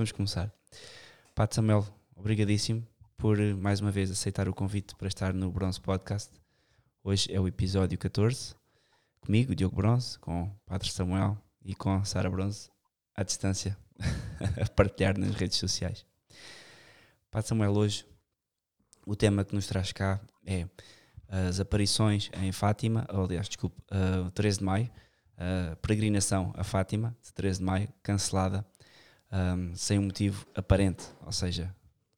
[0.00, 0.50] vamos começar.
[1.34, 2.86] Pato Samuel, obrigadíssimo
[3.18, 6.30] por mais uma vez aceitar o convite para estar no Bronze Podcast.
[7.04, 8.54] Hoje é o episódio 14,
[9.20, 12.70] comigo, Diogo Bronze, com Padre Samuel e com Sara Bronze,
[13.14, 13.76] à distância,
[14.58, 16.06] a partilhar nas redes sociais.
[17.30, 18.06] Padre Samuel, hoje
[19.04, 20.66] o tema que nos traz cá é
[21.28, 24.90] as aparições em Fátima, ou, aliás, desculpe, uh, 13 de maio,
[25.36, 28.64] a peregrinação a Fátima, de 13 de maio, cancelada,
[29.32, 31.74] um, sem um motivo aparente, ou seja,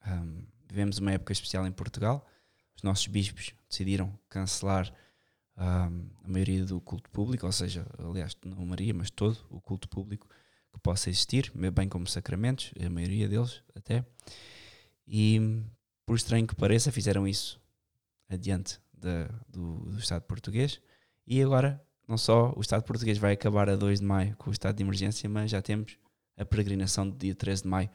[0.06, 2.26] um, vivemos uma época especial em Portugal,
[2.76, 4.92] os nossos bispos decidiram cancelar
[5.56, 9.88] um, a maioria do culto público, ou seja, aliás, não Maria, mas todo o culto
[9.88, 10.28] público
[10.72, 14.04] que possa existir, bem como sacramentos, a maioria deles até,
[15.06, 15.62] e
[16.06, 17.60] por estranho que pareça, fizeram isso
[18.28, 18.80] adiante
[19.48, 20.80] do, do Estado português,
[21.26, 24.52] e agora não só o Estado português vai acabar a 2 de maio com o
[24.52, 25.96] estado de emergência, mas já temos
[26.42, 27.90] a peregrinação do dia 13 de maio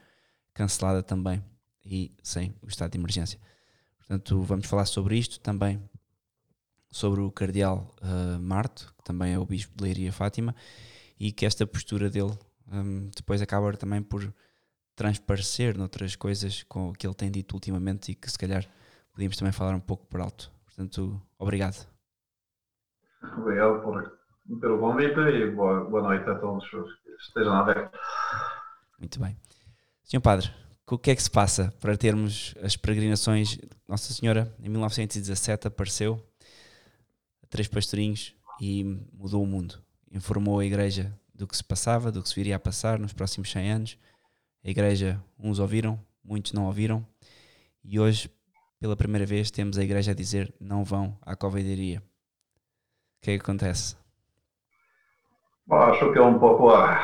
[0.54, 1.44] cancelada também
[1.86, 3.40] e sem o estado de emergência.
[3.98, 5.82] Portanto, vamos falar sobre isto também,
[6.90, 10.56] sobre o cardeal uh, Marto, que também é o bispo de Leiria Fátima,
[11.20, 12.38] e que esta postura dele
[12.72, 14.34] um, depois acaba também por
[14.96, 18.66] transparecer noutras coisas com o que ele tem dito ultimamente e que se calhar
[19.14, 20.52] podíamos também falar um pouco por alto.
[20.66, 21.88] Portanto, obrigado.
[23.38, 24.17] Obrigado por,
[24.60, 27.92] pelo convite e boa, boa noite a todos os que estejam a ver.
[28.98, 29.38] Muito bem.
[30.04, 30.50] Senhor Padre,
[30.90, 33.60] o que é que se passa para termos as peregrinações?
[33.88, 36.24] Nossa Senhora, em 1917, apareceu
[37.44, 39.76] a três pastorinhos e mudou o mundo.
[40.12, 43.52] Informou a Igreja do que se passava, do que se viria a passar nos próximos
[43.52, 43.98] 100 anos.
[44.64, 47.06] A Igreja, uns ouviram, muitos não ouviram.
[47.84, 48.30] E hoje,
[48.80, 52.00] pela primeira vez, temos a Igreja a dizer: não vão à covidaria.
[52.00, 53.96] O que é que acontece?
[55.68, 56.98] Bom, acho que é um pouco a,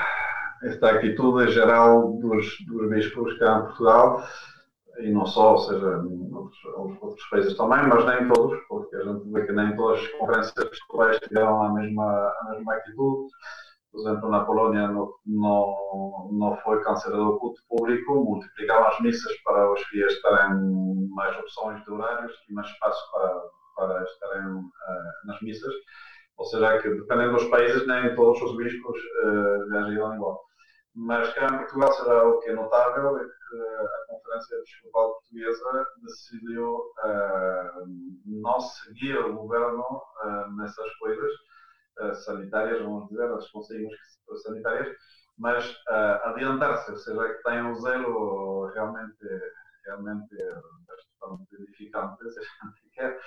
[0.64, 4.23] esta atitude geral dos, dos bispos cá em Portugal,
[5.00, 6.66] e não só, ou seja, outros,
[7.02, 10.57] outros países também, mas nem todos, porque a gente vê que nem todas as conferências
[10.57, 13.34] episcopais tiveram a mesma, a mesma atitude.
[13.91, 19.34] Por exemplo, na Polónia não, não, não foi cancelado o culto público, multiplicaram as missas
[19.44, 23.41] para os fiéis terem mais opções de horários e mais espaço para,
[23.75, 24.63] para estarem uh,
[25.25, 25.73] nas missas.
[26.38, 30.44] Ou seja, que dependendo dos países, nem todos os bispos uh, igual.
[30.96, 35.88] Mas cá em Portugal será o que é notável é que a Conferência Episcopal Portuguesa
[36.04, 37.86] decidiu uh,
[38.26, 41.32] não seguir o governo uh, nessas coisas
[42.00, 43.94] uh, sanitárias, vamos dizer, as conselhos
[44.44, 44.96] sanitárias,
[45.38, 45.76] mas
[46.26, 49.26] adiantar-se, ou seja, que tem um zelo realmente,
[49.86, 50.36] realmente
[50.88, 53.20] bastante edificante, se a gente quer,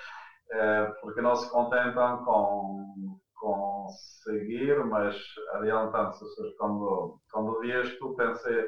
[1.01, 3.87] porque não se contentam com, com
[4.23, 5.15] seguir, mas
[5.53, 6.25] adiantando-se.
[6.57, 8.65] Quando, quando vi isto, pensei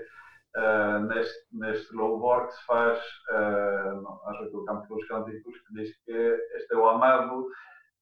[0.57, 2.99] uh, neste, neste louvor que se faz,
[3.31, 6.11] uh, acho que o Campo dos Cânticos, que diz que
[6.55, 7.47] este é o amado,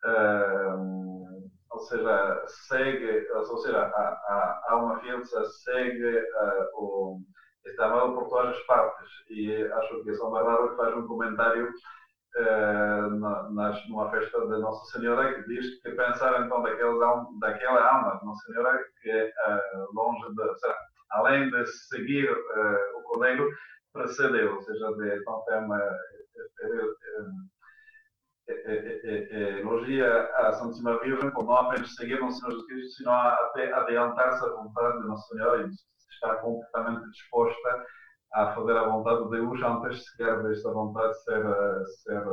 [0.06, 7.20] uh, ou seja, segue, ou seja, há, há uma fiança, segue uh, o,
[7.66, 9.10] este amado por todas as partes.
[9.30, 11.70] E acho que São Bernardo faz um comentário
[12.36, 18.20] uh, nas, numa festa da Nossa Senhora que diz que pensar então daquela, daquela alma
[18.20, 20.56] de Nossa Senhora que é uh, longe de,
[21.12, 23.50] além de seguir uh, o Cordeiro,
[23.94, 25.82] precedeu, ou seja, de, então tem uma
[29.60, 34.50] elogia a Santíssima Virgem não apenas seguir o Senhor Jesus Cristo, sino até adiantar-se à
[34.50, 35.70] vontade de Nossa Senhora e
[36.14, 37.86] estar completamente disposta
[38.34, 41.44] a fazer a vontade de Deus antes sequer desta vontade ser,
[42.04, 42.24] ser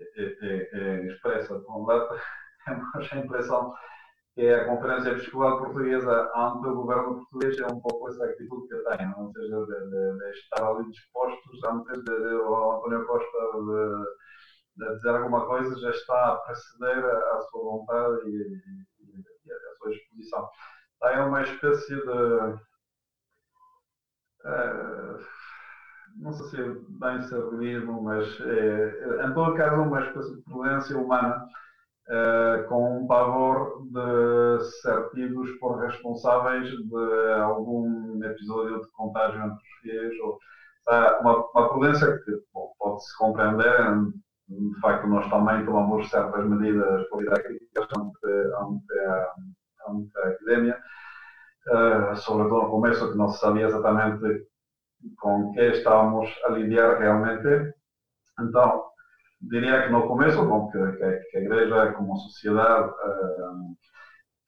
[0.00, 1.58] é, é, é, expressa.
[1.60, 2.18] Por
[2.64, 3.74] temos a impressão
[4.34, 8.96] que a Conferência Episcopal Portuguesa ante o governo português é um pouco essa atitude que
[8.96, 13.38] tem, ou seja, de, de, de estar ali dispostos antes de, de o António Costa
[13.56, 19.52] de, de, dizer alguma coisa, já está a preceder a, sua vontade e, e, e
[19.52, 20.48] a sua exposição.
[21.00, 22.58] Tem uma espécie de
[24.44, 25.18] Uh,
[26.16, 30.98] não sei se é bem servilismo, mas é, em todo caso, uma espécie de prudência
[30.98, 31.44] humana
[32.08, 39.54] uh, com um pavor de ser tidos por responsáveis de algum episódio de contágio entre
[39.54, 40.38] os fiéis, ou
[41.20, 42.32] uma, uma prudência que
[42.78, 43.76] pode-se compreender.
[44.48, 48.26] De facto, nós também tomamos certas medidas políticas ante,
[48.58, 49.34] ante, a,
[49.90, 50.78] ante a epidemia
[51.70, 54.46] uh, sobretudo no começo, que não se sabia exatamente
[55.18, 57.72] com que estávamos a lidiar realmente.
[58.40, 58.84] Então,
[59.40, 63.76] diria que no começo, bom, que, que, que a Igreja, como sociedade, uh,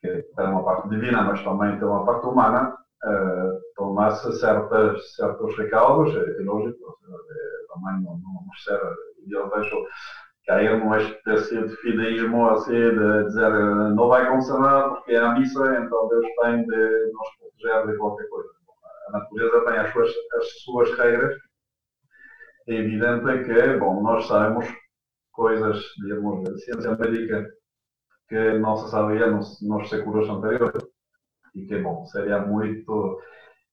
[0.00, 2.74] que tem uma parte divina, mas também tem uma parte humana,
[3.04, 8.80] uh, tomasse certas, certos recaldos, é, é lógico, é, também não, não ser,
[9.28, 9.50] eu
[10.40, 13.50] vejo cair numa espécie de fideísmo assim, de dizer
[13.94, 18.28] não vai nada porque é a missa, então Deus tem de nos proteger de qualquer
[18.28, 18.48] coisa.
[19.08, 21.36] A natureza tem as suas, as suas regras.
[22.68, 24.66] É evidente que, bom, nós sabemos
[25.32, 27.46] coisas, digamos, de ciência médica
[28.28, 30.84] que não se sabia nos, nos séculos anteriores
[31.54, 33.18] e que, bom, seria muito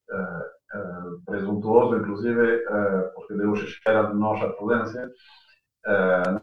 [0.10, 5.12] uh, uh, presuntuoso, inclusive, uh, porque Deus espera de nós a prudência,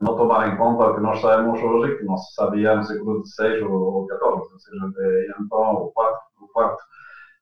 [0.00, 3.23] não tomar em conta o que nós sabemos hoje, que não se sabia no século
[3.26, 6.82] XVI ou XIV, ou seja, de então o quarto, o quarto.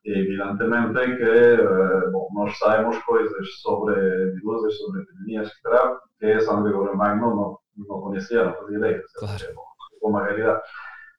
[0.05, 3.95] Evidentemente que bom, nós sabemos coisas sobre
[4.33, 9.03] viroses, sobre epidemias, etc., que São Gregório Magno não, não conhecia, não fazia ideia.
[9.17, 9.45] Claro.
[9.45, 10.63] É, uma realidade.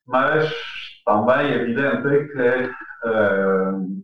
[0.05, 0.53] Mas
[1.05, 2.69] também é evidente que
[3.07, 4.03] uh,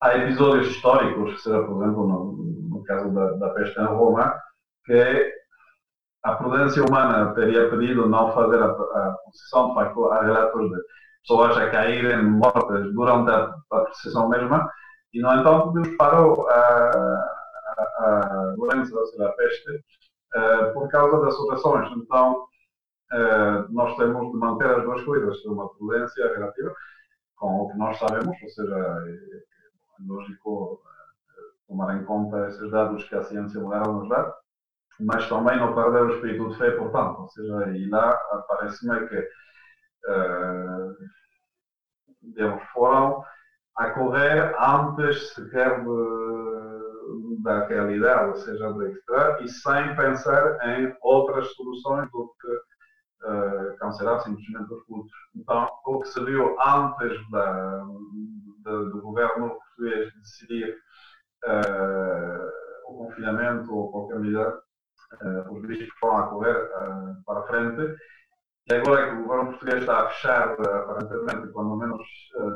[0.00, 2.32] há episódios históricos, seja, por exemplo, no,
[2.70, 4.34] no caso da, da, peste em Roma,
[4.84, 5.32] que
[6.24, 10.76] a prudência humana teria pedido não fazer a, a procissão, de facto, há relatos de
[11.20, 14.68] pessoas a caírem mortas durante a, a procissão mesma,
[15.12, 20.88] e, no entanto, Deus parou a, a, a doença, ou seja, a peste, uh, por
[20.88, 21.90] causa das orações.
[21.96, 22.46] Então,
[23.12, 26.74] uh, nós temos de manter as duas coisas, uma prudência relativa
[27.36, 30.80] com o que nós sabemos, ou seja, é, é lógico uh,
[31.68, 34.34] tomar em conta esses dados que a ciência moderna nos dá,
[35.00, 38.16] mas também não perder o espírito de fé, portanto, ou seja, e lá
[38.48, 39.18] parece-me que
[40.08, 40.94] uh,
[42.22, 43.24] digamos, foram
[43.76, 50.96] a correr antes sequer de, da realidade, ou seja, do extra, e sem pensar em
[51.02, 55.12] outras soluções do que uh, cancelar simplesmente os cultos.
[55.34, 57.84] Então, o que se viu antes da,
[58.64, 60.76] do governo português decidir
[61.44, 64.62] uh, o confinamento ou qualquer medida,
[65.22, 67.96] uh, os bispos foram a correr uh, para a frente.
[68.66, 72.02] E agora é que o governo português está a fechar, aparentemente, pelo menos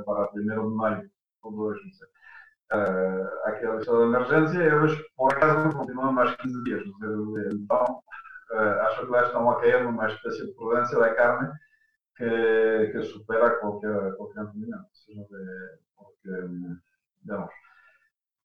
[0.06, 1.10] para 1 de maio
[1.42, 2.08] ou 2, não sei,
[2.72, 6.84] uh, aquela lista de emergência, eles, por acaso, continuam mais 15 dias.
[7.52, 8.02] Então,
[8.52, 11.50] uh, acho que lá estão a cair numa espécie de prudência da carne
[12.16, 14.86] que, que supera qualquer, qualquer entendimento.
[15.96, 16.48] Porque,
[17.22, 17.50] digamos,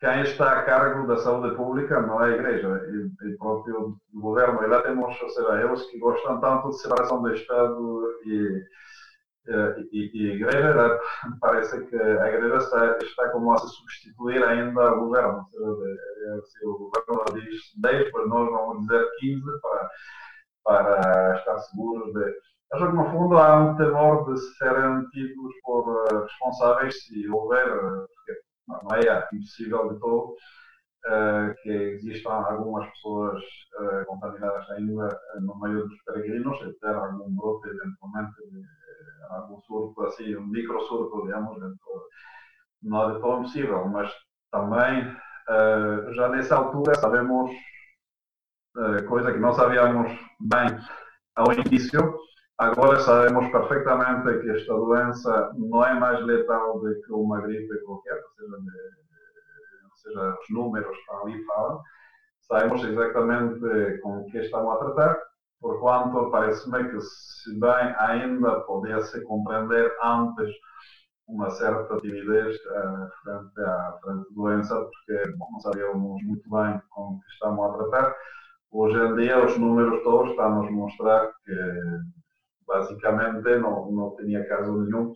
[0.03, 4.61] quem está a cargo da saúde pública não é a Igreja, é o próprio governo.
[4.61, 8.63] E lá temos, ou seja, eles que gostam tanto de separação do Estado e
[9.45, 10.99] e, e, igreja
[11.41, 15.45] parece que a igreja está, está como a se substituir ainda o governo.
[16.45, 19.89] Se o governo diz 10, pois nós vamos dizer 15 para,
[20.63, 22.53] para estar seguros de.
[22.71, 27.67] Acho que no fundo há um temor de serem tidos por eh, responsáveis se houver,
[28.93, 30.35] é impossível de todo,
[31.05, 33.43] Uh, que existam algumas pessoas
[33.77, 35.09] uh, contaminadas ainda
[35.41, 38.31] no meio dos peregrinos e ter algum brote eventualmente
[39.31, 41.59] algum surto assim, um micro surto, digamos,
[42.81, 44.09] não é de todo impossível, mas
[44.49, 45.13] também
[46.15, 47.51] já nessa altura sabemos
[49.09, 50.09] coisa que não sabíamos
[50.39, 50.69] bem
[51.35, 52.17] ao início,
[52.71, 58.15] agora sabemos perfeitamente que esta doença não é mais letal do que uma gripe qualquer,
[58.15, 61.81] ou seja, de, ou seja os números que ali falam,
[62.41, 65.33] sabemos exatamente com o que estamos a tratar
[65.63, 70.53] porquanto parece-me que se bem ainda podia-se compreender antes
[71.25, 76.81] uma certa timidez uh, frente, à, frente à doença, porque bom, não sabíamos muito bem
[76.89, 78.15] com o que estamos a tratar.
[78.71, 81.53] Hoje em dia, os números todos estão a nos mostrar que,
[82.67, 85.13] basicamente, não, não tinha caso nenhum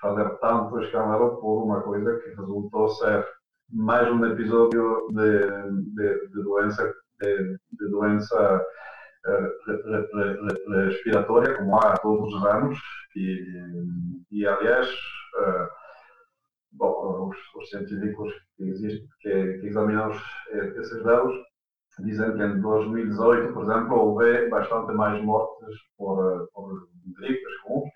[0.00, 3.26] fazer tanto escândalo por uma coisa que resultou ser
[3.70, 5.40] mais um episódio de,
[5.94, 8.64] de, de doença, de, de doença
[10.88, 12.78] respiratória, como há todos os anos,
[13.16, 13.44] e,
[14.30, 15.68] e aliás, uh,
[16.72, 20.10] bom, os, os, científicos que, existem, que, que examinam
[20.52, 21.34] esses dados
[21.98, 26.88] dizem que em 2018, por exemplo, houve bastante mais mortes por, por
[27.18, 27.90] gripes comuns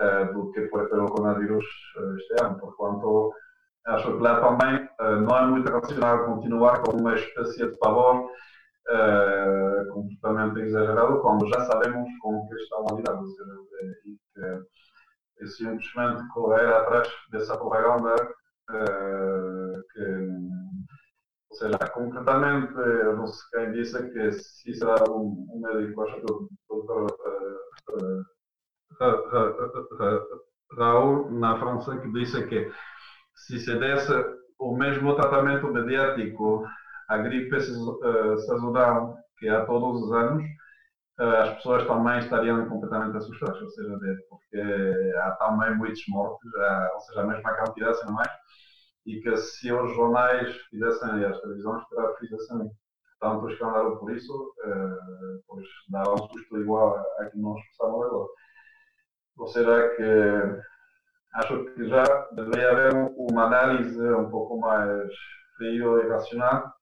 [0.00, 1.64] uh, do que por, pelo coronavírus
[2.18, 3.32] este ano, porquanto
[3.86, 8.30] acho que lá também uh, não é muito racional continuar com uma espécie de pavor
[8.88, 13.20] uh, comportamento exagerado quando já sabemos com que estão a lidar.
[14.04, 18.14] E que é simplesmente correr atrás dessa propaganda
[18.70, 19.63] uh,
[21.54, 26.16] ou seja, concretamente, eu não sei quem disse que se será um, um médico, acho
[26.16, 27.16] que o doutor
[30.76, 32.72] Raul, na França, que disse que
[33.36, 34.12] se se desse
[34.58, 36.66] o mesmo tratamento mediático
[37.08, 40.44] à gripe sazonal que há todos os anos,
[41.18, 43.96] as pessoas também estariam completamente assustadas, ou seja,
[44.28, 46.50] porque há também muitos mortos,
[46.94, 48.30] ou seja, a mesma quantidade, se não mais,
[49.06, 51.82] e que se os jornais fizessem as televisões
[52.18, 52.70] fizessem
[53.20, 58.28] tanto escândalo por isso, eh, pois dá um susto igual a que nós passamos agora.
[59.38, 60.60] Ou seja, que
[61.34, 65.10] acho que já deveria haver uma análise um pouco mais
[65.56, 66.72] frio e racional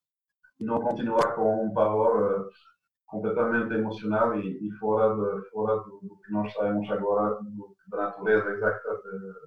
[0.60, 2.72] e não continuar com um pavor eh,
[3.06, 7.96] completamente emocional e, e fora, de, fora do, do, que nós sabemos agora do, da
[7.98, 8.88] natureza exata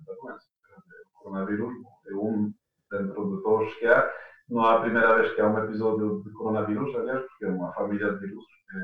[0.05, 0.48] da doença.
[1.15, 1.74] O coronavírus
[2.08, 2.53] é um
[2.91, 4.11] dentro de todos que há.
[4.49, 7.73] Não é a primeira vez que há um episódio de coronavírus, aliás, porque é uma
[7.73, 8.77] família de vírus que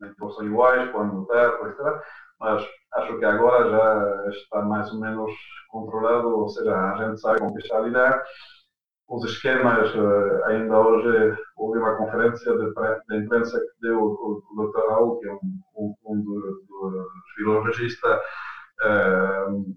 [0.00, 1.80] nem todos são iguais, podem lutar, etc.
[2.40, 2.64] Mas
[2.94, 5.32] acho que agora já está mais ou menos
[5.68, 8.22] controlado, ou seja, a gente sabe com que está a lidar.
[9.08, 14.88] Os esquemas, eh, ainda hoje houve uma conferência de imprensa que deu o, Dr.
[14.88, 15.40] Raul, que é um,
[15.76, 16.44] um, um dos
[17.36, 18.20] virologistas,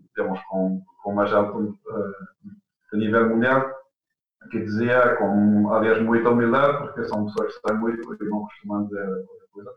[0.09, 2.13] digamos, com, com mais alto uh,
[2.93, 3.69] a nível mundial,
[4.51, 8.85] que dizia, com aliás muita humildade, porque são pessoas que sabem muito e não costumam
[8.85, 9.71] dizer outra coisa,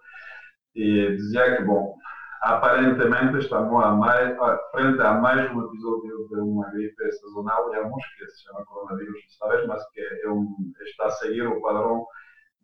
[0.75, 1.97] e dizia que, bom,
[2.43, 4.37] aparentemente estamos a mais,
[4.71, 9.67] frente a mais um episódio de uma gripe sazonal, digamos, que se chama coronavírus, sabes,
[9.67, 12.07] mas que é um, está a seguir o padrão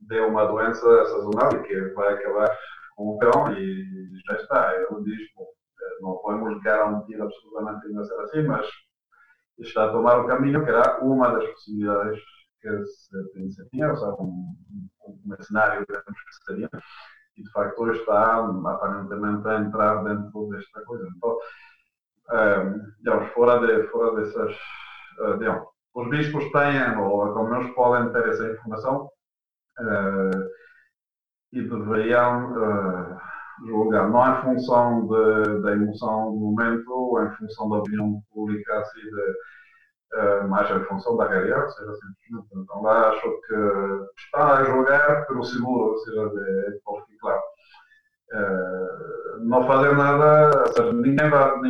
[0.00, 2.50] de uma doença sazonal e que vai acabar
[2.96, 3.84] com o verão e
[4.26, 4.74] já está.
[4.74, 5.46] Ele diz, bom,
[6.00, 8.66] não podemos garantir absolutamente que vai ser assim, mas
[9.58, 12.20] está a tomar o caminho que era uma das possibilidades
[12.60, 14.56] que se tinha, ou seja, um,
[15.06, 15.94] um cenário que
[16.44, 16.70] seria,
[17.36, 21.06] e de facto está aparentemente a entrar dentro desta coisa.
[21.16, 21.38] Então,
[22.32, 24.56] um, digamos, fora, de, fora dessas.
[25.20, 29.08] Uh, digamos, os bispos têm, ou pelo menos podem ter essa informação,
[29.80, 30.50] uh,
[31.52, 32.52] e deveriam.
[32.52, 35.06] Uh, julgar, não em função
[35.62, 41.16] da emoção do momento em função da opinião pública, assim, de, uh, mais em função
[41.16, 42.48] da realidade, seja, simplesmente.
[42.54, 43.54] Então lá acho que
[44.24, 47.40] está a julgar pelo seguro, ou seja, de, ficar claro.
[48.32, 51.60] Uh, não fazer nada, ou seja, ninguém vai,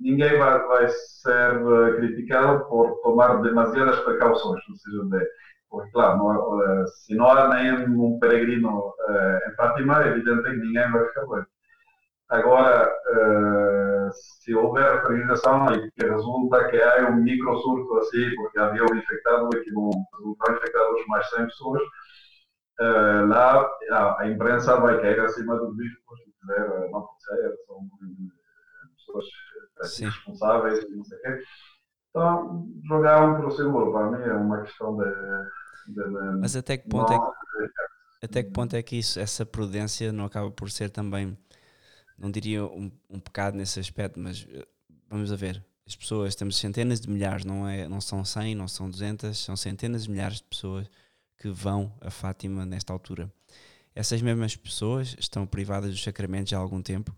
[0.00, 5.26] ninguém vai, vai ser criticado por tomar demasiadas precauções, ou seja, de,
[5.70, 10.42] porque, claro, não, uh, se não há nem um peregrino uh, em Fátima, é evidente
[10.42, 11.44] que ninguém vai ficar bem.
[12.28, 18.82] Agora, uh, se houver peregrinação e que resulta que há um microsurto assim, porque havia
[18.82, 21.82] um infectado e que vão resultar infectados mais 100 pessoas,
[23.28, 27.88] lá a, a, imprensa vai cair acima dos bispos, se quiser, não pode ser, são
[28.96, 29.24] pessoas
[30.00, 31.42] responsáveis e não sei o quê.
[32.16, 35.04] Então, jogar um para o seguro, para mim, é uma questão de.
[35.04, 39.20] de, de Mas até que ponto não, é que, até que ponto é que isso,
[39.20, 41.36] essa prudência não acaba por ser também,
[42.18, 44.66] não diria um, um pecado nesse aspecto, mas eh,
[45.10, 48.66] vamos a ver, as pessoas, temos centenas de milhares, não, é, não são 100, não
[48.66, 50.90] são 200, são centenas de milhares de pessoas
[51.36, 53.30] que vão a Fátima nesta altura.
[53.94, 57.14] Essas mesmas pessoas estão privadas dos sacramentos há algum tempo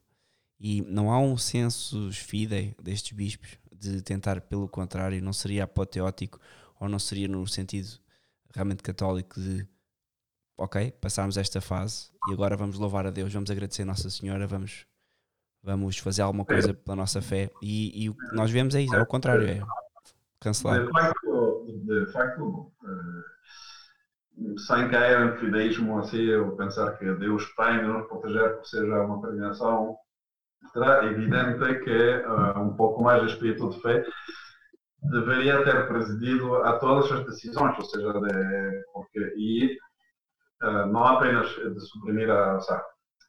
[0.59, 6.41] e não há um senso fidei destes bispos de tentar, pelo contrário, não seria apoteótico
[6.81, 7.89] ou não seria no sentido
[8.55, 9.67] realmente católico de
[10.57, 14.47] ok, passarmos esta fase e agora vamos louvar a Deus, vamos agradecer a Nossa Senhora,
[14.47, 14.85] vamos,
[15.63, 18.95] vamos fazer alguma coisa pela nossa fé e, e o que nós vemos é isso,
[18.95, 19.63] é o contrário, é
[20.41, 20.85] cancelar.
[20.85, 27.79] De facto, de facto uh, sem cair em fideísmo assim, eu pensar que Deus tem
[27.79, 29.97] de nos proteger por seja uma peregrinação
[30.73, 34.05] será evidente que uh, um pouco mais de espírito de fé
[35.11, 39.79] deveria ter presidido a todas as decisões, ou seja, de, porque, e
[40.63, 42.59] uh, não apenas de suprimir a,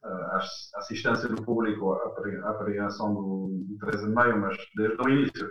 [0.02, 0.40] a
[0.76, 5.50] assistência do público à peregrinação do, do 13 de maio, mas desde o início.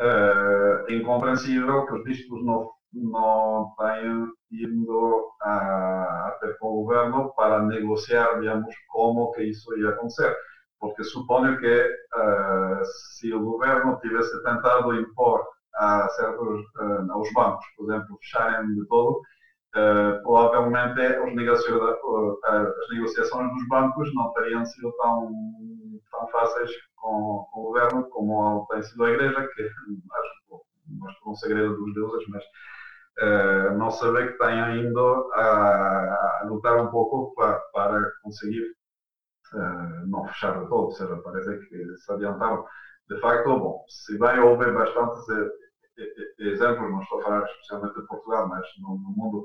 [0.00, 7.62] É incompreensível que os bispos não, não tenham ido a, até com o governo para
[7.62, 10.34] negociar, digamos, como que isso ia acontecer
[10.82, 12.84] porque suponho que uh,
[13.14, 15.40] se o governo tivesse tentado impor
[15.76, 19.20] a certos, uh, aos bancos, por exemplo, fecharem de todo,
[19.76, 21.32] uh, provavelmente os
[22.44, 25.30] as negociações dos bancos não teriam sido tão,
[26.10, 31.30] tão fáceis com, com, o governo como tem sido a Igreja, que acho que é
[31.30, 32.44] um segredo dos deuses, mas
[33.76, 38.64] não saber que tenham ido a, a lutar um pouco para, para conseguir
[39.54, 42.64] uh, não fechar de todo, ou seja, parece que se adiantaram
[43.08, 45.22] de facto, bom, se bem houve bastantes
[46.38, 49.44] exemplos, não estou a falar especialmente de Portugal, mas no, mundo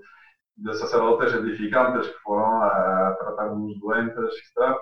[0.58, 4.78] de sacerdotes edificantes que foram a tratar uns doentes, etc.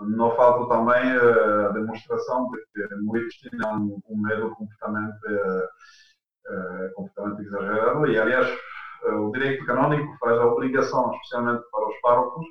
[0.00, 2.58] Não falta também a demonstração de
[2.88, 5.18] que muitos tinham um medo completamente,
[6.94, 8.58] completamente exagerado e, aliás,
[9.04, 12.46] o direito canónico faz a obrigação, especialmente para os párocos,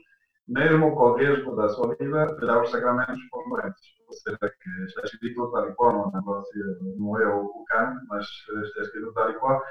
[0.51, 3.81] mesmo com o risco da sua vida, dar os sacramentos doentes.
[4.07, 8.25] Ou seja, que está escrito tal e qual, não, é o CAN, mas
[8.65, 9.61] está escrito tal e qual.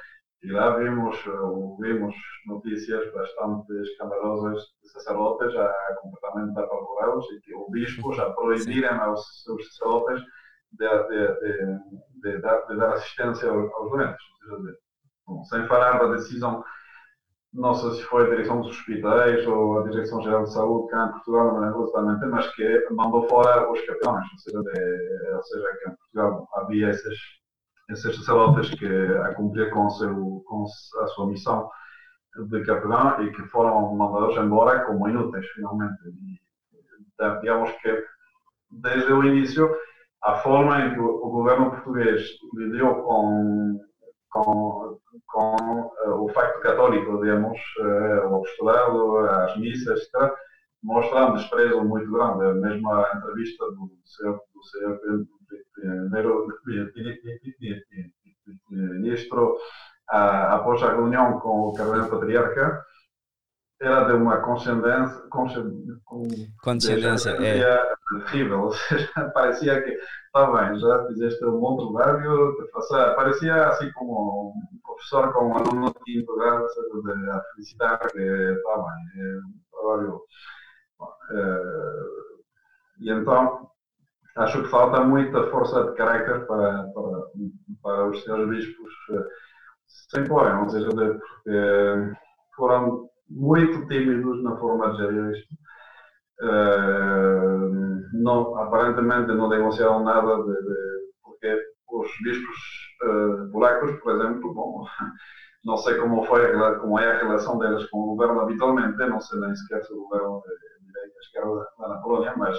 [0.42, 1.22] E lá vimos,
[1.78, 2.14] vimos
[2.46, 9.42] notícias bastante escandalosas de sacerdotes a completamente apavorados e que o bispo já proibiram aos
[9.44, 10.24] seus sacerdotes
[10.72, 11.40] de, de,
[12.22, 14.24] de, de, dar, assistência aos, aos doentes.
[15.26, 16.64] Bom, sem falar da decisão
[17.52, 21.12] não sei se foi a direção dos hospitais ou a Direção-Geral de Saúde cá em
[21.12, 25.78] Portugal, não lembro exatamente, mas que mandou fora os capelões, ou seja, de, ou seja
[25.82, 27.18] que em Portugal havia esses,
[27.90, 30.64] esses sacerdotes que a cumprir com, seu, com
[31.02, 31.68] a sua missão
[32.48, 35.98] de capelão e que foram mandados embora como inúteis, finalmente.
[36.08, 38.04] E, digamos que,
[38.70, 39.68] desde o início,
[40.22, 42.22] a forma em que o governo português
[42.54, 43.80] lidou com
[44.30, 50.32] com, com uh, o facto católico, digamos, uh, o apostolado, as missas, etc.,
[50.82, 52.60] mostra um desprezo muito grande.
[52.60, 54.98] Mesmo a entrevista do senhor, do senhor
[58.58, 59.58] primeiro-ministro
[60.08, 62.82] após a reunião com o cardeal patriarca,
[63.80, 65.22] era de uma condescendência,
[66.60, 67.94] condescendência é.
[68.26, 69.90] terrível, ou seja, parecia que
[70.26, 72.56] está bem, já fizeste um bom trabalho,
[73.16, 78.18] parecia assim como um professor com um aluno de quinto grado, de, a felicitar que
[78.18, 80.22] está bem, é um trabalho.
[81.32, 82.20] É,
[83.00, 83.70] e então,
[84.36, 87.22] acho que falta muita força de caráter para, para,
[87.82, 89.26] para os senhores bispos eh,
[89.86, 92.14] se imporem, ou seja, porque
[92.54, 95.54] foram muito tímidos na forma de gerir isto.
[96.42, 101.54] Uh, não, aparentemente não negociaram nada de, de, porque
[101.88, 102.56] os bispos
[103.04, 104.84] uh, polacos, por exemplo, bom,
[105.64, 109.38] não sei como foi como é a relação deles com o governo habitualmente, não sei
[109.40, 112.58] nem sequer se o governo de direita esquerda lá na Polónia, mas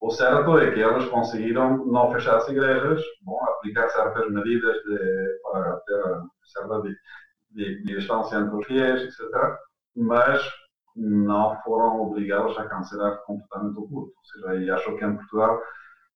[0.00, 5.40] o certo é que eles conseguiram não fechar as igrejas, bom, aplicar certas medidas de,
[5.42, 6.02] para ter
[6.44, 6.94] certa de,
[7.52, 9.58] de, de distância entre os fiéis, etc
[9.98, 10.42] mas
[10.96, 14.12] não foram obrigados a cancelar completamente o culto.
[14.16, 15.60] Ou seja, e acho que em Portugal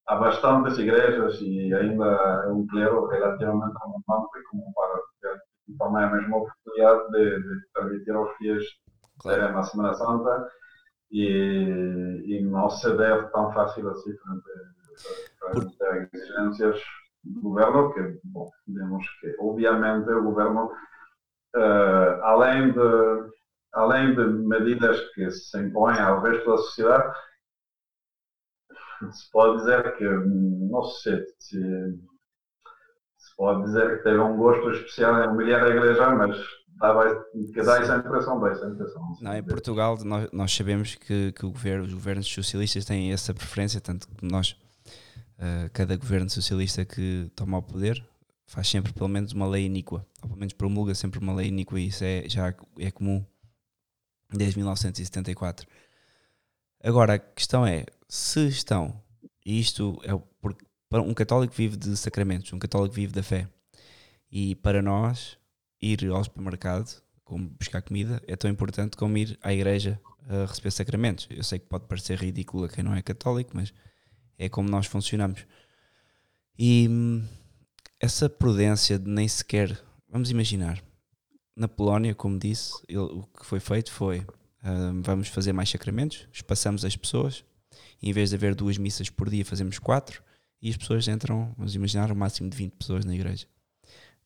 [0.06, 5.42] há bastantes igrejas e ainda é um clero relativamente abundante como para ter
[5.78, 8.64] também a mesma oportunidade de, de permitir aos fiéis
[9.20, 9.52] claro.
[9.52, 10.48] na Semana Santa
[11.10, 14.42] e, e, não se deve tão fácil assim frente,
[15.38, 16.82] frente a exigências
[17.22, 20.72] do governo, que, bom, vemos que obviamente o governo,
[21.54, 23.32] uh, além de
[23.72, 27.14] além de medidas que se impõem ao resto da sociedade,
[29.10, 31.58] se pode dizer que, não sei se,
[33.16, 36.36] se pode dizer que teve um gosto especial em humilhar a igreja, mas
[36.76, 39.16] dá, que dá essa impressão, dá essa impressão.
[39.20, 43.34] Não, em Portugal nós, nós sabemos que, que o governo, os governos socialistas têm essa
[43.34, 44.56] preferência, tanto que nós,
[45.38, 48.04] uh, cada governo socialista que toma o poder,
[48.46, 51.80] faz sempre pelo menos uma lei iníqua, ou pelo menos promulga sempre uma lei iníqua
[51.80, 53.24] e isso é, já é comum
[54.36, 55.66] desde 1974.
[56.82, 59.00] Agora, a questão é, se estão,
[59.44, 63.48] e isto é porque um católico vive de sacramentos, um católico vive da fé,
[64.30, 65.38] e para nós,
[65.80, 70.70] ir ao supermercado, como buscar comida, é tão importante como ir à igreja a receber
[70.70, 71.26] sacramentos.
[71.30, 73.72] Eu sei que pode parecer ridículo a quem não é católico, mas
[74.38, 75.46] é como nós funcionamos.
[76.58, 77.26] E hum,
[78.00, 80.82] essa prudência de nem sequer, vamos imaginar,
[81.54, 86.26] na Polónia, como disse, ele, o que foi feito foi uh, vamos fazer mais sacramentos,
[86.32, 87.44] espaçamos as pessoas,
[88.02, 90.22] em vez de haver duas missas por dia, fazemos quatro,
[90.60, 93.46] e as pessoas entram, vamos imaginar, o um máximo de 20 pessoas na igreja.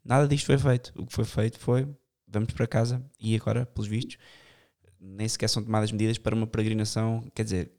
[0.04, 0.92] Nada disto foi feito.
[0.94, 1.88] O que foi feito foi
[2.28, 4.18] vamos para casa e agora, pelos vistos,
[5.00, 7.24] nem sequer são tomadas medidas para uma peregrinação.
[7.34, 7.72] Quer dizer,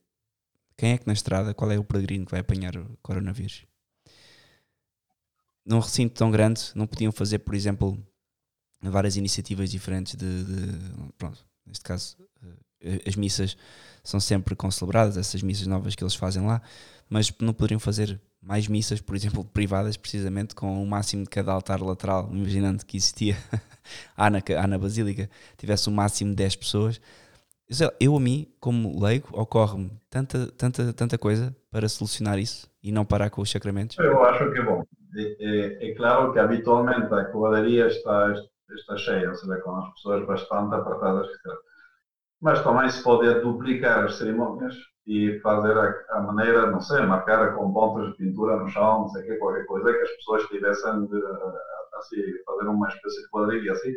[0.76, 3.66] quem é que na estrada, qual é o peregrino que vai apanhar o coronavírus?
[5.66, 7.98] Num recinto tão grande, não podiam fazer, por exemplo,
[8.82, 10.80] várias iniciativas diferentes de, de,
[11.18, 12.18] pronto, neste caso
[12.82, 13.58] eh, as missas
[14.04, 16.62] são sempre concelebradas, essas missas novas que eles fazem lá,
[17.10, 21.52] mas não poderiam fazer mais missas, por exemplo, privadas, precisamente com o máximo de cada
[21.52, 23.36] altar lateral, imaginando que existia
[24.16, 27.02] há, na, há na Basílica, tivesse o máximo de 10 pessoas.
[28.00, 33.04] Eu, a mim, como leigo, ocorre-me tanta, tanta, tanta coisa para solucionar isso e não
[33.04, 33.98] parar com os sacramentos?
[33.98, 34.84] Eu acho que é bom.
[35.18, 38.34] É, é, é claro que habitualmente a cavalaria está,
[38.76, 41.28] está cheia, ou seja, com as pessoas bastante apertadas.
[42.42, 44.76] Mas também se pode duplicar as cerimônias
[45.08, 49.10] e fazer a, a, maneira, não sei, marcar com pontos de pintura no chão, não
[49.10, 51.18] sei o que, qualquer coisa, que as pessoas tivessem de
[51.98, 53.94] assim, fazer uma espécie de quadrilha assim,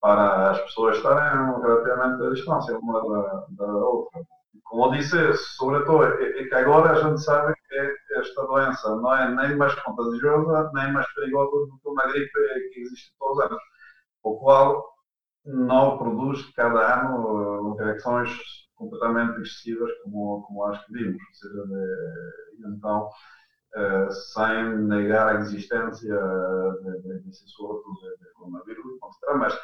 [0.00, 4.22] para as pessoas estarem relativamente à distância uma da, da outra.
[4.64, 5.16] Como disse,
[5.56, 9.74] sobretudo, é, é que agora a gente sabe que esta doença não é nem mais
[9.74, 12.30] contagiosa, nem mais perigosa do que uma gripe
[12.72, 13.62] que existe todos os anos,
[14.22, 14.90] o qual
[15.44, 18.30] não produz cada ano eh, reações
[18.74, 21.22] completamente excessivas como, como as que vimos.
[21.22, 23.08] Ou seja, de, então,
[23.76, 26.18] uh, sem negar a existência
[27.24, 28.84] desse surto de, de coronavírus,
[29.36, 29.58] mas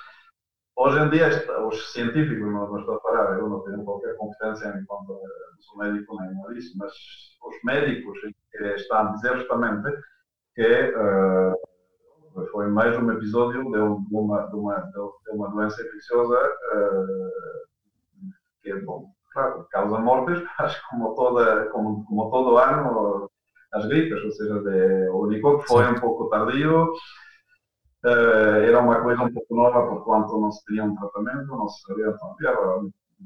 [0.76, 1.28] hoje em dia
[1.66, 5.18] os científicos, não, estou a falar, eu não tenho qualquer competência enquanto
[5.60, 6.92] sou médico nem nada disso, mas
[7.42, 8.18] os médicos
[8.76, 9.90] estão a dizer justamente
[10.54, 11.54] que uh,
[12.44, 13.78] foi mais um episódio de
[14.16, 16.36] uma, de uma, de uma doença infecciosa
[16.74, 17.30] uh,
[18.62, 23.30] que, bom, claro, causa mortes, mas como, toda, como, como todo ano,
[23.72, 26.92] as gripes, ou seja, de, o único que foi um pouco tardio,
[28.04, 31.68] uh, era uma coisa um pouco nova, por quanto não se tinha um tratamento, não
[31.68, 32.36] se sabia tão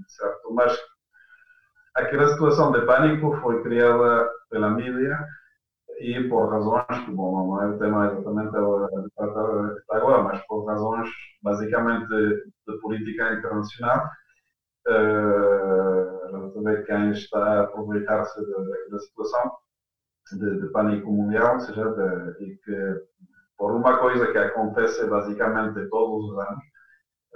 [0.06, 0.54] certo?
[0.54, 0.78] Mas
[1.96, 5.26] aquela situação de pânico foi criada pela mídia
[6.00, 10.64] e por razões que, bom, não é o tema exatamente a tratar agora, mas por
[10.64, 11.08] razões
[11.42, 14.06] basicamente de política internacional,
[14.88, 18.40] uh, gente vê quem está a aproveitar-se
[18.90, 19.52] da situação
[20.32, 23.02] de, de, pânico mundial, ou seja, de, e que
[23.58, 26.64] por uma coisa que acontece basicamente todos os anos,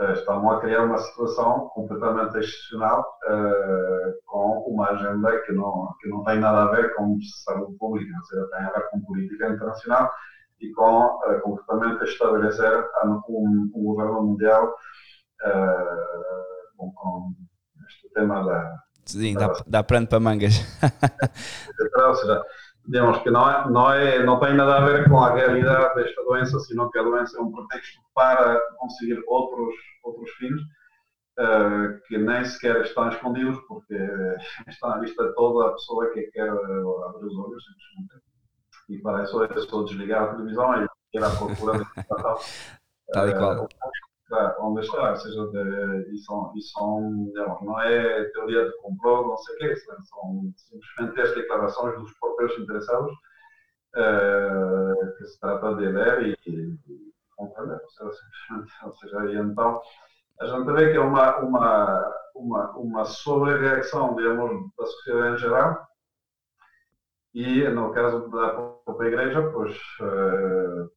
[0.01, 6.09] uh, estão a criar uma situação completamente excepcional uh, com uma agenda que não, que
[6.09, 9.49] não tem nada a ver com saúde pública, ou seja, tem a ver com política
[9.49, 10.11] internacional
[10.61, 14.75] e com uh, completamente estabelecer um, um governo mundial
[16.77, 17.35] com, com
[17.87, 18.79] este tema da.
[19.05, 20.55] Sim, dá, dá pranto para mangas.
[22.07, 22.43] ou seja,
[22.87, 26.23] digamos que não, é, não, é, não tem nada a ver com a realidade desta
[26.25, 30.61] doença, senão que a doença é um pretexto para conseguir outros, outros fins
[31.39, 33.95] uh, que nem sequer estão escondidos, porque
[34.69, 38.25] está à vista toda a pessoa que quer abrir os olhos, simplesmente.
[38.91, 42.41] E para isso é só desligar a televisão e ir à procura de tal.
[43.13, 43.69] Tal e qual.
[44.31, 49.29] Uh, onde está, ou seja, de, e, são, e são, não é teoria de complô,
[49.29, 55.75] não sei o quê, são simplesmente as declarações dos próprios interessados uh, que se trata
[55.75, 56.79] de ler e, e
[57.37, 58.11] compreender, ou seja,
[58.85, 59.83] ou seja, e então
[60.41, 65.87] a gente vê que é uma, uma, uma, uma sobre-reação, digamos, da sociedade em geral,
[67.35, 68.49] e no caso da
[68.85, 70.91] própria igreja, pois uh,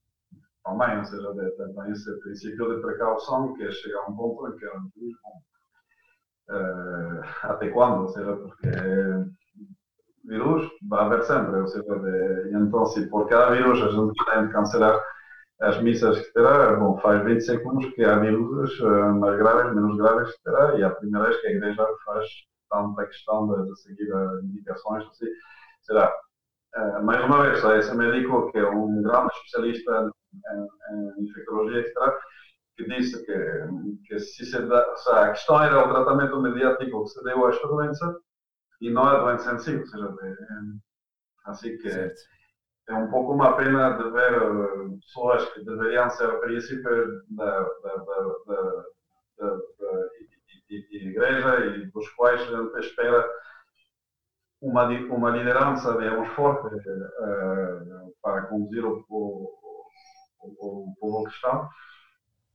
[0.68, 4.58] também, ou seja, tem esse princípio de precaução que é chegar a um ponto em
[4.58, 5.42] que não diz, bom,
[6.56, 8.68] uh, até quando, ou seja, porque
[10.26, 14.48] vírus vai haver sempre, ou seja, de, então se por cada vírus a gente tem
[14.48, 15.02] de cancelar
[15.62, 20.36] as missas terá, bom, faz 20 segundos que há vírus uh, mais graves, menos graves
[20.44, 22.28] terá, e a primeira vez que a igreja faz
[22.70, 25.28] tanta questão de, de seguir as indicações, assim,
[25.82, 26.14] será,
[26.76, 31.96] uh, mais uma vez, esse médico que é um grande especialista em, infectologia, etc.,
[32.76, 37.10] que disse que, que se, se dá, se a questão era o tratamento mediático que
[37.10, 38.20] se deu a esta doença
[38.82, 40.36] e não a doença em si, ou seja, de,
[41.46, 42.22] assim que certo.
[42.90, 46.28] é um pouco uma pena de ver eh, pessoas que deveriam ser
[47.30, 48.86] da, da, da,
[49.38, 50.10] da, da
[50.92, 53.28] igreja e dos quais a gente espera
[54.62, 59.58] uma, uma liderança, digamos, forte uh, para conduzir o, o
[60.60, 61.70] o, povo cristão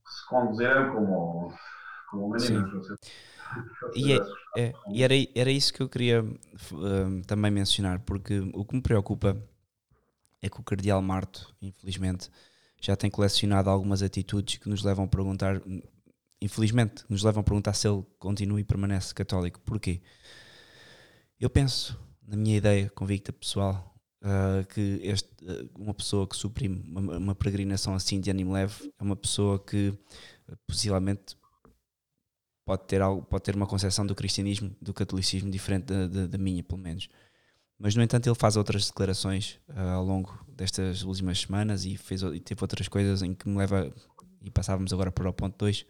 [0.05, 1.53] se conduzirem como,
[2.09, 2.87] como meninos.
[3.95, 4.17] E, é,
[4.57, 8.81] é, e era, era isso que eu queria uh, também mencionar, porque o que me
[8.81, 9.37] preocupa
[10.41, 12.29] é que o Cardeal Marto, infelizmente,
[12.81, 15.61] já tem colecionado algumas atitudes que nos levam a perguntar,
[16.41, 19.61] infelizmente, nos levam a perguntar se ele continua e permanece católico.
[19.61, 20.01] Porquê?
[21.43, 26.81] Eu penso, na minha ideia convicta pessoal, uh, que este, uh, uma pessoa que suprime
[26.87, 31.35] uma, uma, peregrinação assim de ânimo leve é uma pessoa que uh, possivelmente
[32.65, 36.37] pode ter, algo, pode ter uma concepção do cristianismo, do catolicismo diferente da, da, da
[36.37, 37.09] minha, pelo menos.
[37.77, 42.39] Mas, no entanto, ele faz outras declarações ao longo destas últimas semanas e, fez, e
[42.39, 43.93] teve outras coisas em que me leva,
[44.41, 45.85] e passávamos agora para o ponto 2,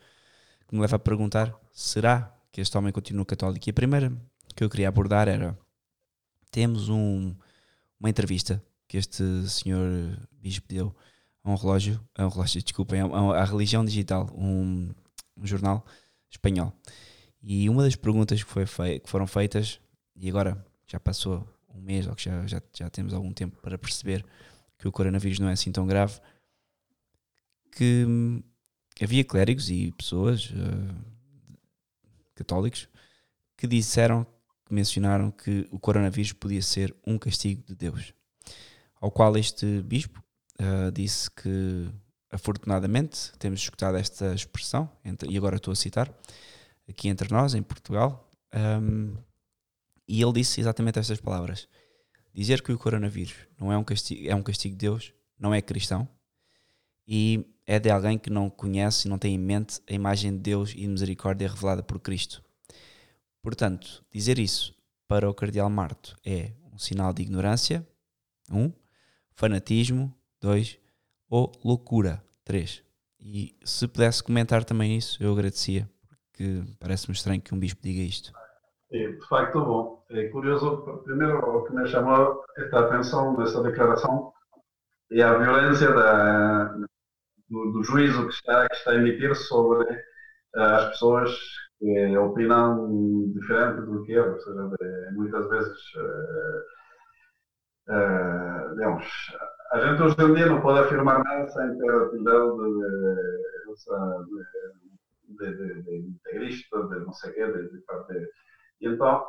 [0.67, 3.69] que me leva a perguntar: será que este homem continua católico?
[3.69, 4.11] E a primeira
[4.53, 5.57] que eu queria abordar era:
[6.51, 7.35] temos um,
[7.99, 10.95] uma entrevista que este senhor bispo deu
[11.43, 14.91] a um relógio, a um relógio, desculpem, à religião digital, um,
[15.37, 15.85] um, jornal
[16.29, 16.73] espanhol.
[17.41, 19.79] E uma das perguntas que, foi fei que foram feitas,
[20.15, 23.77] e agora já passou um mês, ou que já, já, já temos algum tempo para
[23.77, 24.25] perceber
[24.77, 26.19] que o coronavírus não é assim tão grave,
[27.71, 28.41] que hum,
[29.01, 31.13] havia clérigos e pessoas uh,
[32.35, 32.87] católicos
[33.57, 34.25] que disseram,
[34.73, 38.13] mencionaram que o coronavírus podia ser um castigo de Deus.
[38.99, 40.23] Ao qual este bispo
[40.59, 41.89] uh, disse que,
[42.31, 46.11] afortunadamente, temos escutado esta expressão, entre, e agora estou a citar,
[46.89, 48.29] aqui entre nós, em Portugal,
[48.81, 49.15] um,
[50.07, 51.67] e ele disse exatamente estas palavras:
[52.33, 55.61] Dizer que o coronavírus não é um castigo, é um castigo de Deus, não é
[55.61, 56.07] cristão,
[57.07, 60.39] e é de alguém que não conhece e não tem em mente a imagem de
[60.39, 62.43] Deus e de misericórdia revelada por Cristo.
[63.43, 64.73] Portanto, dizer isso
[65.05, 67.85] para o Cardeal Marto é um sinal de ignorância,
[68.49, 68.71] um,
[69.33, 70.79] fanatismo, dois,
[71.29, 72.81] ou loucura, três.
[73.19, 75.89] E se pudesse comentar também isso, eu agradecia,
[76.31, 78.31] porque parece-me estranho que um bispo diga isto.
[78.93, 80.05] É, de facto, bom.
[80.09, 84.31] É curioso, primeiro, o que me chamou esta atenção nessa declaração
[85.11, 86.65] é a violência da,
[87.49, 89.91] do, do juízo que está, que está a emitir sobre
[90.55, 91.31] uh, as pessoas
[91.79, 96.59] que opinam diferente do que ele, ou seja, de, muitas vezes, uh,
[97.93, 99.05] uh, digamos,
[99.71, 102.71] a gente hoje em dia não pode afirmar nada sem ter a opinião de,
[105.39, 108.13] de, de, de, integrista, de não sei o quê, de, de parte.
[108.81, 109.25] E então,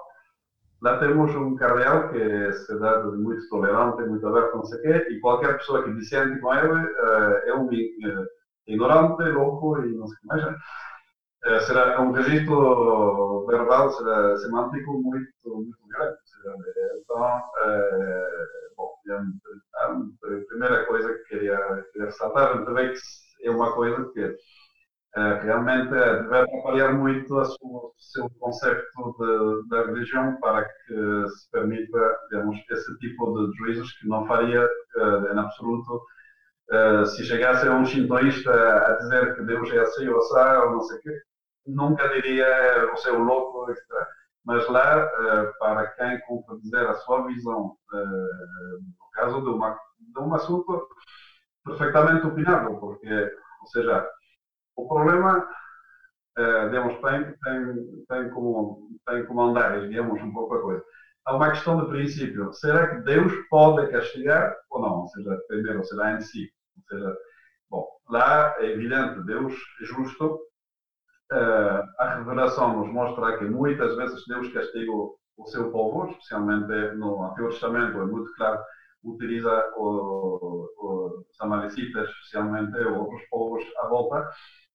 [0.82, 5.06] lá temos um cardeal que é cidade muito tolerante, muito aberto, não sei o quê,
[5.10, 7.68] e qualquer pessoa que dissente com ele uh, é um
[8.66, 10.44] ignorante, louco e não sei o que mais.
[11.46, 14.92] Uh, será um registro verbal, será semântico?
[14.94, 16.16] Muito, muito grande.
[17.02, 17.42] Então,
[18.76, 18.94] bom,
[19.74, 21.58] a primeira coisa que queria,
[21.92, 24.36] queria ressaltar, que é uma coisa que
[25.16, 28.82] eh, realmente é, deve atrapalhar muito o seu conceito
[29.68, 34.68] da religião para que se permita, digamos, esse tipo de juízos que não faria
[35.32, 36.02] em absoluto.
[37.06, 40.98] Se chegasse um shintoísta a dizer que Deus é assim ou assim, ou não sei
[40.98, 41.20] o quê,
[41.66, 43.84] nunca diria você é louco, etc.
[44.44, 50.34] Mas lá, uh, para quem contradizer a sua visão, no caso de, uma, de um
[50.34, 50.86] assunto
[51.64, 54.06] perfeitamente opinável, porque, ou seja,
[54.76, 55.48] o problema,
[56.38, 60.84] uh, digamos, tem, tem, tem, como, tem como andar, digamos, um pouco a coisa.
[61.24, 62.52] Há uma questão de princípio.
[62.52, 65.00] Será que Deus pode castigar ou não?
[65.00, 66.52] Ou seja, primeiro, será em si.
[66.76, 67.16] Ou seja,
[67.70, 70.38] bom, lá é evidente, Deus é justo.
[71.32, 77.24] Uh, a revelação nos mostra que muitas vezes Deus castiga o seu povo, especialmente no
[77.24, 78.60] Antigo Testamento, é muito claro,
[79.02, 84.28] utiliza os amalecitas, especialmente outros povos à volta,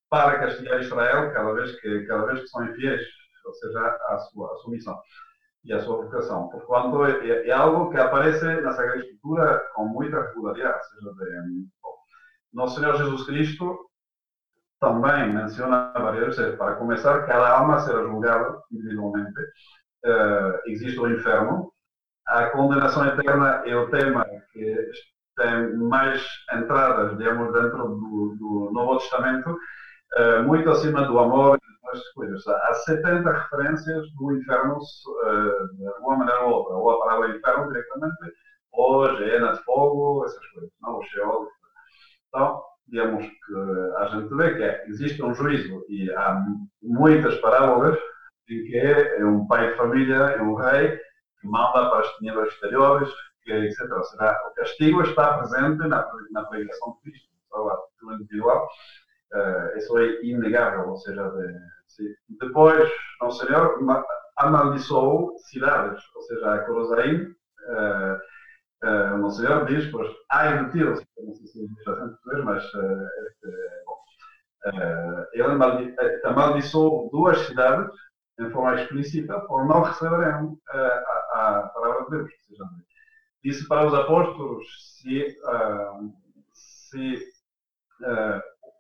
[0.10, 3.02] para castigar Israel cada vez que, cada vez que são infiéis,
[3.46, 5.00] ou seja, a sua, a sua missão
[5.64, 6.50] e a sua vocação.
[6.50, 10.78] Por quanto é, é, algo que aparece na Sagrada Escritura com muita regularidade.
[10.78, 11.96] Ou seja, de, bom,
[12.54, 13.89] Nosso Senhor Jesus Cristo
[14.80, 19.40] também menciona várias vezes, para começar, cada alma será julgada individualmente.
[20.06, 21.72] Uh, existe o inferno.
[22.28, 24.92] A condenação eterna é o tema que
[25.38, 29.58] tem mais entradas, digamos, dentro do, do Novo Testamento
[30.18, 32.48] uh, muito acima do amor e das coisas.
[32.48, 37.68] Há 70 referências do inferno uh, de alguma maneira ou outra, ou a palavra inferno
[37.68, 38.34] diretamente,
[38.72, 40.98] ou Geena de fogo, essas coisas, não?
[40.98, 41.48] o Sheol.
[42.30, 43.56] Então, digamos que
[43.98, 46.44] a gente vê que existe um juízo e há
[46.82, 47.98] muitas parábolas
[48.50, 50.98] em que é um pai de família, é um rei,
[51.40, 53.10] que manda para as tinieblas exteriores,
[53.44, 53.78] que, etc.
[53.78, 57.30] Seja, o castigo está presente na, na pregação de Cristo,
[58.02, 58.68] no individual,
[59.32, 62.90] Uh, isso é inegável, ou seja, de, depois
[63.22, 63.78] Nosso Senhor
[64.38, 68.18] amaldiçoou cidades, ou seja, Corozaim, uh,
[68.84, 72.74] uh, Nosso Senhor diz, pois, ai de ti, não sei se diz assim português, mas
[72.74, 73.08] uh,
[73.86, 74.00] bom,
[74.66, 77.90] uh, ele amaldiçoou duas cidades
[78.40, 82.32] em forma explícita por não receberem uh, a, a, palavra de Deus.
[83.44, 84.66] Disse para os apóstolos
[84.98, 85.38] se,
[86.54, 87.26] se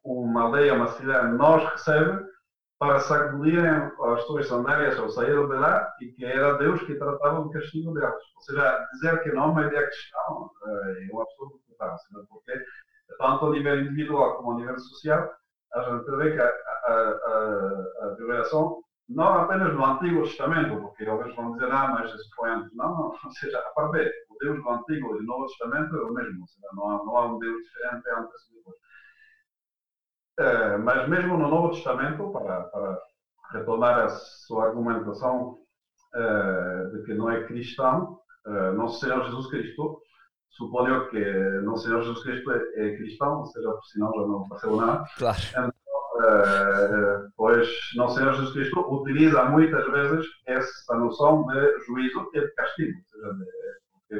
[0.03, 2.25] uma aldeia, uma cidade, nós recebe
[2.79, 7.41] para sacudirem as suas sandálias ao sair de lá e que era Deus que tratava
[7.41, 8.13] do castigo deles.
[8.35, 11.95] Ou seja, dizer que não é a questão é um absurdo total,
[12.29, 12.53] porque
[13.17, 15.29] tanto a nível individual como a nível social,
[15.73, 21.03] a gente vê que a, a, a, a violação não apenas no Antigo Testamento, porque
[21.03, 22.73] eles vão dizer, ah, mas isso foi antes.
[22.75, 26.01] Não, não, ou seja, a parte o Deus do Antigo e do Novo Testamento é
[26.01, 28.77] o mesmo, ou seja, não há, não há um Deus diferente antes e depois.
[30.39, 32.97] Uh, mas mesmo no Novo Testamento, para, para
[33.51, 35.57] retomar a sua argumentação
[36.15, 40.01] uh, de que não é cristão, uh, Nosso Senhor Jesus Cristo,
[40.51, 41.19] suponho que
[41.63, 45.03] Nosso Senhor Jesus Cristo é, é cristão, ou seja, por sinal já não apareceu nada.
[45.17, 45.37] Claro.
[45.49, 45.73] Então,
[47.35, 52.97] pois Nosso Senhor Jesus Cristo utiliza muitas vezes essa noção de juízo e de castigo.
[53.07, 53.33] Seja,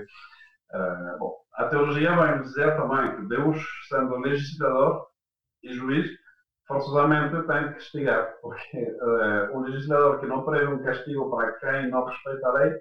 [0.04, 5.09] de, bom, a teologia vai dizer também que Deus, sendo legislador
[5.64, 6.10] e juiz,
[6.68, 11.90] forçosamente tem que castigar, porque uh, um legislador que não prevê um castigo para quem
[11.90, 12.74] não respeita a lei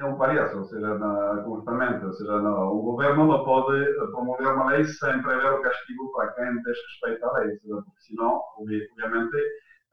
[0.00, 2.04] é um palhaço, ou seja, na, completamente.
[2.04, 6.32] Ou seja, no, o governo não pode promulgar uma lei sem prever o castigo para
[6.32, 9.36] quem desrespeita a lei, seja, porque senão, obviamente,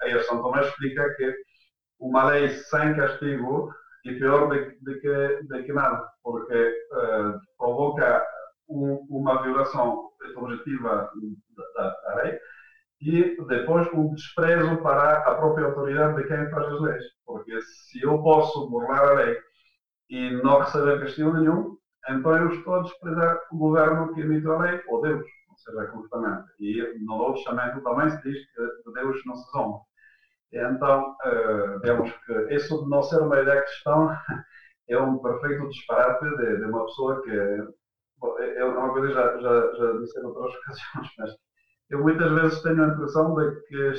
[0.02, 1.34] aí a São Tomás explica que
[2.00, 3.74] uma lei sem castigo
[4.06, 8.24] é pior de, que, que nada, porque uh, provoca
[8.70, 10.05] um, uma violação
[10.35, 11.09] objetiva
[11.75, 12.38] da, da, lei
[13.01, 17.03] e depois um desprezo para a própria autoridade de quem faz as leis.
[17.25, 19.38] Porque se eu posso burlar a lei
[20.09, 21.77] e não receber castigo nenhum,
[22.09, 25.91] então eu estou a desprezar o governo que emitiu a lei, ou Deus, ou seja,
[25.91, 26.45] completamente.
[26.59, 29.79] E no Novo Testamento também se diz que Deus não se zomba.
[30.53, 34.17] Então, uh, vemos que isso de não ser uma ideia cristã
[34.88, 37.85] é um perfeito disparate de, de uma pessoa que.
[38.17, 41.36] Bom, é, é uma coisa que já, já, já disse em outras ocasiões, mas
[41.89, 43.89] eu muitas vezes tenho a impressão de que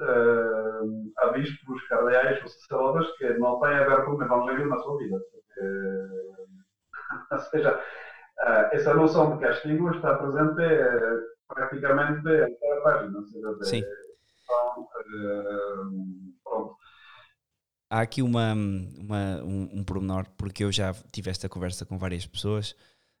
[0.00, 5.16] uh, há bispos, cardeais ou sacerdotes que não têm aberto um evangelho na sua vida.
[5.16, 6.44] Uh,
[7.32, 13.18] ou seja, uh, essa noção de castigo está presente uh, praticamente em cada página.
[13.18, 13.82] Ou seja, de, Sim.
[14.44, 14.88] Então,
[16.42, 16.76] pronto.
[17.90, 22.26] Há aqui uma, uma, um, um pormenor, porque eu já tive esta conversa com várias
[22.26, 22.74] pessoas.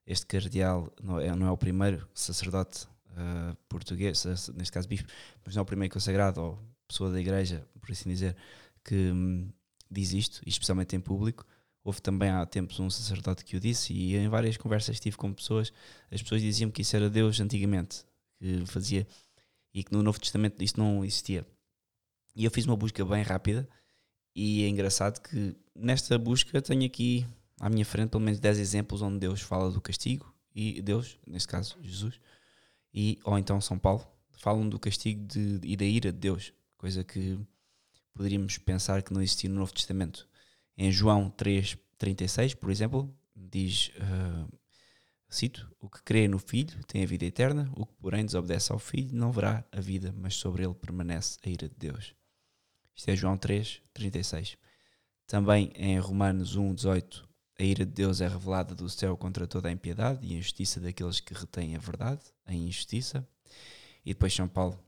[0.06, 5.08] Este cardeal não é, não é o primeiro sacerdote uh, português, neste caso bispo,
[5.44, 8.36] mas não é o primeiro consagrado ou pessoa da igreja, por assim dizer,
[8.84, 9.50] que um,
[9.90, 11.46] diz isto, especialmente em público.
[11.82, 15.16] Houve também há tempos um sacerdote que o disse, e em várias conversas que tive
[15.16, 15.72] com pessoas,
[16.10, 18.04] as pessoas diziam que isso era Deus antigamente,
[18.38, 19.06] que fazia,
[19.72, 21.46] e que no Novo Testamento isto não existia.
[22.34, 23.68] E eu fiz uma busca bem rápida,
[24.34, 27.26] e é engraçado que nesta busca tenho aqui
[27.64, 31.48] à minha frente pelo menos 10 exemplos onde Deus fala do castigo, e Deus, neste
[31.48, 32.20] caso Jesus,
[32.92, 37.02] e, ou então São Paulo, falam do castigo de, e da ira de Deus, coisa
[37.02, 37.38] que
[38.12, 40.28] poderíamos pensar que não existia no Novo Testamento.
[40.76, 44.58] Em João 3,36, por exemplo, diz, uh,
[45.26, 48.78] cito, o que crê no Filho tem a vida eterna, o que porém desobedece ao
[48.78, 52.14] Filho não verá a vida, mas sobre ele permanece a ira de Deus.
[52.94, 54.58] Isto é João 3,36.
[55.26, 57.24] Também em Romanos 1,18,
[57.58, 60.80] a ira de Deus é revelada do céu contra toda a impiedade e a injustiça
[60.80, 63.26] daqueles que retêm a verdade, a injustiça.
[64.04, 64.78] E depois São Paulo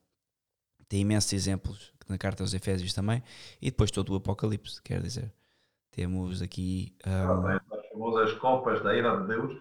[0.89, 3.23] tem imensos exemplos na carta aos Efésios também,
[3.61, 5.33] e depois todo o Apocalipse, quer dizer.
[5.91, 6.95] Temos aqui.
[7.07, 7.47] Um...
[7.47, 9.59] As famosas copas da ira de Deus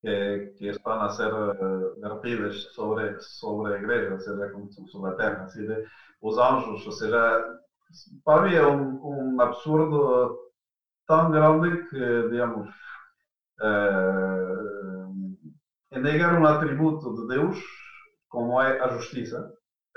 [0.00, 4.52] que, que estão a ser uh, vertidas sobre, sobre a igreja, ou seja,
[4.90, 5.46] sobre a terra,
[6.20, 7.60] os anjos, ou seja,
[8.24, 10.43] para mim é um, um absurdo
[11.06, 12.68] tão grande que, digamos,
[13.60, 15.34] uh,
[15.90, 17.58] é negar um atributo de Deus,
[18.28, 19.40] como é a justiça,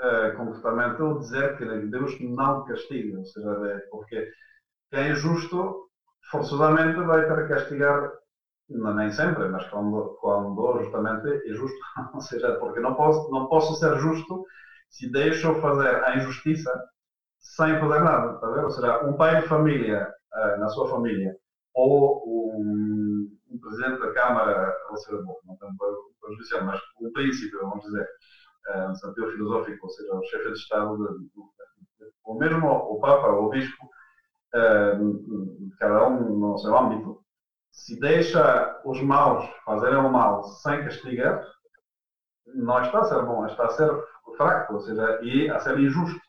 [0.00, 4.28] uh, completamente, ou dizer que Deus não castiga, ou seja, porque
[4.90, 5.88] quem é justo,
[6.30, 8.10] forçosamente vai ter que castigar,
[8.68, 11.76] nem sempre, mas quando, quando justamente é justo.
[12.14, 14.42] Ou seja, porque não posso, não posso ser justo
[14.90, 16.70] se deixo fazer a injustiça
[17.38, 18.38] sem fazer nada.
[18.40, 21.36] Tá Ou seja, um pai de família, eh, na sua família,
[21.74, 27.10] ou um, um presidente da Câmara, ou seja, bom, não tenho para justiça, mas o
[27.12, 28.06] príncipe, vamos dizer,
[28.68, 31.18] uh, no sentido filosófico, ou seja, o chefe de Estado,
[32.24, 33.86] ou mesmo o Papa, ou o Bispo,
[34.54, 37.22] uh, cada um no seu âmbito,
[37.70, 41.44] se deixa os maus fazerem o mal sem castigar,
[42.46, 44.04] não está a ser bom, está a ser
[44.36, 46.27] fraco, ou seja, e a ser injusto.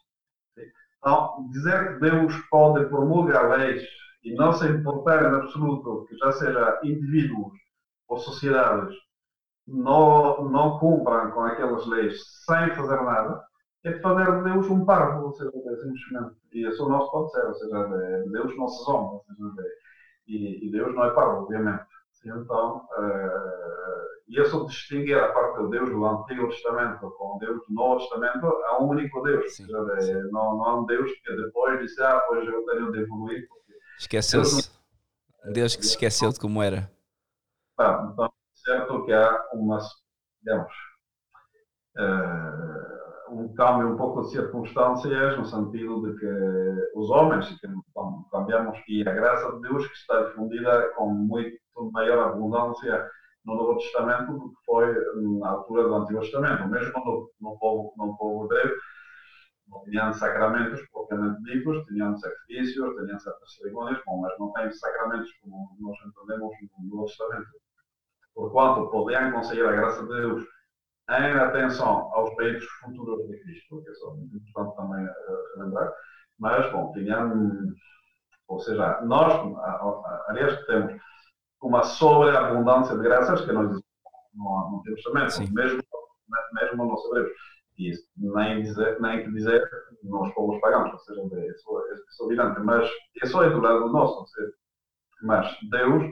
[0.99, 3.83] Então, dizer que Deus pode promulgar leis
[4.23, 7.53] e não se importar em absoluto que já seja indivíduos
[8.07, 8.95] ou sociedades
[9.67, 13.41] não, não cumpram com aquelas leis sem fazer nada,
[13.83, 16.35] é de fazer de Deus um parvo, ou seja, é simplesmente.
[16.51, 17.87] E isso não se pode ser, ou seja,
[18.31, 19.63] Deus não se zomba, ou seja,
[20.27, 21.85] e, Deus não é parvo, obviamente.
[22.25, 27.57] Então, uh, e isso distinguir a parte do Deus do Antigo Testamento com o Deus
[27.67, 29.55] do Novo Testamento, há um único Deus.
[29.55, 30.13] Sim, sim.
[30.31, 33.47] Não, não há um Deus que depois disse, ah, pois eu tenho de evoluir.
[33.97, 34.69] Esqueceu-se.
[35.51, 36.91] Deus que se esqueceu de como era.
[37.79, 39.79] Ah, então, certo que há uma,
[40.43, 40.73] digamos,
[41.97, 47.67] uh, um câmbio um pouco de circunstâncias, no sentido de que os homens, que
[48.31, 51.57] cambiamos, e a graça de Deus que está difundida com muito
[51.91, 53.09] maior abundância
[53.45, 54.93] no Novo Testamento do que foi
[55.39, 56.67] na altura do Antigo Testamento.
[56.67, 58.75] Mesmo no, no, povo, no povo hebreu,
[59.67, 65.31] não tinham sacramentos propriamente ditos, tinham sacrifícios, tinham certas cerimônias, bom, mas não têm sacramentos
[65.41, 67.49] como nós entendemos no Novo Testamento.
[68.33, 70.43] Porquanto podiam conseguir a graça de Deus
[71.09, 75.91] em atenção aos peitos futuros de Cristo, que é só muito importante também uh, relembrar,
[76.39, 77.75] mas, bom, tinham,
[78.47, 79.33] ou seja, nós,
[80.27, 80.93] aliás, temos
[81.61, 83.79] uma sobreabundância de graças que nós
[84.33, 85.81] não, não temos também, mesmo,
[86.53, 87.31] mesmo não sabemos.
[87.77, 89.69] E isso, nem, dizer, nem que dizer
[90.03, 92.89] nos povos pagãos, ou seja, é só, é só evidente, mas
[93.21, 94.53] é só do lado nosso, seja,
[95.21, 96.03] mas Deus,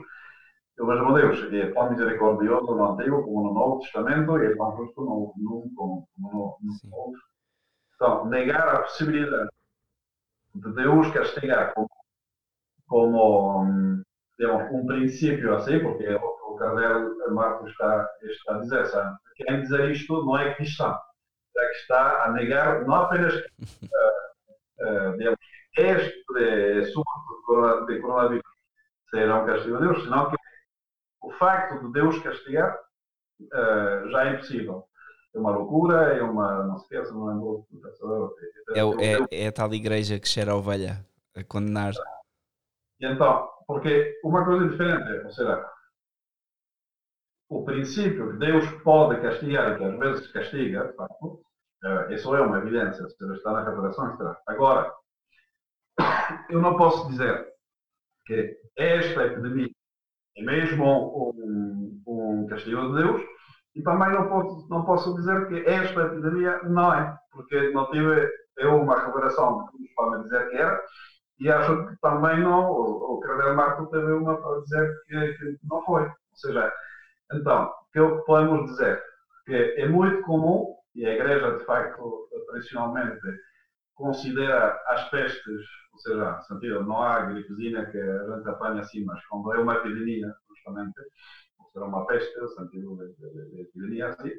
[0.76, 4.76] eu vejo Deus, é tão misericordioso no Antigo como no Novo Testamento e é tão
[4.76, 7.12] justo no, no, como no, no Novo.
[7.94, 9.50] Então, negar a possibilidade
[10.54, 11.88] de Deus castigar como,
[12.86, 14.04] como
[14.38, 19.16] digamos, um princípio assim, porque é o, o Cardeal Marcos está, está a dizer, sabe?
[19.36, 20.98] quem dizer isto não é cristão,
[21.56, 23.42] é que está a negar não apenas uh,
[24.80, 25.38] uh, digamos,
[25.76, 28.44] este surto de coronavírus
[29.10, 30.36] será um castigo de Deus, senão que
[31.22, 32.76] o facto de Deus castigar
[33.40, 34.84] uh, já é impossível.
[35.34, 36.64] É uma loucura, é uma.
[36.64, 37.66] não se não lembro.
[38.74, 41.04] É, é, é a tal igreja que cheira a ovelha
[41.36, 41.92] a condenar.
[43.00, 45.64] E então, porque uma coisa diferente, ou seja,
[47.48, 51.40] o princípio que Deus pode castigar e que às vezes castiga, de facto,
[51.84, 54.38] eh, isso é uma evidência, seja, está na revelação, está.
[54.46, 54.92] Agora,
[56.50, 57.46] eu não posso dizer
[58.26, 59.70] que esta epidemia
[60.36, 63.22] é mesmo um, um castigo de Deus,
[63.74, 68.28] e também não posso, não posso dizer que esta epidemia não é, porque não tive
[68.58, 70.82] eu uma revelação que nos pode dizer que era,
[71.40, 75.84] e acho que também não, o, Cardeal Marco teve uma para dizer que, que, não
[75.84, 76.02] foi.
[76.02, 76.72] Ou seja,
[77.32, 79.02] então, o que podemos dizer?
[79.46, 83.20] Que é muito comum, e a Igreja, de facto, tradicionalmente,
[83.94, 85.62] considera as pestes,
[85.92, 89.58] ou seja, no sentido, não há gripezinha que a gente apanha assim, mas quando é
[89.58, 91.00] uma epidemia, justamente,
[91.58, 94.30] ou seja, uma peste, no sentido de, de, de epidemia assim,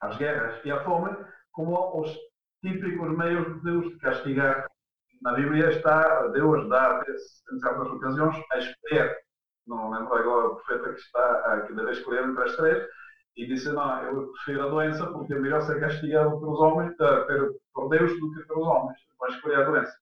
[0.00, 1.14] as guerras e a fome,
[1.52, 2.14] como os
[2.62, 4.66] típicos meios de Deus de castigar
[5.22, 7.04] na Bíblia está, Deus dá,
[7.52, 9.16] em certas ocasiões, a escolher.
[9.66, 12.88] Não lembro agora o profeta que está, que deve escolher entre as três,
[13.36, 16.94] e disse: Não, eu prefiro a doença porque é melhor ser castigado pelos homens,
[17.72, 18.98] por Deus, do que pelos homens.
[19.18, 19.96] Vai escolher a doença.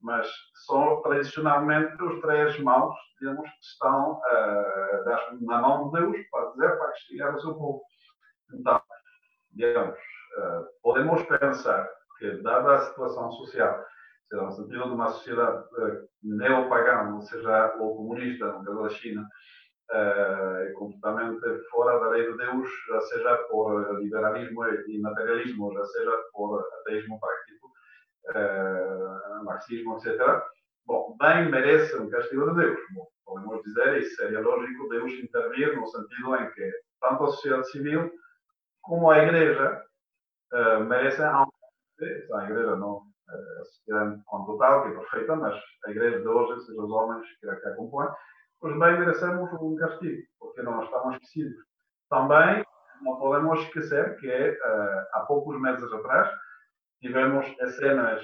[0.00, 0.28] Mas
[0.66, 6.88] são tradicionalmente os três mãos, digamos, estão uh, na mão de Deus para dizer, para
[6.88, 7.82] castigar o seu povo.
[8.54, 8.80] Então,
[9.50, 11.88] digamos, uh, podemos pensar
[12.18, 13.84] que, dada a situação social,
[14.28, 18.88] seja, no sentido de uma sociedade uh, neopagã, ou seja, ou comunista, no caso da
[18.90, 19.26] China,
[19.90, 26.12] uh, completamente fora da lei de Deus, já seja por liberalismo e materialismo, já seja
[26.32, 27.68] por ateísmo prático,
[28.34, 30.42] uh, marxismo, etc.
[30.86, 32.80] Bom, bem merece um castigo de Deus.
[32.94, 36.70] Bom, podemos dizer, e seria lógico Deus intervir no sentido em que
[37.00, 38.10] tanto a sociedade civil
[38.82, 39.84] como a Igreja
[40.52, 41.46] uh, merecem a
[42.44, 45.54] Igreja não a sociedade quanto tal, que é perfeita, mas
[45.86, 48.08] a igreja de hoje, seja os homens que a, compõem,
[48.60, 51.56] pois bem merecemos um castigo, porque não estamos esquecidos.
[52.08, 52.64] Também
[53.02, 56.30] não podemos esquecer que uh, há poucos meses atrás
[57.00, 58.22] tivemos as cenas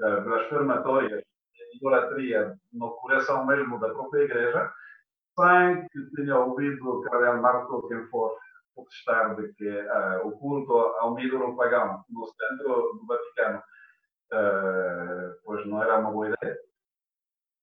[0.00, 4.70] uh, blasfematórias de idolatria no coração mesmo da própria igreja,
[5.38, 8.36] sem que tenha ouvido o cardeal Marco quem for
[8.74, 13.62] protestar de que uh, o culto ao ídolo pagão no centro do Vaticano
[14.32, 16.58] uh, pois não era uma boa ideia.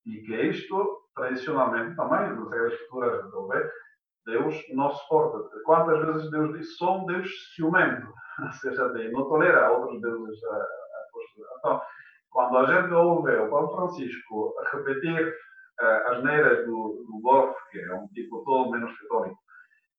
[0.06, 3.72] E que isto, tradicionalmente também, nas escrituras de ver,
[4.26, 5.38] Deus não suporta.
[5.64, 8.06] Quantas vezes Deus diz, sou um Deus ciumento,
[8.42, 11.82] ou seja, não tolera outros deuses a, a Então,
[12.30, 15.34] quando a gente ouve o Paulo Francisco repetir
[15.80, 19.38] uh, as neiras do, do Golf, que é um tipo todo menos católico,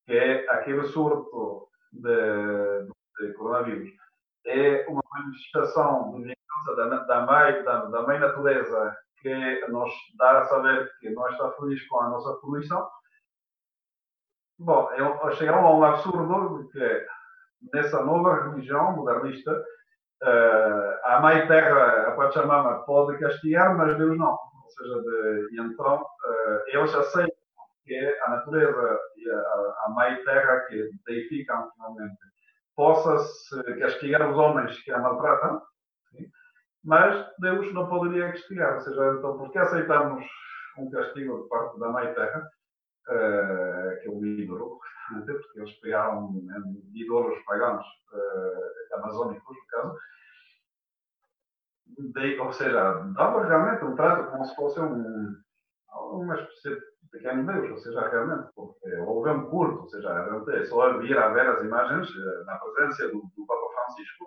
[0.05, 2.87] que é aquele surto de,
[3.19, 3.89] de coronavírus,
[4.45, 6.21] é uma manifestação
[6.75, 11.51] da, da, mãe, da, da mãe natureza que nos dá a saber que não está
[11.51, 12.89] feliz com a nossa poluição,
[14.63, 17.07] Bom, eu, chegaram a um absurdo que é,
[17.73, 19.51] nessa nova religião modernista,
[20.21, 24.33] uh, a Mãe Terra, a Pachamama, pode castigar, mas Deus não.
[24.33, 27.35] Ou seja, de, então uh, eles aceitam
[27.83, 29.39] que é a natureza e a,
[29.85, 32.19] a Mãe Terra que deificam finalmente
[32.81, 35.61] possa-se castigar os homens que a maltratam,
[36.09, 36.27] sim?
[36.83, 38.73] mas Deus não poderia castigar.
[38.73, 40.25] Ou seja, então, porque aceitamos
[40.79, 42.39] um castigo de parte da Mãe Terra,
[43.07, 44.79] uh, que é o ídolo,
[45.09, 46.33] porque eles pegaram
[46.95, 49.99] ídolos pagãos uh, amazônicos, no caso,
[51.99, 55.35] de, ou seja, dava realmente um trato como se fosse um,
[56.13, 60.51] uma espécie de pequeno Deus, ou seja, realmente, porque houve um culto, ou seja, realmente
[60.51, 64.25] é só vir a ver as imagens eh, na presença do, do Papa Francisco,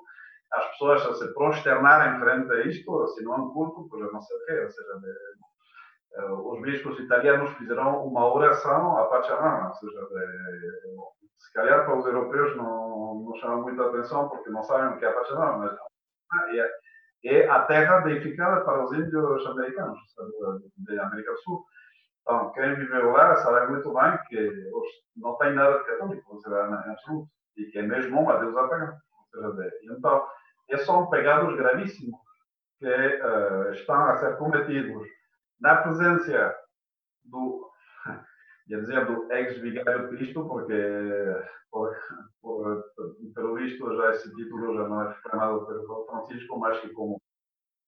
[0.52, 4.20] as pessoas a se prosternarem frente a isto, se não é um culto, pois não
[4.20, 5.10] sei o quê, ou seja, de,
[6.14, 11.98] eh, os bispos italianos fizeram uma oração a Pachamama, ou seja, de, se calhar para
[11.98, 15.58] os europeus não, não chama muita atenção porque não sabem o que é a Pachamama,
[15.58, 16.70] mas é,
[17.24, 19.98] é a terra deificada para os índios americanos,
[20.76, 21.64] de América do Sul.
[22.24, 24.70] Então, quem viveu lá sabe muito bem que
[25.14, 28.96] não tem nada de católico, em absoluto, e que é mesmo uma deusa pagã.
[29.82, 30.26] Então,
[30.78, 32.18] são pegados gravíssimos
[32.78, 35.06] que uh, estão a ser cometidos
[35.60, 36.56] na presença
[37.24, 37.70] do,
[38.68, 40.74] ia dizer, do ex-vigário de Cristo, porque,
[41.70, 41.94] por,
[42.40, 42.84] por,
[43.34, 47.20] pelo visto, já esse título já não é reclamado pelo Francisco, mas que como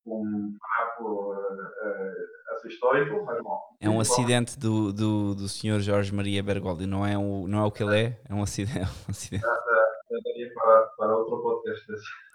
[0.06, 3.60] um papo uh, uh, histórico, mas bom.
[3.80, 5.80] É um acidente do, do, do Sr.
[5.80, 8.78] Jorge Maria Bergoldi, não é, um, não é o que ele é, é um acidente.
[8.78, 9.42] É um acidente.
[9.42, 11.86] Já, já daria para, para outro podcast.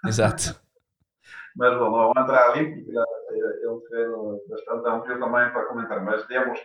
[0.06, 0.60] Exato.
[1.56, 6.04] mas bom, não vou entrar ali, porque é um terreno bastante amplo também para comentar,
[6.04, 6.58] mas temos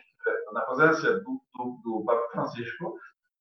[0.52, 2.98] na presença do, do, do Papa Francisco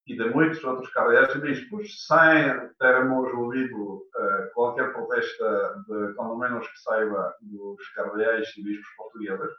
[0.06, 6.66] e de muitos outros cardeais bispos, sem termos ouvido uh, qualquer protesta, de, quando menos
[6.66, 9.52] que saiba, dos cardeais e bispos portugueses,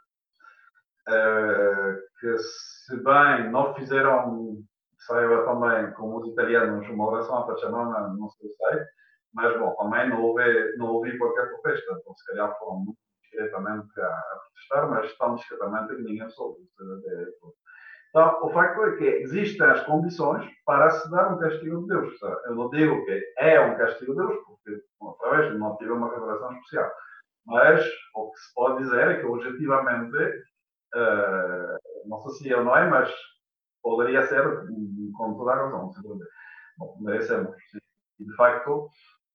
[1.08, 4.64] uh, que se bem não fizeram,
[5.06, 8.80] saiba também, como os italianos, uma oração à Pachamama, não sei se sei,
[9.34, 14.00] mas bom, também não houve, não houve qualquer protesta, então se calhar foram muito discretamente
[14.00, 16.60] a, a protestar, mas tão discretamente que ninguém soube.
[18.18, 22.20] Então, o facto é que existem as condições para se dar um castigo de Deus.
[22.46, 26.12] Eu não digo que é um castigo de Deus, porque, outra vez, não tive uma
[26.12, 26.90] revelação especial.
[27.46, 30.16] Mas o que se pode dizer é que, objetivamente,
[30.96, 33.08] uh, não sei se é ou não é, mas
[33.84, 34.42] poderia ser,
[35.16, 35.92] com toda a razão.
[36.76, 36.98] Bom.
[38.18, 38.88] E, de facto,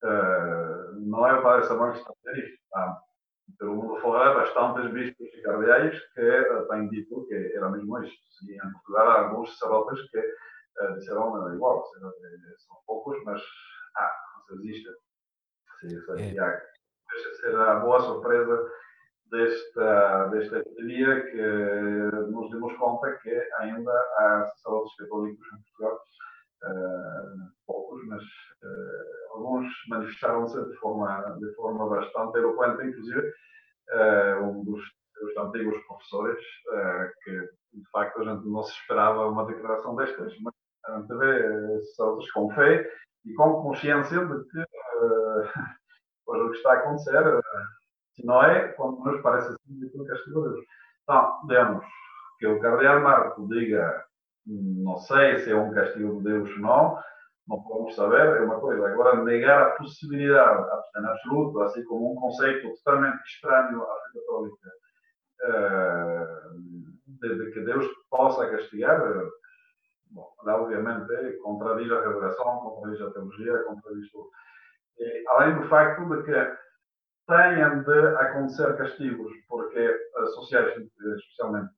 [0.04, 2.58] uh, não é o Padre Samuel que está a dizer isto.
[2.70, 3.00] Tá?
[3.58, 8.16] Pelo mundo fora, bastantes bispos e cardeais que uh, têm dito que era mesmo isto.
[8.48, 12.06] E em Portugal há alguns sacerdotes que uh, disseram uh, igual, seja,
[12.66, 13.42] são poucos, mas
[13.96, 14.12] ah,
[14.52, 14.88] existe.
[15.80, 16.62] Sim, sei, é.
[17.10, 18.70] Deixa ser a boa surpresa
[19.30, 21.42] desta, desta epidemia que
[22.30, 26.00] nos demos conta que ainda há sacerdotes católicos em Portugal,
[26.64, 34.64] uh, poucos, mas uh, alguns manifestaram-se de forma, de forma bastante eloquente, inclusive uh, um
[34.64, 34.82] dos,
[35.20, 36.44] dos antigos professores,
[37.22, 37.30] que
[37.74, 40.54] de facto a gente não se esperava uma declaração destas, mas
[40.86, 42.90] a gente vê sacerdotes com fé
[43.24, 44.64] e com consciência de que
[46.26, 47.40] pois, o que está a acontecer,
[48.14, 50.66] se não é, quando nos parece assim, que castigo de Deus.
[51.02, 51.84] Então, vemos
[52.38, 54.04] que o Cardeal Marco diga
[54.46, 56.98] não sei se é um castigo de Deus ou não,
[57.48, 58.86] não podemos saber, é uma coisa.
[58.86, 60.66] Agora, negar a possibilidade,
[60.96, 64.70] em absoluto, assim como um conceito totalmente estranho à fé católica,
[65.42, 66.26] eh,
[67.06, 69.00] de, que Deus possa castigar,
[70.10, 74.30] bom, obviamente contradiz a revelação, contradiz a teologia, contradiz tudo.
[74.98, 76.56] E, além do facto de que
[77.26, 81.72] tenham de acontecer castigos, porque eh, sociais especialmente,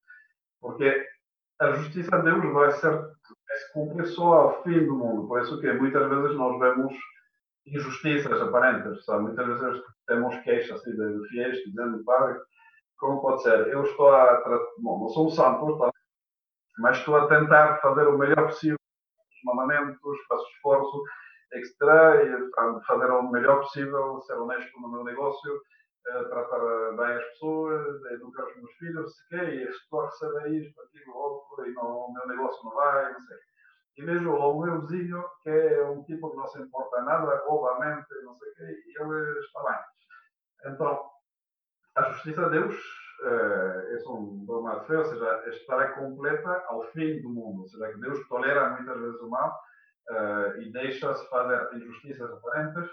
[0.60, 1.06] porque
[1.60, 3.16] a justiça de Deus vai ser
[4.04, 5.26] se só ao fim do mundo.
[5.26, 6.94] Por isso que muitas vezes nós vemos
[7.66, 9.24] injustiças aparentes, sabe?
[9.24, 12.38] Muitas vezes temos queixas assim, de fiéis dizendo, padre,
[12.98, 13.68] como pode ser?
[13.68, 14.42] Eu estou a...
[14.78, 15.90] Bom, não sou um santo, tá?
[16.78, 21.02] mas estou a tentar fazer o melhor possível os mandamentos, faço esforço
[21.52, 25.60] extra e fazer o melhor possível, ser honesto no meu negócio,
[26.28, 31.16] tratar bem as pessoas, educar os meus filhos, se quer, e estou a isto, aquilo,
[31.16, 33.38] outro, e não, o meu negócio não vai, não sei.
[33.98, 37.78] E vejo o meu vizinho, que é um tipo que não se importa nada, rouba
[37.78, 40.72] não sei o quê, e ele está bem.
[40.72, 41.10] Então,
[41.96, 42.74] a justiça de Deus
[43.22, 47.62] uh, é um dogma de fé, ou seja, estará completa ao fim do mundo.
[47.62, 49.58] Ou seja, que Deus tolera muitas vezes o mal
[50.10, 52.90] uh, e deixa-se fazer injustiças aparentes,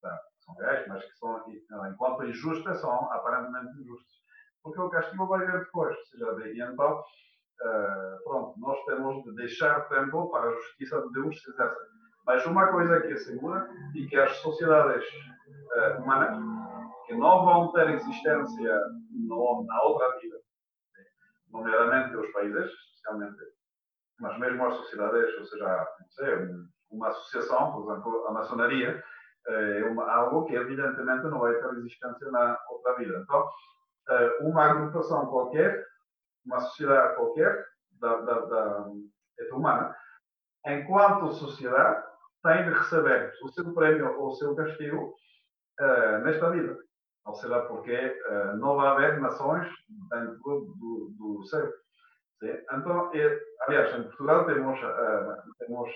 [0.00, 1.44] tá, são reais, mas que são,
[1.90, 4.16] enquanto injustas, são aparentemente injustas.
[4.62, 5.96] Porque o castigo vai vir depois.
[5.96, 6.04] Ou
[6.36, 11.42] seja, e então, uh, pronto, nós temos de deixar tempo para a justiça de Deus
[11.42, 11.52] se.
[12.24, 15.04] Mas uma coisa que é segura e que as sociedades
[15.98, 16.36] humanas
[17.06, 18.80] que não vão ter existência
[19.10, 20.36] no, na outra vida,
[21.50, 23.36] nomeadamente os países, especialmente,
[24.18, 26.48] mas mesmo as sociedades, ou seja, não sei,
[26.90, 29.02] uma associação, por exemplo, a maçonaria,
[29.48, 33.18] é algo que evidentemente não vai ter existência na outra vida.
[33.22, 33.48] Então,
[34.08, 35.84] eh, uma agrupação qualquer,
[36.44, 37.64] uma sociedade qualquer,
[38.00, 38.86] da, da, da
[39.52, 39.96] humana,
[40.66, 42.04] enquanto sociedade,
[42.42, 45.14] tem de receber o seu prémio ou o seu castigo
[45.80, 46.78] uh, nesta vida.
[47.24, 48.22] Ou seja, porque
[48.58, 49.68] não vai haver nações
[50.10, 51.66] dentro do, do céu.
[52.38, 52.56] Sim?
[52.72, 54.78] Então, é, aliás, em Portugal temos,
[55.58, 55.90] temos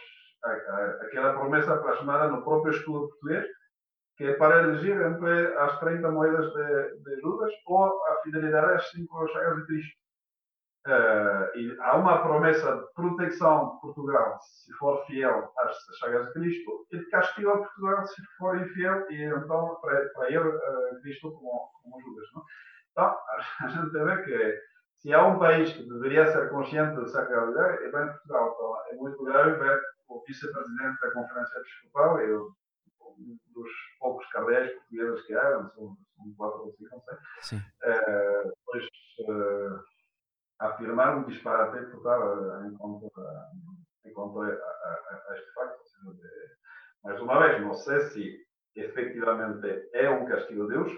[0.44, 3.46] aquela promessa plasmada no próprio escudo português,
[4.16, 8.90] que é para elegir entre as 30 moedas de, de Judas ou a fidelidade às
[8.90, 10.00] cinco chagas de Cristo.
[10.86, 16.32] Uh, e há uma promessa de proteção de Portugal se for fiel às chagas de
[16.32, 21.00] Cristo e de castigo a Portugal se for infiel e então para, para ele uh,
[21.02, 22.26] Cristo como, como Judas.
[22.34, 22.42] Não?
[22.92, 23.18] Então
[23.60, 24.60] a gente vê que
[25.00, 28.52] se há um país que deveria ser consciente dessa realidade é bem Portugal.
[28.54, 34.72] Então, é muito grave ver o vice-presidente da Conferência Episcopal e um dos poucos cardeais
[34.72, 37.02] portugueses que há, são, são quatro ou cinco, não
[37.40, 38.86] sei, uh, pois,
[40.58, 43.50] afirmar um disparate total em contra,
[44.04, 45.80] em contra a, a, a este facto.
[47.04, 48.46] Mais uma vez, não sei se
[48.76, 50.92] efetivamente é um castigo de Deus,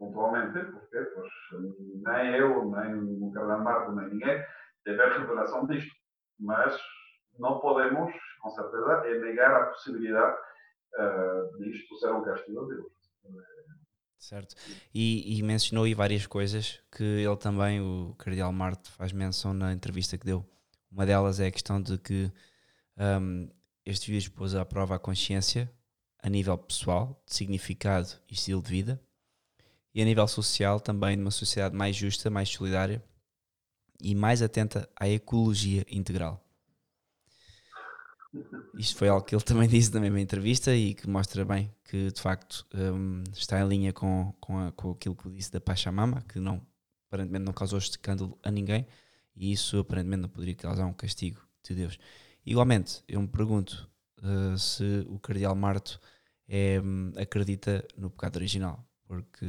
[0.00, 1.30] pontualmente, porque pois,
[2.02, 4.42] nem eu, nem o Carlos Marco, nem ninguém
[4.82, 5.94] teve a revelação disto.
[6.40, 6.74] Mas
[7.38, 10.38] não podemos, com certeza, negar a possibilidade
[10.98, 12.92] uh, disto ser um castigo de Deus.
[14.18, 14.54] Certo.
[14.92, 19.72] E, e, mencionou aí várias coisas que ele também, o Cardeal Marte, faz menção na
[19.72, 20.44] entrevista que deu.
[20.90, 22.30] Uma delas é a questão de que
[22.98, 23.48] um,
[23.84, 25.70] este vídeo pôs à prova a consciência
[26.22, 29.00] a nível pessoal, de significado e estilo de vida,
[29.94, 33.02] e a nível social também de uma sociedade mais justa, mais solidária
[34.02, 36.44] e mais atenta à ecologia integral.
[38.78, 42.10] Isto foi algo que ele também disse na mesma entrevista e que mostra bem que
[42.10, 46.22] de facto um, está em linha com, com, a, com aquilo que disse da Pachamama,
[46.22, 46.64] que não,
[47.08, 48.86] aparentemente não causou escândalo a ninguém
[49.34, 51.98] e isso aparentemente não poderia causar um castigo de Deus.
[52.46, 53.90] Igualmente, eu me pergunto
[54.22, 56.00] uh, se o Cardeal Marto
[56.48, 59.44] é, um, acredita no pecado original, porque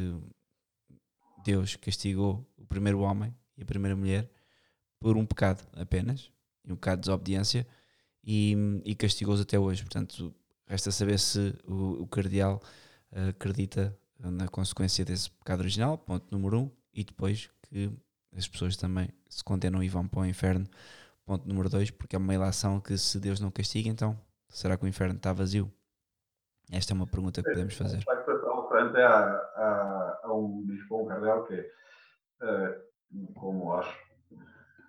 [1.46, 4.28] Deus castigou o primeiro homem e a primeira mulher
[5.00, 6.32] por um pecado apenas,
[6.68, 7.68] um pecado de desobediência
[8.24, 9.84] e, e castigou-os até hoje.
[9.84, 10.34] Portanto,
[10.66, 12.60] resta saber se o, o cardeal
[13.12, 17.92] uh, acredita na consequência desse pecado original, ponto número um, e depois que
[18.36, 20.68] as pessoas também se condenam e vão para o inferno,
[21.24, 24.86] ponto número dois, porque é uma ilação que se Deus não castiga, então será que
[24.86, 25.72] o inferno está vazio?
[26.72, 28.04] Esta é uma pergunta que podemos fazer.
[28.72, 34.12] Frente há, há, um bispo, um cardeal, que, uh, como acho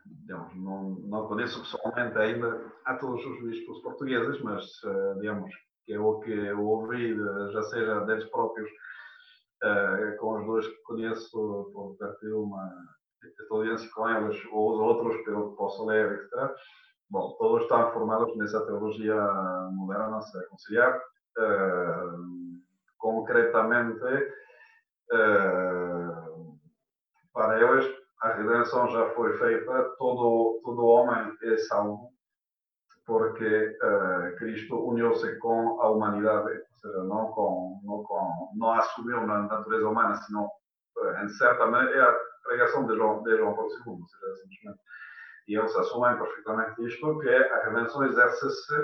[0.06, 5.52] digamos, não, não conheço pessoalmente ainda a todos os bispos portugueses, mas, uh, digamos,
[5.84, 7.16] que é o que eu ouvi,
[7.52, 12.72] já seja deles próprios, uh, com os dois que conheço, por ter uma
[13.24, 16.54] experiência com eles, ou os outros, pelo que posso ler, etc.
[17.10, 19.16] Bom, todos estão formados nessa teologia
[19.72, 20.96] moderna, se é conciliar.
[21.36, 22.41] Uh,
[23.02, 23.98] concretamente,
[27.34, 27.92] para eles,
[28.22, 32.12] a redenção já foi feita, todo, todo homem é salvo,
[33.04, 39.26] porque uh, Cristo uniu-se com a humanidade, ou seja, não, com, não, com, não assumiu
[39.26, 43.54] na natureza humana, senão, uh, em certa maneira, é a pregação de João, de João
[43.54, 44.80] Paulo II, ou seja, simplesmente.
[45.48, 48.74] E eles assumem perfeitamente isto, que é a redenção exerce-se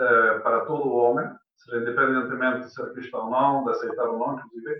[0.00, 4.18] uh, para todo o homem, seja, independentemente de ser cristão ou não, de aceitar ou
[4.18, 4.78] não, inclusive,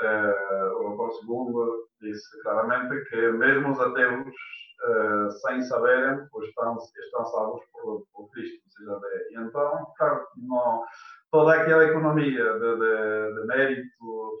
[0.00, 7.24] Uh, o Paulo II disse claramente que mesmo os ateus, uh, sem saberem, estão, estão
[7.26, 8.62] salvos por, por Cristo.
[8.68, 9.00] Seja,
[9.30, 10.84] e então, claro, não,
[11.32, 14.38] toda aquela economia de, de, de mérito,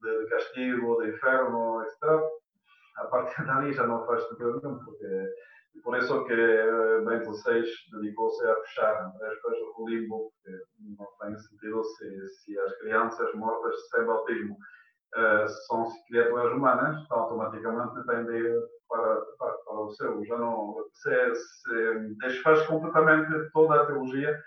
[0.00, 2.20] de, castigo, de inferno, etc.,
[2.98, 5.34] a partir dali já não faz sentido nenhum, porque
[5.82, 10.62] por isso que eh, Bento XVI dedicou-se a fechar, aspas, o limbo, porque
[10.98, 14.56] não tem sentido se, se as crianças mortas sem bautismo
[15.16, 20.24] uh, são criaturas humanas, então automaticamente têm de ir para, para, para o céu.
[20.24, 24.38] Já não se, se desfaz completamente toda a teologia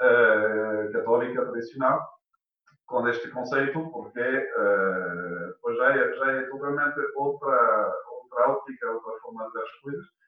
[0.00, 2.00] uh, católica tradicional
[2.86, 9.20] com este conceito, porque uh, pois já, é, já é totalmente outra, outra óptica, outra
[9.20, 10.23] forma de ver as coisas.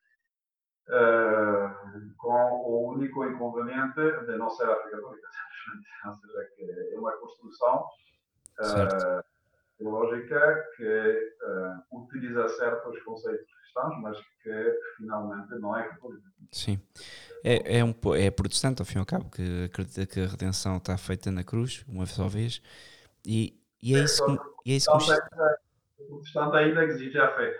[0.88, 5.28] Uh, com o único inconveniente de não ser a católica,
[6.06, 7.86] ou seja, que é uma construção
[8.60, 9.24] uh,
[9.78, 16.22] teológica que uh, utiliza certos conceitos cristãos, mas que finalmente não é católica.
[16.50, 16.80] Sim,
[17.44, 20.76] é, é, um, é protestante ao fim e ao cabo, que acredita que a redenção
[20.76, 22.62] está feita na cruz, uma só vez,
[23.24, 25.12] e, e é, isso que, e é isso que...
[25.98, 27.58] O protestante ainda exige a fé,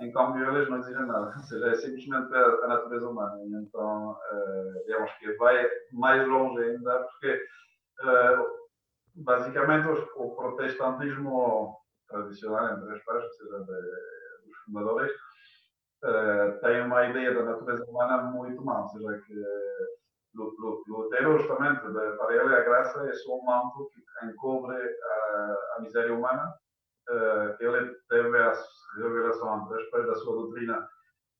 [0.00, 3.54] em cambio eles não exigem nada, ou seja, é simplesmente a, a natureza humana, e
[3.54, 7.42] então uh, digamos que vai mais longe ainda, porque
[8.02, 8.46] uh,
[9.16, 11.76] basicamente o protestantismo
[12.08, 15.12] tradicional, entre as partes, ou seja, de, dos fundadores,
[16.04, 19.34] uh, tem uma ideia da natureza humana muito má, ou seja, que
[20.34, 26.14] Lutero, justamente, para ele a graça é só um manto que encobre a, a miséria
[26.14, 26.54] humana.
[27.10, 28.52] Uh, ele teve a
[28.96, 30.88] revelação, depois da sua doutrina,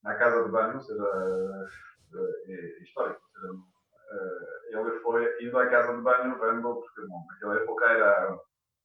[0.03, 3.21] na casa de banho, ou seja, uh, histórico.
[3.53, 8.37] Uh, ele foi indo à casa de banho vendo, porque bom, naquela época era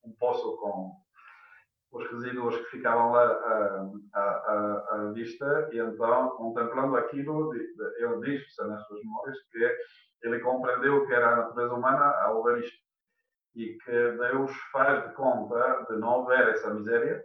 [0.03, 0.91] um poço com
[1.91, 8.43] os resíduos que ficavam lá à, à, à vista, e então, contemplando aquilo, ele diz
[8.59, 9.75] nas suas memórias que
[10.23, 12.84] ele compreendeu que era a natureza humana ao ver isto,
[13.55, 17.23] e que Deus faz de conta de não ver essa miséria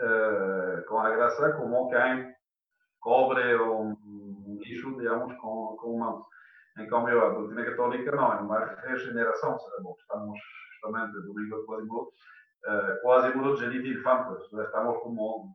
[0.00, 2.34] uh, com a graça, como quem
[3.00, 3.96] cobre um
[4.60, 6.26] lixo, digamos, com, com um manto.
[6.78, 10.38] Em cambio, a doutrina católica não, é uma regeneração, bom, estamos
[10.72, 12.08] justamente do livro de Quasimodo,
[12.66, 15.54] uh, Quasimodo geniti infantes, estamos como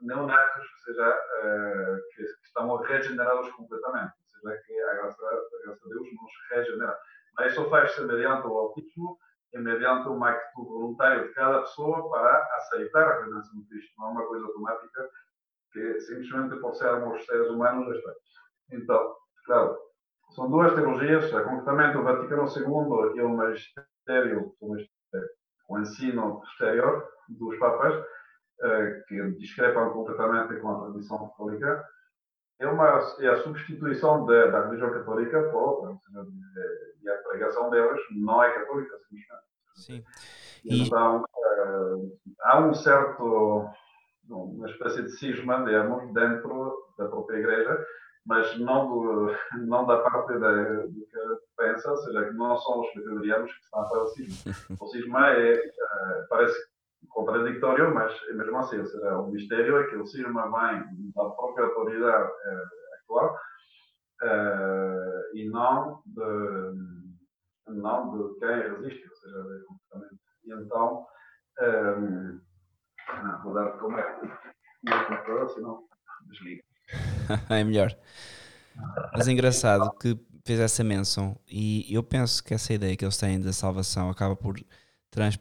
[0.00, 5.88] neonatos, ou seja, uh, que, estamos regenerados completamente, ou seja, que a graça, a graça
[5.88, 6.98] de Deus nos regenera.
[7.46, 9.18] Isso faz-se mediante o autismo
[9.52, 14.08] e mediante uma atitude voluntária de cada pessoa para aceitar a redenção de Cristo, não
[14.08, 15.08] é uma coisa automática
[15.72, 18.12] que simplesmente por sermos seres humanos está.
[18.72, 19.14] Então,
[19.46, 19.78] claro,
[20.30, 24.54] são duas teologias, concretamente o Vaticano II e o magistério,
[25.68, 28.04] o ensino posterior dos Papas,
[28.62, 31.86] eh, que discrepam completamente com a tradição católica,
[32.58, 35.98] é, uma, é a substituição de, da religião católica por,
[37.02, 39.42] e a pregação delas não é católica, simplesmente.
[39.74, 40.04] Sim.
[40.64, 40.82] E...
[40.82, 41.24] Então,
[42.42, 43.68] há um certo,
[44.28, 47.86] uma espécie de cisma, digamos, dentro da própria igreja,
[48.26, 49.34] mas não, do,
[49.66, 50.52] não da parte da,
[50.82, 51.18] do que
[51.56, 54.52] pensa, ou seja, que não são os presbiterianos que estão a fazer o cisma.
[54.80, 56.58] O cisma é, uh, parece
[57.08, 61.30] contraditório, mas é mesmo assim, ou seja, o mistério é que o cisma vem da
[61.30, 62.30] própria autoridade
[63.02, 63.36] atual
[65.34, 70.08] e não de, não de quem resiste, ou seja.
[70.44, 71.06] E então,
[71.60, 72.40] um,
[73.22, 75.84] não, vou dar como é o computador, senão
[76.28, 76.62] desliga.
[77.50, 77.90] é melhor.
[79.12, 83.18] Mas é engraçado que fez essa menção e eu penso que essa ideia que eles
[83.18, 84.56] têm da salvação acaba por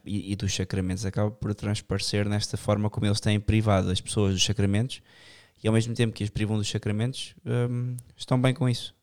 [0.05, 4.33] e, e, dos sacramentos acaba por transparecer nesta forma como eles têm privado as pessoas
[4.33, 5.01] dos sacramentos
[5.63, 8.95] e ao mesmo tempo que as privam dos sacramentos um, estão bem com isso.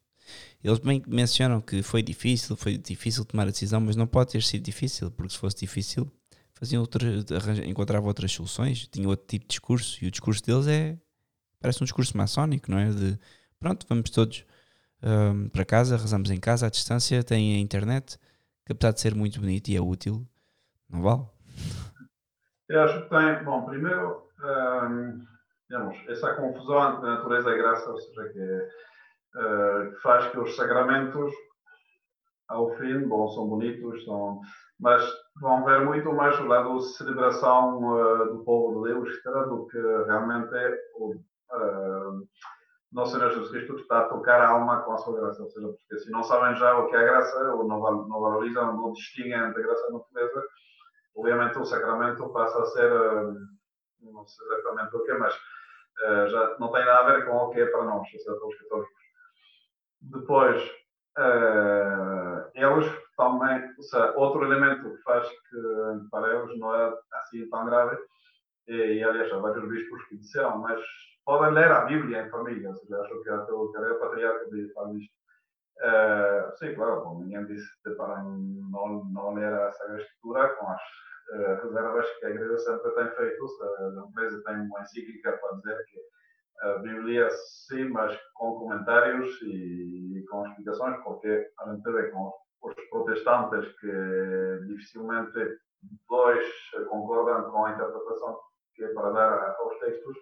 [0.63, 4.43] Eles bem mencionam que foi difícil, foi difícil tomar a decisão, mas não pode ter
[4.43, 6.11] sido difícil, porque se fosse difícil
[6.55, 7.07] faziam outra,
[7.67, 10.97] encontravam outras soluções, tinham outro tipo de discurso e o discurso deles é
[11.61, 12.91] parece um discurso maçónico, não é?
[12.91, 13.19] De
[13.59, 14.45] pronto, vamos todos
[15.03, 18.19] um, para casa, rezamos em casa à distância, tem a internet,
[18.67, 20.27] que apesar de ser muito bonito e é útil,
[20.91, 21.23] não vale?
[22.69, 25.25] Eu acho que tem, bom, primeiro, um,
[25.69, 31.33] digamos, essa confusão entre natureza e graça, ou seja, que uh, faz que os sacramentos,
[32.49, 34.41] ao fim, bom, são bonitos, são,
[34.81, 35.07] mas
[35.41, 39.79] vão ver muito mais o lado de celebração uh, do povo de Deus, do que
[40.07, 42.29] realmente é o uh,
[42.95, 45.43] Nosso Senhor Jesus Cristo está a tocar a alma com a sua graça.
[45.43, 48.21] Ou seja, porque se não sabem já o que é a graça, ou não, não
[48.21, 50.45] valorizam, não distinguem entre graça e natureza,
[51.17, 53.35] obviamente o sacramento passa a ser, uh,
[54.01, 57.51] não sei exatamente o que, mas uh, já não tem nada a ver com o
[57.51, 59.05] que é para nós, os católicos.
[60.01, 60.63] Depois,
[61.19, 67.49] uh, eles também, ou seja, outro elemento que faz que para eles não é assim
[67.49, 67.97] tão grave,
[68.67, 70.81] e, aliás, há vários bispos que disseram, mas
[71.25, 74.95] podem ler a Bíblia em família, ou seja, acho que até o Carreira Patriarca faz
[74.97, 75.24] isto.
[75.83, 80.81] Uh, sim, claro, bom, ninguém disse para não, não ler a Sagrada Escritura com as
[81.31, 83.45] uh, reservas que a Igreja sempre tem feito.
[83.63, 86.01] A empresa tem uma encíclica para dizer que
[86.67, 87.29] a Bíblia
[87.69, 93.73] sim, mas com comentários e, e com explicações, porque a gente vê com os protestantes
[93.81, 95.59] que dificilmente
[96.09, 96.47] dois
[96.89, 98.39] concordam com a interpretação
[98.75, 100.17] que é para dar aos textos,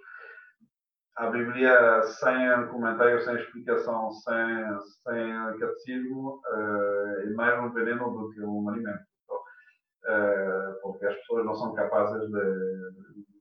[1.17, 8.31] a Bíblia sem comentário, sem explicação, sem, sem catecismo, uh, é mais um veneno do
[8.31, 9.05] que um alimento.
[9.25, 12.91] Então, uh, porque as pessoas não são capazes de,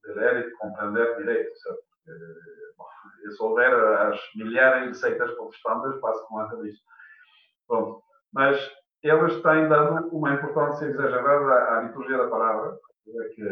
[0.04, 1.56] de ler e de compreender direito.
[1.60, 1.84] Certo?
[2.78, 2.86] Bom,
[3.30, 6.82] se houver as milhares de seitas protestantes, passo com disso.
[7.68, 8.04] Pronto.
[8.34, 8.58] Mas
[9.02, 12.78] eles têm dado uma importância exagerada à liturgia da palavra,
[13.34, 13.44] que,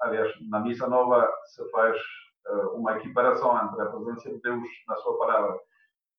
[0.00, 2.27] aliás, na missa nova se faz eh,
[2.74, 5.58] uma equiparação entre a presença de Deus na sua palavra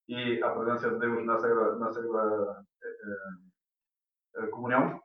[0.07, 4.99] e a presença de Deus na Sagrada, na sagrada eh, eh, Comunhão,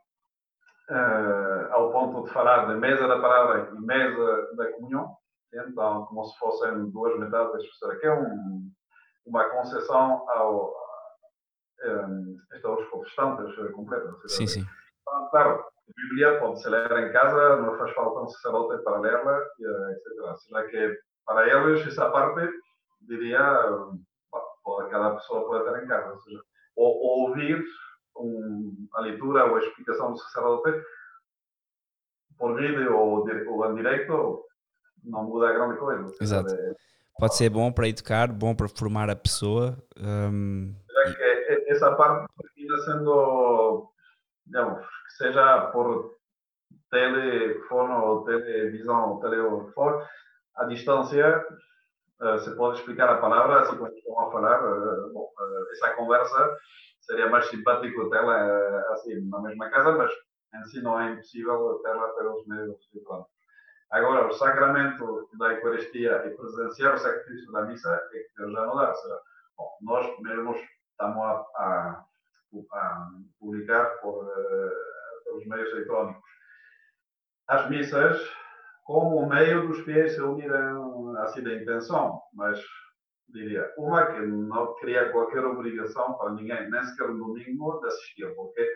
[1.71, 5.17] ao ponto de falar da mesa da palavra e mesa da comunhão,
[5.55, 7.67] então, como se fossem duas metades,
[8.01, 8.71] que é um,
[9.27, 10.75] uma concessão ao,
[11.85, 14.15] um, aos protestantes completa.
[14.27, 14.65] Sim, sim.
[15.31, 20.37] Claro, a Bíblia pode-se ler em casa, não faz falta um sacerdote para lerla, etc.
[20.39, 22.49] Será que para eles, essa parte,
[23.03, 23.41] diria,
[24.91, 26.13] cada pessoa pode ter em casa.
[26.13, 26.41] Ou, seja,
[26.77, 27.65] ou, ouvir
[28.17, 30.83] um, a leitura ou a explicação do sacerdote
[32.39, 34.45] por vídeo ou, ou em direito,
[35.03, 36.15] não muda grande coisa.
[36.21, 36.55] Exato.
[36.55, 36.75] É,
[37.19, 39.77] pode ser bom para educar, bom para formar a pessoa.
[39.97, 40.75] Um...
[40.97, 43.91] É essa parte termina sendo,
[44.47, 46.15] digamos, que seja por
[46.91, 50.05] telefone ou televisão ou telefone,
[50.57, 51.45] à distância,
[52.21, 54.63] uh, se pode explicar a palavra, assim como estão a falar.
[54.63, 56.59] Uh, bom, uh, essa conversa
[57.01, 60.13] seria mais simpático tê-la assim, na mesma casa, mas
[60.55, 63.33] em si não é impossível tê-la pelos meios eletrônicos.
[63.91, 68.67] Agora, o sacramento da Eucaristia e presenciar o sacrifício da missa é que Deus já
[68.67, 68.95] não dá.
[68.95, 69.21] Seja,
[69.57, 70.59] bom, nós mesmos
[70.91, 72.05] estamos a, a,
[72.73, 74.27] a publicar por,
[75.25, 76.23] pelos meios eletrônicos.
[77.47, 78.19] As missas
[78.85, 82.61] como o meio dos fiéis se unirem assim da intenção, mas
[83.29, 88.35] diria, uma que não cria qualquer obrigação para ninguém, nem sequer no domingo, de assistir,
[88.37, 88.67] porque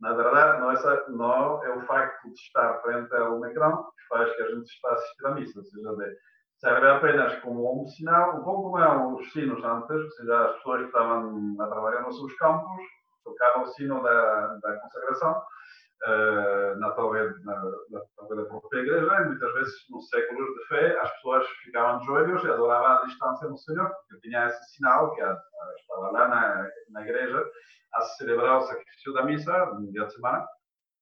[0.00, 4.06] na verdade não é, não é o facto de estar frente a um ecrã que
[4.08, 6.16] faz que a gente está a assistir à missa, ou seja,
[6.58, 10.56] serve apenas como um sinal, um pouco como eram os sinos antes, ou seja, as
[10.56, 12.82] pessoas que estavam a trabalhar nos seus campos
[13.24, 15.42] tocavam o sino da, da consagração,
[16.06, 17.54] uh, na talvez na,
[17.90, 18.00] na,
[18.34, 22.44] da própria igreja, e muitas vezes nos séculos de fé as pessoas ficavam de joelhos
[22.44, 26.28] e adoravam à distância no Senhor, porque tinha esse sinal que a, a, estava lá
[26.28, 27.44] na, na igreja
[27.94, 30.46] a celebrar o sacrifício da missa no dia de semana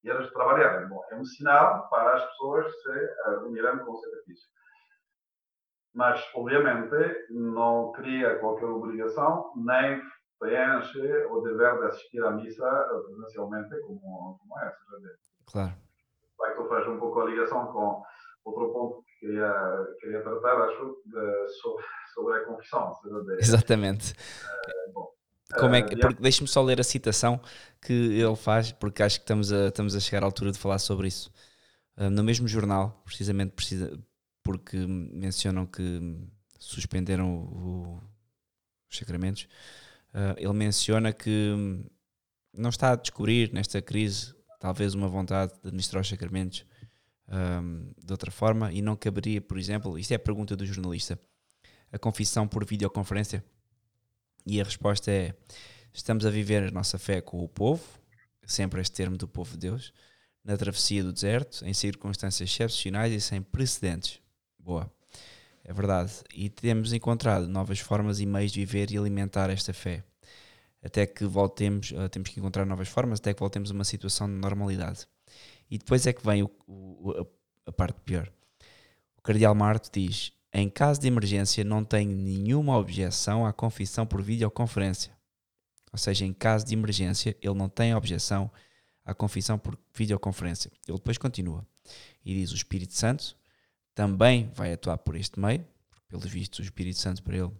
[0.02, 0.88] e eles trabalhavam.
[0.88, 4.48] Bom, é um sinal para as pessoas se uh, unirem com o sacrifício.
[5.94, 10.00] Mas, obviamente, não cria qualquer obrigação, nem
[10.40, 12.68] preenche o dever de assistir à missa
[13.06, 14.74] presencialmente como, como é.
[15.46, 15.74] Claro.
[16.38, 18.02] Vai que faço um pouco a ligação com
[18.44, 19.52] outro ponto que queria,
[20.00, 21.84] queria tratar, acho, de, sobre,
[22.14, 22.98] sobre a confissão.
[23.04, 24.12] De, Exatamente.
[24.12, 25.10] Uh, bom,
[25.58, 27.38] como é que, uh, deixe-me só ler a citação
[27.82, 30.78] que ele faz, porque acho que estamos a, estamos a chegar à altura de falar
[30.78, 31.30] sobre isso.
[31.98, 33.92] Uh, no mesmo jornal, precisamente precisa,
[34.42, 36.00] porque mencionam que
[36.58, 38.00] suspenderam o,
[38.90, 39.46] os sacramentos,
[40.14, 41.84] uh, ele menciona que hum,
[42.52, 46.64] não está a descobrir nesta crise talvez uma vontade de administrar os sacramentos
[47.30, 51.18] um, de outra forma e não caberia, por exemplo, isto é a pergunta do jornalista,
[51.92, 53.44] a confissão por videoconferência?
[54.44, 55.34] E a resposta é:
[55.92, 57.82] estamos a viver a nossa fé com o povo,
[58.44, 59.92] sempre este termo do povo de Deus,
[60.44, 64.20] na travessia do deserto, em circunstâncias excepcionais e sem precedentes.
[64.58, 64.92] Boa.
[65.64, 66.12] É verdade.
[66.34, 70.02] E temos encontrado novas formas e meios de viver e alimentar esta fé.
[70.82, 74.26] Até que voltemos, uh, temos que encontrar novas formas, até que voltemos a uma situação
[74.26, 75.06] de normalidade.
[75.70, 77.26] E depois é que vem o, o,
[77.66, 78.30] a parte pior.
[79.16, 84.22] O Cardeal Marto diz: em caso de emergência, não tenho nenhuma objeção à confissão por
[84.22, 85.16] videoconferência.
[85.92, 88.50] Ou seja, em caso de emergência, ele não tem objeção
[89.04, 90.70] à confissão por videoconferência.
[90.88, 91.66] Ele depois continua
[92.24, 93.36] e diz: O Espírito Santo
[94.00, 97.52] também vai atuar por este meio, porque, pelos vistos, o Espírito Santo para ele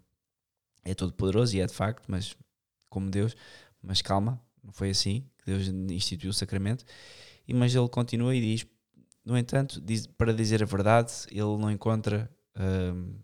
[0.82, 2.34] é todo poderoso e é de facto, mas
[2.88, 3.36] como Deus,
[3.82, 6.82] mas calma, não foi assim que Deus instituiu o sacramento.
[7.46, 8.66] E mas ele continua e diz,
[9.22, 13.18] no entanto, diz, para dizer a verdade, ele não encontra, um,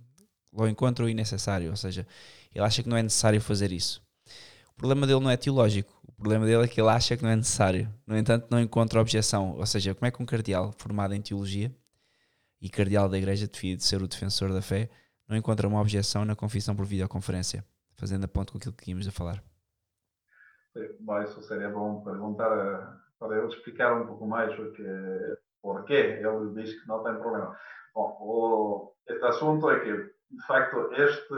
[0.52, 2.06] não encontra o necessário, ou seja,
[2.54, 4.02] ele acha que não é necessário fazer isso.
[4.72, 7.30] O problema dele não é teológico, o problema dele é que ele acha que não
[7.30, 7.90] é necessário.
[8.06, 9.56] No entanto, não encontra objeção.
[9.56, 11.74] Ou seja, como é que um cardeal formado em teologia
[12.60, 14.88] e cardeal da igreja, de ser o defensor da fé,
[15.28, 17.64] não encontra uma objeção na confissão por videoconferência?
[17.96, 19.42] Fazendo a ponto com aquilo que tínhamos a falar.
[21.00, 22.86] Bom, isso seria bom perguntar eh,
[23.18, 24.82] para ele explicar um pouco mais o que,
[25.92, 27.56] ele diz que não tem problema.
[27.94, 31.34] Bom, o, este assunto é que, de facto, este,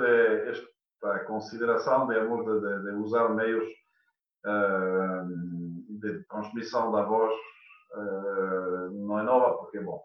[0.49, 3.69] esta consideração de, de, de usar meios
[4.45, 7.33] uh, de transmissão da voz
[7.95, 10.03] uh, não é nova, porque, bom,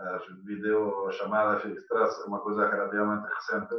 [0.00, 3.74] as videochamadas extras é uma coisa relativamente recente,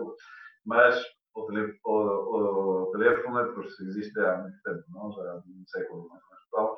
[0.66, 1.04] mas
[1.34, 5.12] o, tele, o, o, telefone pues, existe há muito tempo, não?
[5.12, 6.78] já um século ou menos.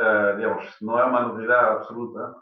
[0.00, 2.34] uh, digamos, não é uma novidade absoluta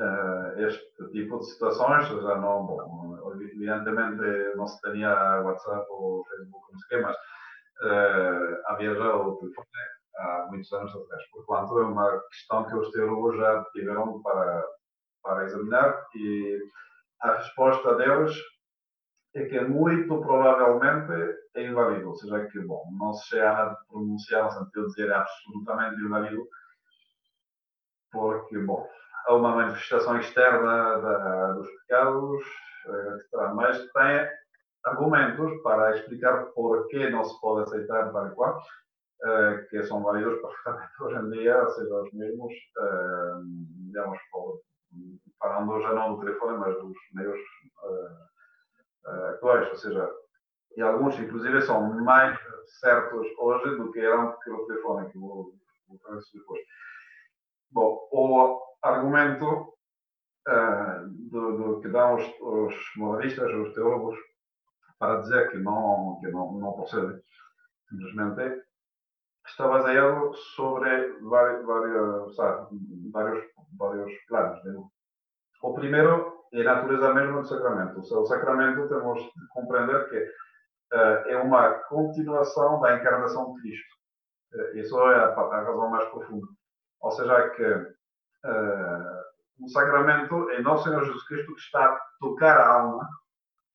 [0.00, 6.72] uh, este tipo de situações, já não, bom, evidentemente não se tinha WhatsApp ou Facebook,
[6.72, 9.66] não sei o quê, mas uh, havia já o telefone
[10.16, 11.22] há muitos anos atrás.
[11.32, 14.64] Portanto, é uma questão que os teólogos já tiveram para,
[15.22, 16.58] para examinar e
[17.20, 18.34] a resposta deles
[19.34, 24.44] é que muito provavelmente é inválido, ou seja, que bom, não se chega a pronunciar
[24.44, 26.48] no sentido de dizer absolutamente inválido,
[28.10, 28.88] porque, bom,
[29.26, 32.44] há uma manifestação externa da, dos pecados,
[33.14, 33.52] etc.
[33.54, 34.28] Mas tem
[34.84, 40.02] argumentos para explicar por que não se pode aceitar tal e qual, uh, que são
[40.02, 43.44] válidos perfeitamente hoje em dia, seja os mesmos, uh,
[43.86, 44.18] digamos,
[45.38, 50.10] falando já não do telefone, mas dos meios uh, atuais, ou seja,
[50.76, 52.38] e alguns, inclusive, são mais
[52.80, 55.52] certos hoje do que eram pelo telefone, que vou,
[55.88, 56.60] vou falar isso depois.
[57.72, 59.74] Bom, o argumento
[60.48, 64.18] uh, do, do, que dão os, os moralistas, os teólogos,
[64.98, 67.20] para dizer que não, que não, não procede,
[67.88, 68.62] simplesmente
[69.60, 72.36] está baseado sobre vários, vários,
[73.12, 73.44] vários,
[73.78, 74.64] vários planos.
[74.64, 74.82] Né?
[75.62, 78.00] O primeiro é a natureza mesma do sacramento.
[78.00, 80.18] O sacramento temos de compreender que
[80.96, 83.96] uh, é uma continuação da encarnação de Cristo.
[84.54, 86.46] Uh, isso é a, a razão mais profunda.
[87.02, 89.20] Ou seja, que uh,
[89.62, 93.06] o sacramento é nosso Senhor Jesus Cristo que está a tocar a alma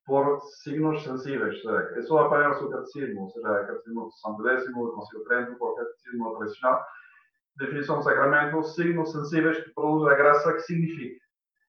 [0.06, 1.58] por signos sensíveis.
[1.98, 5.76] Isso aparece no catecismo, ou seja, o catecismo de São Décimo, o Concílio Trento, o
[5.76, 6.86] catecismo tradicional.
[7.58, 11.26] Definição do sacramento, signos sensíveis que produzem a graça que significa.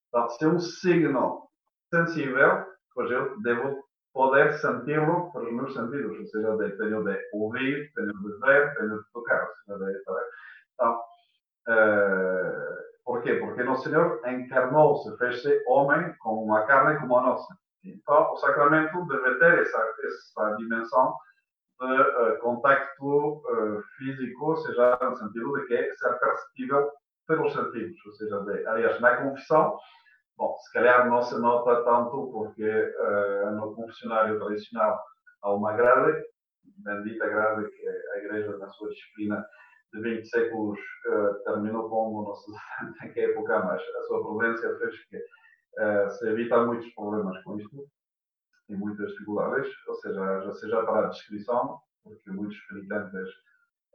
[0.09, 1.49] Então, se é um signo
[1.91, 2.65] sensível,
[2.95, 8.41] pois eu devo poder senti-lo pelos meus sentidos, ou seja, tenho de ouvir, tenho de
[8.41, 10.03] ver, tenho de tocar, ou seja, de,
[10.75, 11.01] então,
[11.69, 13.35] uh, por quê?
[13.35, 17.55] Porque o Senhor encarnou-se, fez-se homem com uma carne como a nossa.
[17.87, 21.15] Então, o sacramento deve ter essa, essa dimensão
[21.79, 26.91] de uh, contacto uh, físico, ou seja, no sentido de que é ser perceptível
[27.27, 29.77] pelos sentidos, ou seja, de, aliás, na confissão,
[30.37, 34.99] bom, se calhar não se nota tanto porque uh, no confessionário tradicional
[35.43, 36.25] há uma grade,
[36.79, 39.45] bendita grade que a Igreja, na sua disciplina,
[39.93, 40.79] de 20 séculos
[41.45, 42.55] terminou como, não sei
[43.09, 45.23] em que época, mas a sua prudência fez que
[45.79, 47.87] uh, se evita muitos problemas com isto
[48.69, 53.29] e muitas dificuldades, ou seja, já seja para a descrição, porque muitos penitentes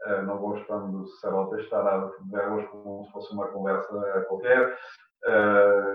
[0.07, 4.77] uh, não gostam do sacerdote estar a ver como se fosse uma conversa qualquer,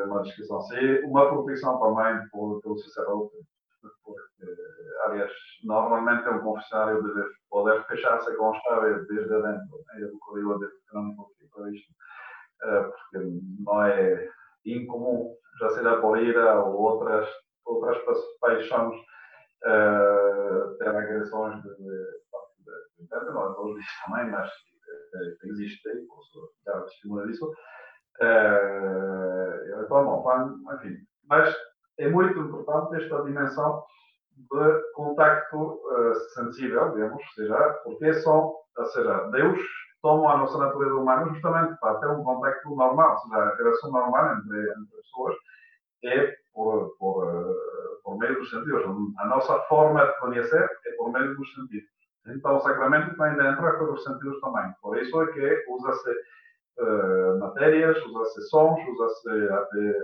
[0.06, 3.36] uma descrição assim, uma proteção também pelo, pelo sacerdote,
[4.04, 4.20] porque,
[5.04, 5.32] aliás,
[5.64, 10.06] normalmente é um confessário deve poder fechar-se com chave desde dentro, né?
[10.06, 11.92] do código electrónico para isto,
[12.60, 14.28] porque não é
[14.64, 17.28] incomum, já seja por ira ou outras,
[17.64, 17.98] outras
[18.40, 18.94] paixões,
[19.64, 26.82] uh, ter agressões de, de, de, não é dias também, mas uh, existe, posso dar
[26.82, 27.46] testemunho disso.
[28.20, 30.96] Uh, então, bom, enfim,
[31.28, 31.54] mas
[31.98, 33.84] é muito importante esta dimensão
[34.36, 39.58] de contacto uh, sensível, digamos, seja, porque são, ou seja, Deus
[40.06, 43.90] toma a nossa natureza humana justamente para ter um contacto normal, ou seja, a relação
[43.90, 45.34] normal entre, entre pessoas
[46.04, 48.84] é por, por, uh, por meio dos sentidos.
[49.18, 51.90] A nossa forma de conhecer é por meio dos sentidos.
[52.28, 54.72] Então, o sacramento tem de entrar pelos sentidos também.
[54.80, 56.10] Por isso é que usa-se
[56.78, 59.94] uh, matérias, usa-se sons, usa-se até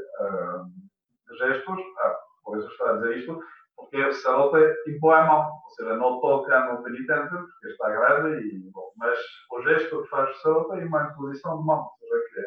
[1.38, 1.78] gestos.
[2.00, 3.40] Ah, por isso está a dizer isto
[3.76, 8.40] porque o sacerdote impõe a mão, ou seja, não toca no penitente, porque está grave,
[8.40, 9.18] e, bom, mas
[9.50, 12.40] o gesto que faz o sacerdote é uma imposição de mão, ou seja, que,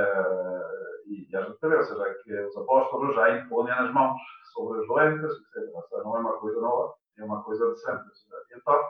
[0.00, 4.20] uh, e a gente vê, ou seja, que os apóstolos já impõem as mãos
[4.52, 5.74] sobre os doentes, etc.
[5.74, 8.08] Ou seja, não é uma coisa nova, é uma coisa de sempre.
[8.54, 8.80] Então,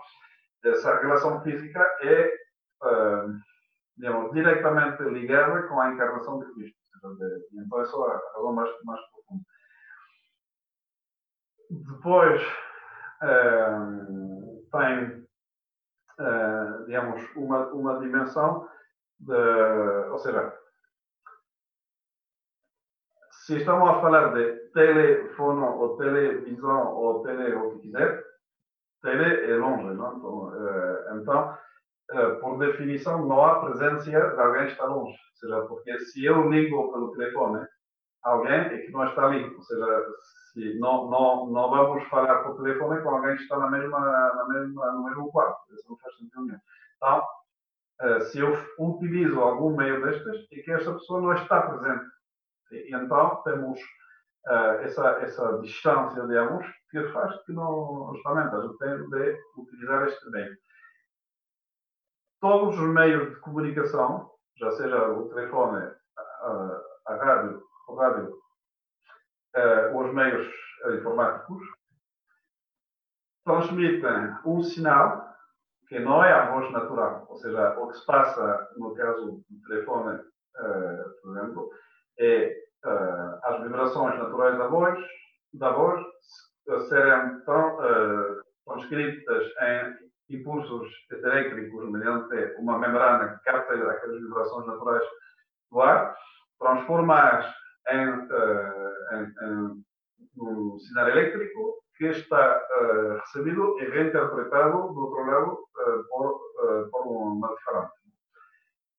[0.65, 2.33] essa relação física é,
[2.85, 3.33] uh,
[3.97, 6.79] digamos, diretamente ligada com a encarnação de Cristo.
[7.55, 9.45] Então, essa é a razão mais, mais profunda.
[11.73, 12.43] Depois,
[13.23, 15.27] uh, tem,
[16.21, 18.69] uh, digamos, uma, uma dimensão
[19.19, 20.53] de, ou seja,
[23.31, 28.23] se estamos a falar de telefono ou televisão ou tele o que quiser,
[29.01, 30.19] tele é longe, não?
[30.19, 31.59] Então, uh, então
[32.13, 35.13] uh, por definição, não há presença de alguém que está longe.
[35.13, 37.67] Ou seja, porque se eu ligo pelo telefone,
[38.23, 39.45] alguém é que não está ali.
[39.45, 40.07] Ou seja,
[40.53, 44.49] se não, não, não vamos falar por telefone com alguém que está na mesma, na
[44.49, 45.75] mesma, no mesmo quarto.
[45.75, 46.61] Isso não faz sentido nenhum.
[46.97, 47.27] Então,
[48.03, 52.05] uh, se eu utilizo algum meio destes, é que esta pessoa não está presente.
[52.71, 53.81] E, então, temos
[54.47, 60.07] uh, essa, essa distância, digamos, que faz que não, justamente, a gente tem de utilizar
[60.07, 60.57] este meio.
[62.41, 68.39] Todos os meios de comunicação, já seja o telefone, a, a rádio, rádio,
[69.57, 70.47] uh, os meios
[70.97, 71.63] informáticos,
[73.45, 75.33] transmitem um sinal
[75.89, 79.69] que não é a voz natural, ou seja, o que se passa no caso do
[79.69, 81.71] telefone, uh, por exemplo,
[82.19, 84.99] é uh, as vibrações naturais da voz,
[85.55, 86.03] da voz
[86.89, 95.05] serem tão, uh, transcritas em impulsos elétricos mediante uma membrana que capta aquelas vibrações naturais
[95.71, 96.17] do ar,
[96.59, 97.55] transformar
[100.37, 107.07] um sinal elétrico que está uh, recebido e reinterpretado do outro lado uh, por, por
[107.07, 107.93] uma diferente.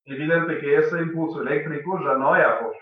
[0.06, 2.78] Evidente que esse impulso elétrico já não é a voz,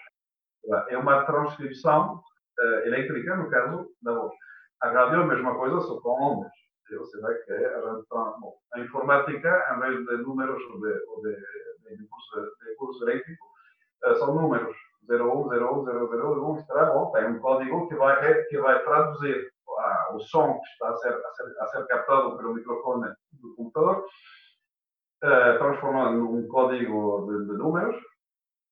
[0.90, 2.16] é uma transcrição
[2.60, 4.34] uh, elétrica, no caso da voz.
[4.82, 6.52] A rádio é a mesma coisa, só com ondas.
[6.90, 7.80] Vê que a,
[8.12, 13.04] bom, a informática, em vez de números ou de, ou de, de, impulso, de impulso
[13.04, 13.46] elétrico,
[14.06, 14.76] uh, são números
[15.12, 16.70] 01, 01, 00, 01, etc.
[16.94, 20.98] Bom, tem um código que vai, que vai traduzir ah, o som que está a
[20.98, 24.06] ser, a ser, a ser captado pelo microfone do computador,
[25.24, 27.96] uh, transformando num código de, de números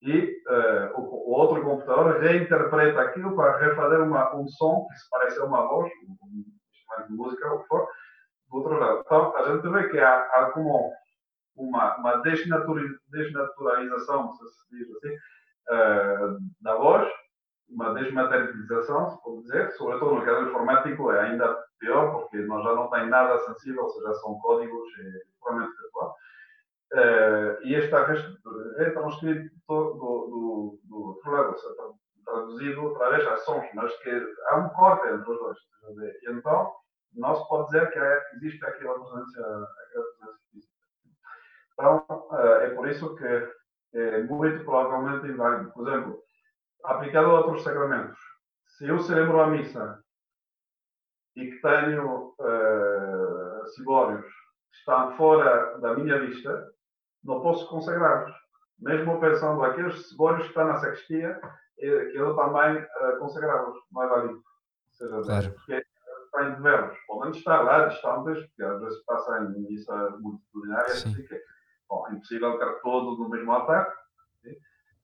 [0.02, 5.10] e uh, o, o, outro computador reinterpreta aquilo para refazer uma, um som que se
[5.10, 7.88] parece a uma voz, um instrumento de música, ou o que for,
[8.50, 9.04] do outro lado.
[9.06, 10.92] Então, a gente vê que há, há como
[11.56, 15.16] uma, uma desnaturalização, se diz assim,
[16.62, 17.08] da voz,
[17.70, 22.74] uma desmaterialização, se pode dizer, sobretudo no caso informático é ainda pior, porque nós já
[22.74, 24.90] não tem nada sensível, ou seja, são códigos
[25.40, 26.16] puramente virtual.
[26.92, 28.04] Uh, e está
[28.78, 31.56] retranscrito do, do, do outro lado,
[32.26, 34.10] traduzido outra vez a sons, mas que
[34.48, 35.58] há um corte entre os dois.
[36.24, 36.74] E então,
[37.14, 40.74] não se pode dizer que existe aquela presença, aquela presença física.
[41.74, 43.54] Então, uh, é por isso que
[43.94, 45.72] é muito provavelmente inválido.
[45.72, 46.20] Por exemplo,
[46.84, 48.20] aplicado a outros sacramentos,
[48.78, 50.02] se eu celebro a missa
[51.36, 56.68] e que tenho uh, cibórios que estão fora da minha vista,
[57.24, 58.34] não posso consagrá-los.
[58.80, 61.40] Mesmo pensando aqueles cebórios que estão na sacristia,
[61.78, 63.78] que eu também uh, consagrá-los.
[63.92, 64.44] Não é válido.
[64.92, 65.52] Seja, claro.
[65.52, 65.86] porque
[66.26, 66.98] está de verbos.
[67.08, 71.42] Podem estar lá distantes, porque às vezes passa em missa multitudinária, assim que
[71.90, 73.92] bom, é impossível ter todos no mesmo altar.
[74.42, 74.56] Sim?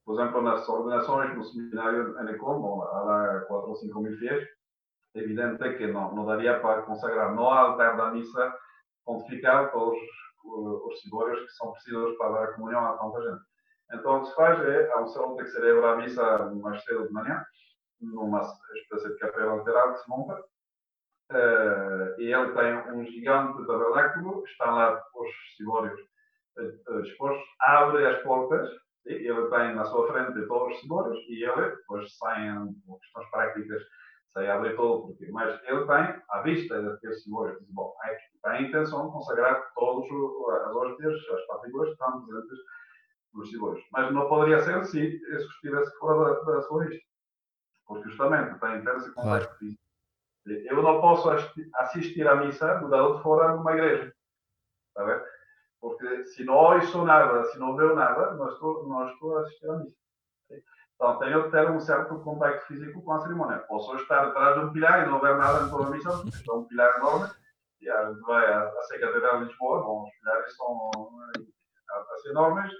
[0.04, 4.46] Por exemplo, nas ordenações no seminário bom, há lá 4 ou 5 mil fiéis,
[5.14, 8.54] é evidente que não, não daria para consagrar no altar da missa
[9.04, 9.98] pontifical todos
[10.44, 13.44] os cibórios que são precisos para dar a comunhão a tanta gente.
[13.92, 17.06] Então, o que se faz é, há um salão que celebra a missa mais cedo
[17.06, 17.44] de manhã,
[18.00, 18.42] numa
[18.74, 20.34] espécie de capela lateral que se monta,
[21.32, 25.98] uh, e ele tem um gigante tabernáculo, estão lá os cibórios
[26.58, 28.70] uh, expostos, abre as portas,
[29.06, 33.30] e ele tem na sua frente todos os cibórios, e ele, depois saem, por questões
[33.30, 33.82] práticas,
[34.32, 37.94] sai a abrir todo, porque, mas ele tem, à vista daqueles cibórios, diz, bom,
[38.42, 42.58] tem a intenção de consagrar todas as hóstias, as partículas que estão presentes
[43.32, 43.84] nos cibórios.
[43.92, 47.04] Mas não poderia ser se isso estivesse fora da, da sua vista.
[47.86, 49.58] Porque justamente tem interesse contexto claro.
[49.58, 49.82] físico.
[50.46, 51.28] Eu não posso
[51.74, 54.12] assistir à missa do lado de fora de uma igreja.
[54.88, 55.24] Está a ver?
[55.86, 59.70] Porque se não ouço nada, se não vejo nada, não estou, não estou a assistir
[59.70, 59.96] à missa.
[60.96, 63.58] Então tenho que ter um certo contacto físico com a cerimônia.
[63.68, 66.50] Posso estar atrás de um pilar e não ver nada em toda a missa, porque
[66.50, 67.30] é um pilar enorme
[67.80, 70.90] e a gente vai à Catedral de Lisboa, bom, os pilares são
[72.14, 72.72] assim, enormes,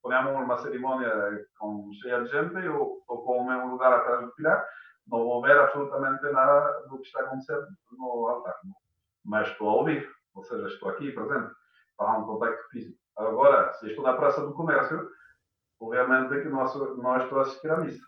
[0.00, 4.32] ponemos uma cerimônia com, cheia de gente, eu estou com o mesmo lugar atrás do
[4.32, 4.66] pilar,
[5.06, 8.54] não vou ver absolutamente nada do que está acontecendo no altar.
[9.24, 11.52] Mas estou a ouvir, ou seja, estou aqui presente,
[11.96, 12.98] para um contacto físico.
[13.16, 15.08] Agora, se estou na Praça do Comércio,
[15.80, 16.64] obviamente é que não,
[16.96, 18.04] não estou a assistir à missa.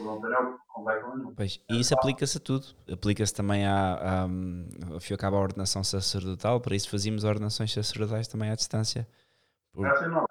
[0.00, 1.34] Não tenho contacto nenhum.
[1.34, 2.66] Pois, e isso aplica-se a tudo.
[2.92, 8.54] Aplica-se também à, à, fio a ordenação sacerdotal, para isso fazíamos ordenações sacerdotais também à
[8.54, 9.08] distância.
[9.72, 9.84] Por...
[9.86, 10.24] É assim não,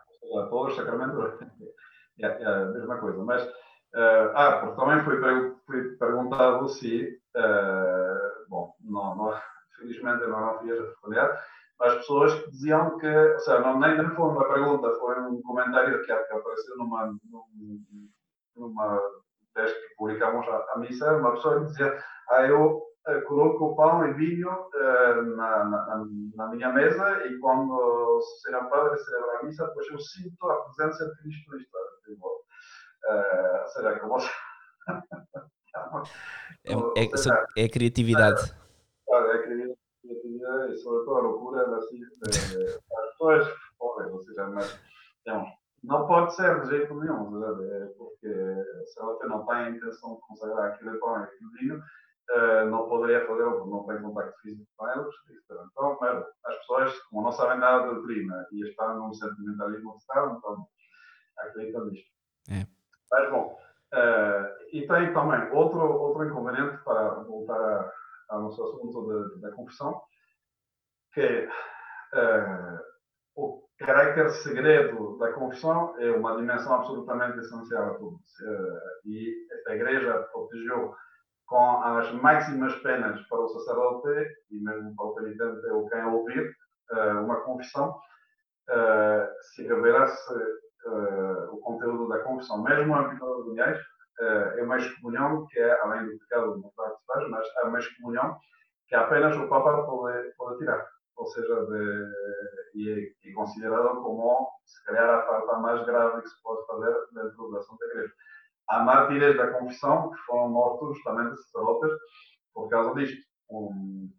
[0.50, 1.42] todos os sacramentos
[2.20, 3.22] é, é a mesma coisa.
[3.24, 9.42] Mas, uh, ah, porque também fui, fui perguntado se, uh, bom, não, não,
[9.78, 11.40] felizmente eu não fiz a responder,
[11.82, 15.42] as pessoas que diziam que, ou seja, não, nem, nem foi uma pergunta, foi um
[15.42, 17.14] comentário que, apareceu numa,
[18.56, 19.02] numa
[19.56, 22.78] vez que publicamos a, a missa, uma pessoa que dizia, ah, eu
[23.08, 26.06] uh, coloco pão e vinho uh, na, na,
[26.36, 31.06] na, minha mesa e quando Senhor Padre celebra a missa, pois eu sinto a presença
[31.06, 31.90] de Cristo na história.
[32.06, 34.30] Tipo, uh, será que você...
[36.66, 38.56] é, é, é criatividade.
[39.10, 39.63] É, é criatividade
[40.70, 43.48] e sobretudo a loucura assim, de, as pessoas
[43.80, 44.80] morrem, ou seja, mas
[45.26, 45.46] não,
[45.84, 47.42] não pode ser de jeito nenhum,
[47.98, 48.34] porque
[48.86, 51.84] se ela não tem a intenção de consagrar aquilo pão e aquilo vinho,
[52.70, 55.14] não poderia fazer, não tem contacto físico com eles.
[55.72, 60.38] Então, mas as pessoas, como não sabem nada da doutrina e estão num sentimentalismo estado,
[60.38, 60.68] então
[61.38, 62.10] acreditam nisto.
[62.50, 62.66] É.
[63.12, 63.58] Mas bom,
[64.72, 67.92] e tem também outro, outro inconveniente para voltar
[68.30, 70.02] ao nosso assunto da confissão,
[71.14, 71.48] que
[72.14, 72.80] uh,
[73.36, 78.16] o caráter segredo da confissão é uma dimensão absolutamente essencial a tudo.
[78.16, 79.34] Uh, e
[79.68, 80.96] a Igreja protegeu
[81.46, 86.52] com as máximas penas para o sacerdote e mesmo para o penitente ou quem ouvir
[86.92, 88.00] uh, uma confissão,
[89.42, 90.34] se revelasse
[91.52, 96.18] o conteúdo da confissão, mesmo em pecado de é uma excomunhão que é, além do
[96.20, 98.38] pecado de faz, mas é uma excomunhão
[98.88, 102.12] que apenas o Papa pode, pode tirar ou seja, de,
[102.76, 107.52] e, e considerado como, se calhar, a falta mais grave que se pode fazer dentro
[107.52, 108.14] da Santa Igreja.
[108.70, 111.92] Há mártires da confissão que foram mortos justamente sacerdotes
[112.54, 113.22] por causa disto.
[113.52, 114.10] Um,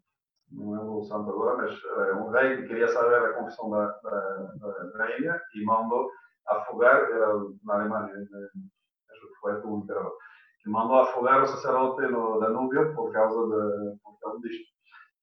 [0.51, 3.87] não lembro o santo agora, mas uh, um rei que queria saber a confissão da,
[3.87, 4.53] da,
[4.93, 6.09] da rainha e mandou
[6.47, 10.15] afogar, era na Alemanha, acho que foi o imperador,
[10.61, 14.74] que mandou afogar o sacerdote no Danúbio por causa, de, por causa disto.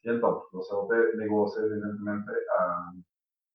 [0.05, 2.91] E então, o CLP negou-se, evidentemente, a,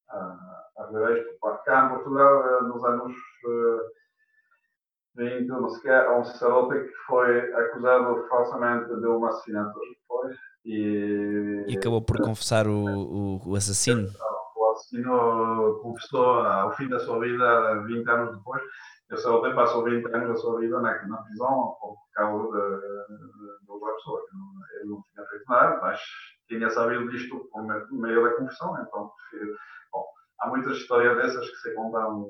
[0.09, 1.37] a, a rever isto.
[1.65, 3.13] Cá em Portugal, nos anos
[5.15, 9.77] 20, eh, não sei há um sacerdote que foi acusado falsamente de um assassinato.
[10.07, 10.33] Foi,
[10.63, 14.07] e, e acabou por confessar o, o, o assassino.
[14.55, 18.61] O assassino confessou ao fim da sua vida, 20 anos depois.
[19.09, 23.17] E o sacerdote passou 20 anos da sua vida na, na prisão por causa de,
[23.17, 24.21] de, de outra pessoa.
[24.79, 25.99] Ele não tinha feito nada, mas
[26.47, 29.11] tinha sabido disto por meio da confissão, então
[29.91, 30.05] bom,
[30.41, 32.29] há muitas histórias dessas que se contam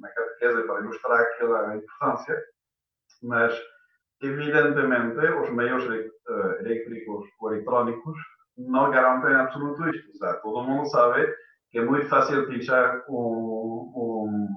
[0.00, 2.42] na catequese para ilustrar aquela importância,
[3.22, 3.58] mas
[4.22, 8.18] evidentemente os meios uh, elétricos ou eletrónicos
[8.56, 10.12] não garantem absoluto isto.
[10.12, 11.32] Seja, todo mundo sabe
[11.70, 14.48] que é muito fácil pinchar um, um,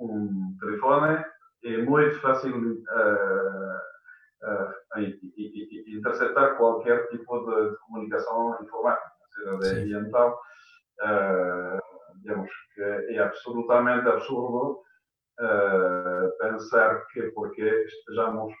[0.00, 1.24] um telefone,
[1.64, 3.91] é muito fácil uh,
[4.42, 5.00] uh,
[5.86, 9.12] interceptar qualquer tipo de, de comunicação informática.
[9.60, 10.30] Seja, e então,
[11.02, 11.80] uh,
[12.20, 14.82] digamos que é absolutamente absurdo
[15.40, 18.52] uh, pensar que porque estejamos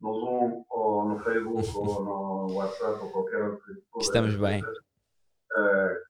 [0.00, 4.62] no Zoom ou no Facebook ou no WhatsApp ou qualquer outro tipo Estamos bem.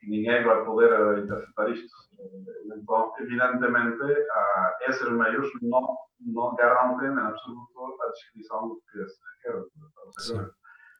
[0.00, 1.94] Que ninguém vai poder interceptar isto.
[2.74, 9.20] Então, evidentemente, uh, esses meios não não garantem em absoluto a descrição do que se
[9.42, 9.62] quer.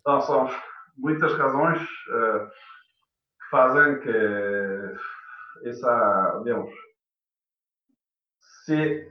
[0.01, 0.51] Então, são
[0.97, 6.71] muitas razões uh, que fazem que essa, digamos,
[8.65, 9.11] se,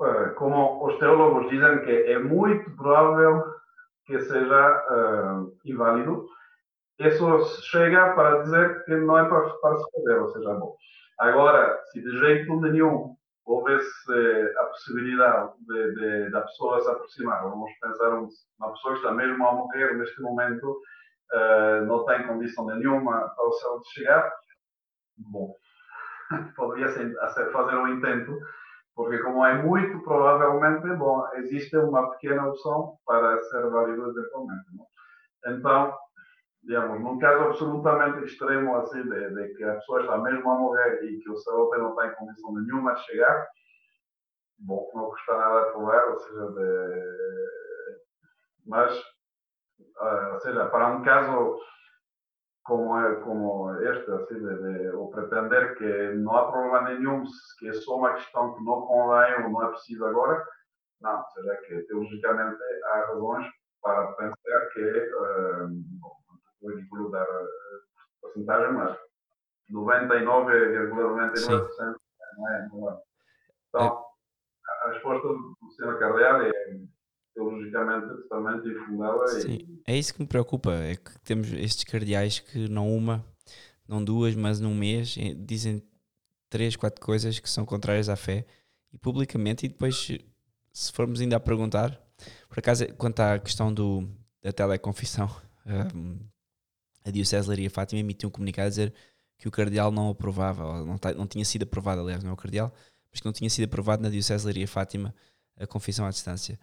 [0.00, 3.44] uh, como os teólogos dizem que é muito provável
[4.06, 4.84] que seja
[5.64, 6.28] inválido,
[7.00, 10.76] isso chega para dizer que não é para, para se fazer, ou seja, bom.
[11.18, 13.16] Agora, se de jeito nenhum
[13.46, 17.42] houvesse a possibilidade de, de, da pessoa se aproximar.
[17.44, 20.82] Vamos pensar uma pessoa que está mesmo a morrer neste momento,
[21.32, 24.32] uh, não tem condição nenhuma para o céu de chegar.
[25.16, 25.54] Bom,
[26.56, 28.36] poderia fazer um intento,
[28.96, 34.66] porque como é muito provavelmente, bom, existe uma pequena opção para ser válido eventualmente.
[34.74, 34.86] Não?
[35.54, 35.96] Então,
[36.66, 41.04] digamos, num caso absolutamente extremo assim, de, de, que a pessoa está mesmo a morrer
[41.04, 43.46] e que o saúde não tem condição nenhuma de chegar,
[44.58, 47.98] bom, não custa nada provar, ou seja, de...
[48.66, 51.60] mas, uh, ou seja, para um caso
[52.64, 57.22] como, é, como este, assim, de, de, pretender que não há problema nenhum,
[57.60, 60.44] que é só uma questão que não convém ou não é preciso agora,
[61.00, 63.46] não, ou seja, que teologicamente há razões
[63.80, 65.68] para pensar que, uh,
[66.66, 67.46] não vou dar a
[68.20, 68.98] porcentagem, mas
[69.70, 71.96] 99,99%
[72.36, 72.98] não é, não é.
[73.68, 74.04] Então,
[74.84, 75.98] a resposta do Sr.
[75.98, 76.52] Cardeal é
[77.34, 79.26] teologicamente totalmente infundada.
[79.28, 79.82] Sim, e...
[79.86, 83.24] é isso que me preocupa, é que temos estes cardeais que não uma,
[83.86, 85.82] não duas, mas num mês dizem
[86.48, 88.46] três, quatro coisas que são contrárias à fé
[88.92, 90.08] e publicamente e depois
[90.72, 92.00] se formos ainda a perguntar,
[92.48, 94.08] por acaso quanto à questão do,
[94.42, 95.28] da teleconfissão,
[95.94, 96.18] um,
[97.06, 98.92] a Diocese Laria Fátima emitiu um comunicado a dizer
[99.38, 102.72] que o cardeal não aprovava, não, não tinha sido aprovado, aliás, não é o cardeal,
[103.10, 105.14] mas que não tinha sido aprovado na Diocese Laria Fátima
[105.58, 106.58] a confissão à distância.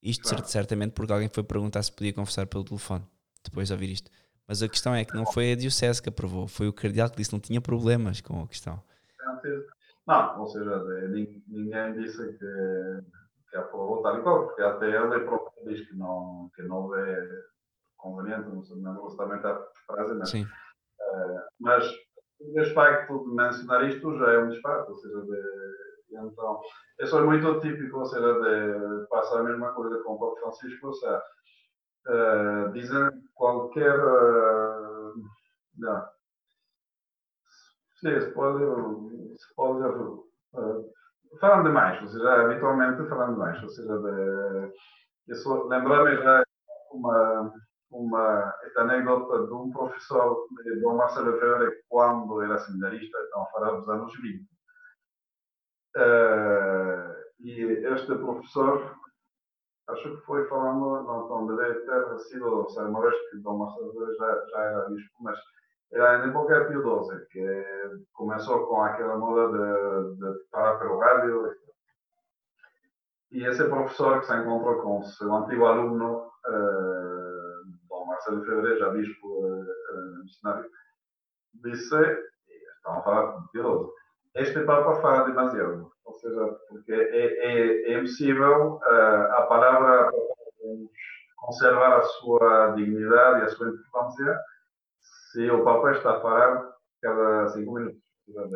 [0.00, 0.46] Isto claro.
[0.46, 3.04] certamente porque alguém foi perguntar se podia confessar pelo telefone,
[3.42, 4.10] depois de ouvir isto.
[4.46, 7.16] Mas a questão é que não foi a Diocese que aprovou, foi o cardeal que
[7.16, 8.80] disse que não tinha problemas com a questão.
[10.06, 10.78] Não, ou seja,
[11.48, 13.02] ninguém disse que,
[13.50, 17.28] que aprovou tal e qual, porque até ele próprio diz que não, que não é
[17.96, 20.44] conveniente, não sei exatamente a frase, mas, Sim.
[20.44, 21.84] Uh, mas
[22.40, 25.42] o facto de mencionar isto já é um disparate, ou seja, de,
[26.10, 26.60] então,
[27.00, 30.88] isso é muito típico, ou seja, de passar a mesma coisa com o Papa Francisco,
[30.88, 31.22] ou seja,
[32.08, 33.98] uh, dizem qualquer.
[33.98, 35.14] Uh,
[35.76, 36.08] não.
[37.96, 38.64] Sim, se pode.
[39.38, 40.90] Se pode uh,
[41.40, 44.72] falando demais, ou seja, habitualmente falando demais, ou seja, de,
[45.28, 46.42] isso lembra-me já
[46.92, 47.52] uma,
[47.90, 50.46] uma esta anedota de um professor
[50.82, 54.46] Dom Marcelo Ferreira quando era seminarista, então a falar dos anos 20
[55.96, 58.94] Uh, e este professor,
[59.88, 64.14] acho que foi falando, não, não deve ter sido, sei, uma vez que Dom Marcelo
[64.14, 65.38] já, já era bispo, mas
[65.90, 67.64] era em época Pio XII, que
[68.12, 71.54] começou com aquela moda de, de falar pelo rádio.
[73.30, 77.25] E esse professor que se encontrou com o seu antigo aluno, uh,
[78.26, 80.70] Marcelo Fevereiro, já bispo uh, missionário,
[81.54, 81.94] disse,
[82.76, 83.92] estavam a falar de Pio
[84.34, 85.92] XII, este Papa fala demasiado.
[86.04, 90.10] Ou seja, porque é, é, é impossível uh, a palavra
[91.36, 94.38] conservar a sua dignidade e a sua importância
[95.00, 98.00] se o Papa está a falar cada cinco minutos.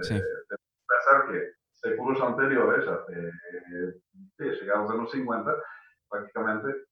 [0.02, 0.16] Sim.
[0.16, 0.56] É,
[0.88, 3.30] pensar que séculos anteriores, até,
[4.38, 5.62] até aos anos 50,
[6.10, 6.89] praticamente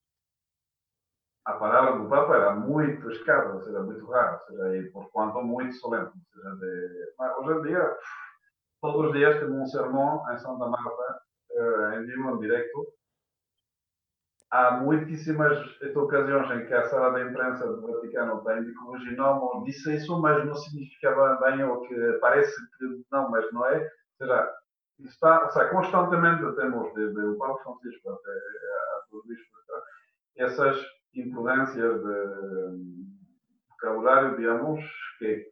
[1.49, 5.11] a palavra do Papa era muito escassa, ou seja, muito rara, ou seja, e por
[5.11, 6.11] quanto muito solene.
[6.35, 7.97] Seja, de, hoje em dia,
[8.83, 11.23] todos os dias temos um sermão em Santa Marta,
[11.53, 12.93] uh, em vivo, em direto.
[14.51, 15.59] Há muitíssimas
[15.97, 20.21] ocasiões em que a sala da imprensa do Vaticano tem de corrigir, não, disse isso,
[20.21, 23.79] mas não significava bem, ou que parece que não, mas não é.
[23.81, 24.55] Ou seja,
[25.01, 29.59] está, ou seja constantemente temos, desde o Papa Francisco até a dos bispos,
[30.37, 32.99] essas imprudências de
[33.71, 34.85] vocabulário, digamos,
[35.19, 35.47] que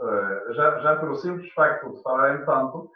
[0.00, 2.90] eh, já, já pelo simples facto de falarem tanto,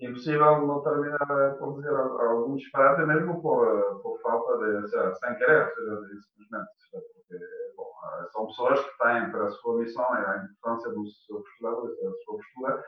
[0.00, 5.68] é impossível não terminar por dizer algum disparate, mesmo por, por falta de, sem querer,
[5.74, 5.96] seja,
[6.30, 6.68] simplesmente.
[6.92, 7.44] Porque,
[7.76, 11.36] bom, eh, são pessoas que têm para a sua missão e a importância do seu
[11.36, 12.84] postulado, da sua postura,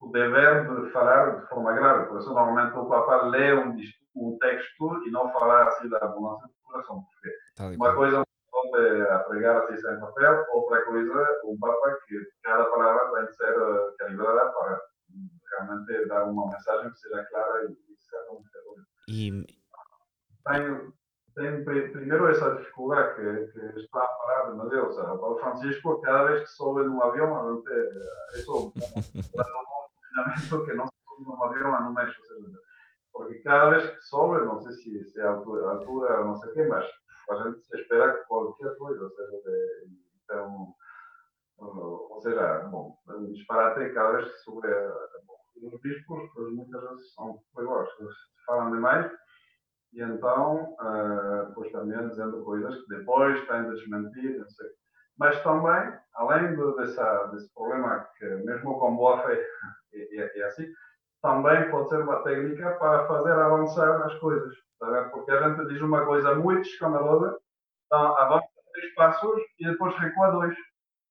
[0.00, 2.08] o dever de falar de forma grave.
[2.08, 3.76] Por isso, normalmente, o Papa lê um,
[4.14, 7.04] um texto e não fala assim da abundância do coração.
[7.56, 8.22] Porque uma coisa
[9.10, 13.54] a pregar assim sem papel, outra coisa, o Papa, que cada palavra tem que ser
[13.98, 14.80] calibrada para
[15.50, 18.32] realmente dar uma mensagem que seja clara e, e certa
[19.08, 19.60] e...
[20.46, 20.94] Tem,
[21.34, 24.96] tem primeiro essa dificuldade que, que está a falar de Deus.
[24.96, 27.62] O Paulo Francisco, cada vez que sobe num avião,
[28.34, 28.72] isso
[30.16, 32.22] é um que não sobe num avião no México.
[33.12, 36.86] Porque cada vez que sobe, sei se, é a altura, altura sei o quê, mas
[37.30, 40.74] a gente espera qualquer coisa, ou seja, de,
[41.58, 44.70] ou seja, bom, um disparate cada vez que sobre
[45.26, 48.14] bom, os bispos, muitas vezes são perigosos,
[48.46, 49.10] falam demais
[49.92, 54.68] e então, uh, pois também dizendo coisas que depois têm de desmentir, não sei.
[55.18, 59.34] Mas também, além de, dessa, desse problema que mesmo com boa fé
[59.92, 60.66] é, é, é assim,
[61.22, 64.54] também pode ser uma técnica para fazer avançar as coisas.
[65.10, 67.38] Porque a gente diz uma coisa muito escandalosa,
[67.86, 70.56] então avança três passos e depois recua dois.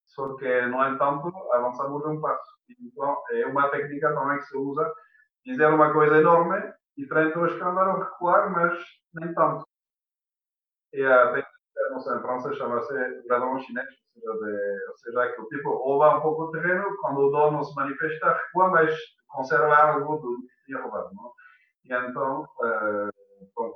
[0.06, 2.50] Só que, no entanto, avançamos um passo.
[2.80, 4.92] Então, é uma técnica também que se usa,
[5.44, 8.76] dizer uma coisa enorme e frente ao escândalo recuar, mas
[9.14, 9.64] nem tanto.
[10.92, 11.60] É a técnica
[11.90, 12.92] não sei, em França chama-se
[13.28, 13.88] ladrão chinês,
[14.24, 17.64] ou seja, de, ou seja, aquele tipo rouba um pouco o terreno, quando o dono
[17.64, 18.94] se manifesta, recua, mas
[19.30, 21.10] conserva algo do que tinha roubado.
[21.14, 21.32] Não?
[21.84, 23.10] E então, uh,
[23.56, 23.68] bom,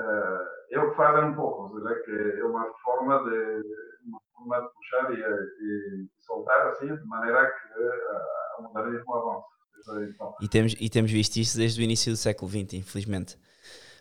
[0.00, 3.62] uh, o que fazem um pouco, ou seja, que é uma forma de,
[4.06, 9.44] uma forma de puxar e, e, soltar assim, de maneira que uh, a modernismo.
[9.88, 10.34] Então.
[10.42, 13.38] E temos, e temos visto isso desde o início do século XX, infelizmente.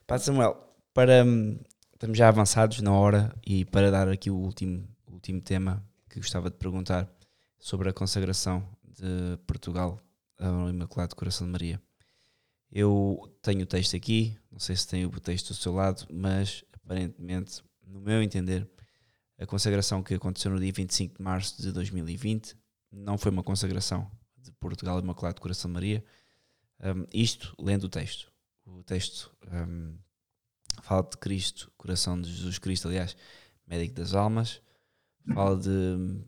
[0.08, 0.58] Padre Samuel,
[0.94, 1.60] para, hum,
[1.94, 6.50] estamos já avançados na hora e para dar aqui o último, último tema que gostava
[6.50, 7.08] de perguntar
[7.60, 10.00] sobre a consagração de Portugal
[10.38, 11.82] ao Imaculado Coração de Maria.
[12.72, 16.64] Eu tenho o texto aqui, não sei se tem o texto do seu lado, mas
[16.74, 18.70] aparentemente, no meu entender,
[19.38, 22.56] a consagração que aconteceu no dia 25 de março de 2020
[22.92, 26.06] não foi uma consagração de Portugal Imaculado Coração de Maria.
[26.80, 28.32] Um, isto lendo o texto.
[28.66, 29.98] O texto um,
[30.82, 33.16] fala de Cristo, coração de Jesus Cristo, aliás,
[33.66, 34.62] médico das almas.
[35.34, 36.24] Fala de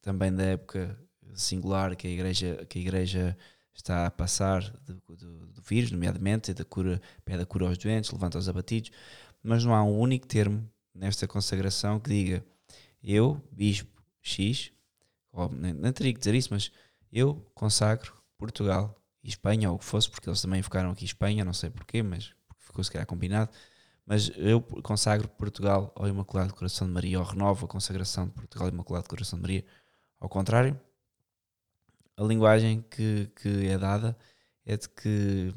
[0.00, 0.98] também da época
[1.34, 3.36] singular que a igreja, que a igreja
[3.74, 8.10] está a passar do, do, do vírus, nomeadamente, da cura, pede a cura aos doentes,
[8.10, 8.90] levanta os abatidos,
[9.42, 12.44] mas não há um único termo nesta consagração que diga
[13.02, 14.72] eu, bispo X,
[15.32, 16.70] ou, não teria que dizer isso, mas
[17.12, 21.44] eu consagro Portugal e Espanha, ou o que fosse, porque eles também ficaram aqui Espanha,
[21.44, 23.50] não sei porquê, mas ficou se calhar combinado.
[24.06, 28.66] Mas eu consagro Portugal ao Imaculado Coração de Maria, ou renovo a consagração de Portugal
[28.66, 29.64] ao Imaculado Coração de Maria.
[30.18, 30.78] Ao contrário,
[32.16, 34.16] a linguagem que, que é dada
[34.64, 35.54] é de que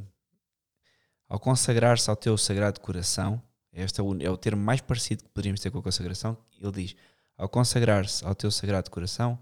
[1.28, 5.30] ao consagrar-se ao teu sagrado coração, este é o, é o termo mais parecido que
[5.30, 6.96] poderíamos ter com a consagração, ele diz:
[7.38, 9.40] ao consagrar-se ao teu sagrado coração,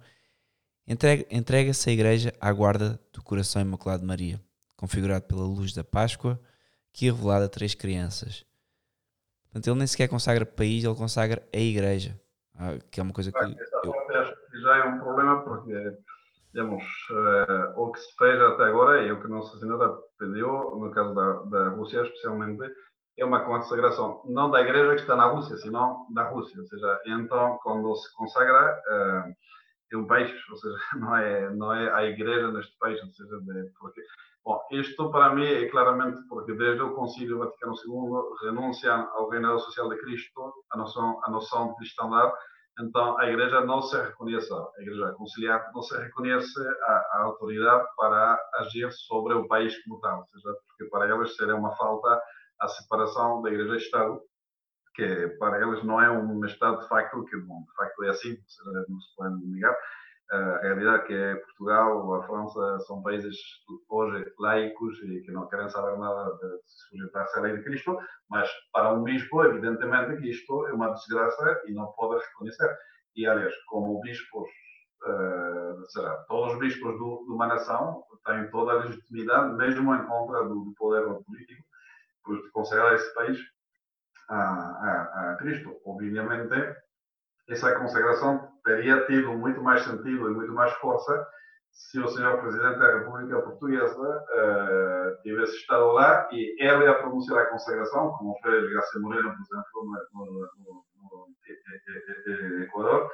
[0.88, 4.42] entrega-se a Igreja à guarda do coração imaculado de Maria,
[4.78, 6.40] configurado pela luz da Páscoa,
[6.94, 8.46] que é revelada a três crianças.
[9.44, 12.18] Portanto, ele nem sequer consagra país, ele consagra a Igreja,
[12.56, 13.38] ah, que é uma coisa que.
[13.38, 14.62] Essa eu...
[14.62, 15.74] já é um problema, porque
[16.54, 20.92] digamos, uh, o que se fez até agora e o que Nossa Senhora pediu, no
[20.92, 22.62] caso da, da Rússia especialmente,
[23.18, 26.60] é uma consagração não da igreja que está na Rússia, senão da Rússia.
[26.60, 29.34] Ou seja, então, quando se consagra, uh,
[29.92, 33.40] é um país, ou seja, não é, não é a igreja neste país, ou seja,
[33.42, 34.02] de, porque,
[34.44, 39.60] bom, isto para mim é claramente porque desde o Concílio Vaticano II renuncia ao reinado
[39.60, 42.34] social de Cristo, a noção, a noção de cristandade,
[42.80, 47.86] então, a Igreja não se reconhece, a Igreja Conciliar não se reconhece a, a, autoridade
[47.98, 52.22] para agir sobre o país como tal, ou seja, porque para eles seria uma falta
[52.60, 54.22] a separação da Igreja e Estado,
[54.96, 58.38] que para eles não é um Estado de facto, que bom, de facto é assim,
[58.88, 59.76] não se pode negar,
[60.32, 63.38] a realidade que é Portugal a França são países
[63.90, 67.98] hoje laicos e que não querem saber nada de sujeitar-se à lei de Cristo,
[68.30, 72.78] mas para um bispo, evidentemente isto é uma desgraça e não pode reconhecer.
[73.16, 74.48] E, aliás, como bispos,
[75.06, 80.06] uh, será, todos os bispos do, de uma nação têm toda a legitimidade, mesmo em
[80.06, 81.64] contra do, do poder político,
[82.28, 83.38] de consagrar esse país
[84.30, 85.76] a, a, a Cristo.
[85.86, 86.54] Obviamente,
[87.52, 91.28] essa consagração teria tido muito mais sentido e muito mais força
[91.72, 97.40] se o senhor Presidente da República Portuguesa uh, tivesse estado lá e ele a pronunciar
[97.40, 101.28] a consagração, como fez Garcia Moreno, por exemplo, no, no, no,
[102.58, 103.12] no Equador,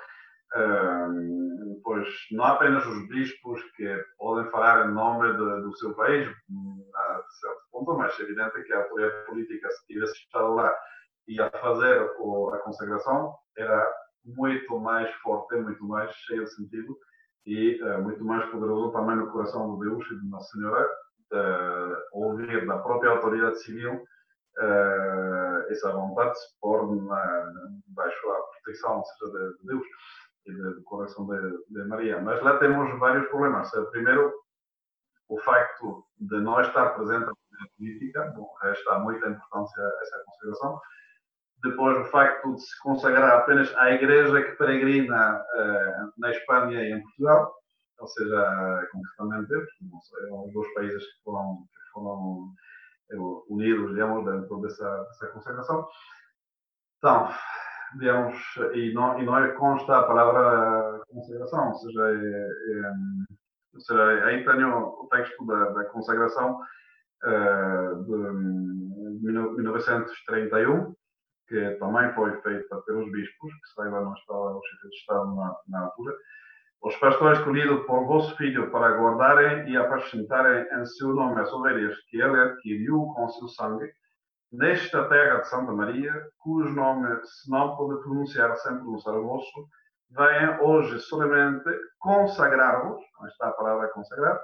[0.56, 6.28] uh, pois não apenas os bispos que podem falar em nome de, do seu país,
[6.28, 10.76] a certo ponto, mas é evidente que a autoridade política, se tivesse estado lá
[11.28, 16.98] e a fazer a consagração, era muito mais forte, muito mais cheio de sentido
[17.46, 20.88] e uh, muito mais poderoso também no coração de Deus e de Nossa Senhora,
[21.30, 27.54] de ouvir da própria autoridade civil uh, essa vontade de se pôr na,
[27.88, 29.86] baixo a proteção seja de, de Deus
[30.46, 32.22] e do coração de, de, Maria.
[32.22, 33.70] Mas lá temos vários problemas.
[33.92, 34.34] Primeiro,
[35.30, 40.80] o facto de não estar presente na política, bom, resta muita importância a essa consideração
[41.64, 46.92] depois o facto de se consagrar apenas à igreja que peregrina uh, na Espanha e
[46.94, 47.54] em Portugal,
[48.00, 49.54] ou seja, concretamente,
[50.30, 52.54] são dois países que foram, que foram
[53.12, 53.18] eh,
[53.50, 55.88] unidos, digamos, dentro dessa, dessa consagração.
[56.98, 57.30] Então,
[57.96, 58.36] digamos,
[58.74, 62.92] e não, e não é consta a palavra consagração, ou seja, é, é,
[63.74, 66.60] ou seja aí tenho o texto da, da consagração
[67.24, 68.12] uh, de
[69.24, 70.94] 1931,
[71.48, 75.56] que também foi feita pelos bispos, que saiba não estava o chefe de Estado na,
[75.68, 76.14] na altura,
[76.82, 81.98] os pastores escolhidos por vosso filho para guardarem e apacentarem em seu nome as ovelhas
[82.10, 83.92] que ele adquiriu com seu sangue,
[84.52, 89.68] nesta terra de Santa Maria, cujo nome se não pode pronunciar sem pronunciar o vosso,
[90.12, 91.70] venha hoje solenemente
[92.00, 94.40] consagrar-vos, está a palavra consagrar,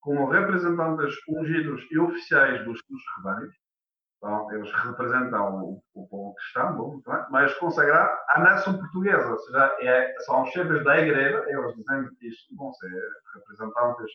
[0.00, 3.54] como representantes ungidos e oficiais dos seus rebanhos,
[4.20, 9.76] então, eles representam o, o povo cristão, bom, mas consagrar a nação portuguesa, ou seja,
[9.80, 13.02] é, são chefes da igreja, eles dizem que isto vão ser
[13.34, 14.12] representantes,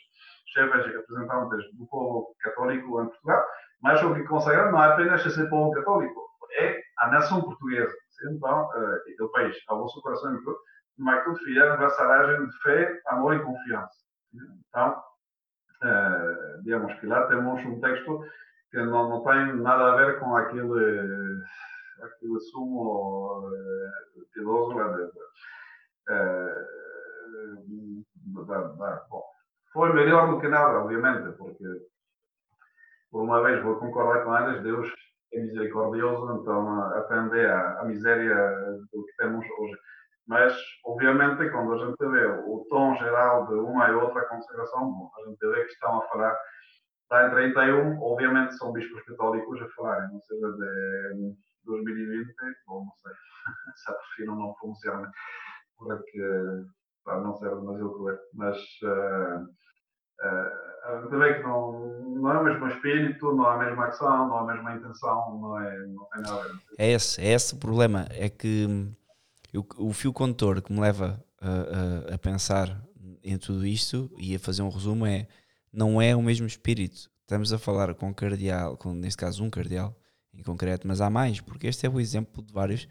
[0.54, 3.44] chefes e representantes do povo católico em Portugal,
[3.82, 6.22] mas o que consagrar não é apenas esse povo católico,
[6.60, 7.94] é a nação portuguesa.
[8.30, 10.40] Então, uh, o país, ao vosso coração,
[11.00, 13.98] mas tudo fizeram vassalagem de fé, amor e confiança.
[14.70, 15.04] Então,
[15.84, 18.24] uh, digamos que lá temos um texto
[18.76, 21.42] que não, não tem nada a ver com aquele,
[22.02, 23.50] aquele sumo uh,
[24.34, 24.70] de, uh,
[29.72, 31.64] foi melhor do que nada, obviamente, porque
[33.10, 34.92] por uma vez vou concordar com elas, Deus
[35.34, 38.36] é misericordioso, então atender à, à miséria
[38.92, 39.78] do que temos hoje.
[40.28, 40.54] Mas,
[40.84, 45.40] obviamente, quando a gente vê o tom geral de uma e outra consagração, a gente
[45.40, 46.38] vê que estão a falar,
[47.06, 52.34] está em 31, obviamente são bispos católicos a falarem, não seja de 2020,
[52.68, 53.14] ou não sei,
[53.76, 55.12] se prefiram não pronunciar,
[55.78, 56.20] porque
[57.04, 59.44] para não ser demasiado cruel, mas uh,
[60.24, 64.38] uh, vê que não, não é o mesmo espírito, não é a mesma ação, não
[64.38, 66.40] é a mesma intenção, não, é, não tem nada.
[66.40, 66.60] A ver.
[66.80, 68.68] É esse, é esse o problema, é que
[69.54, 72.68] eu, o fio condutor que me leva a, a, a, pensar
[73.24, 75.28] em tudo isto e a fazer um resumo é
[75.76, 77.10] não é o mesmo espírito.
[77.22, 79.96] Estamos a falar com um cardeal, com, neste caso um cardeal
[80.34, 82.88] em concreto, mas há mais, porque este é o exemplo de vários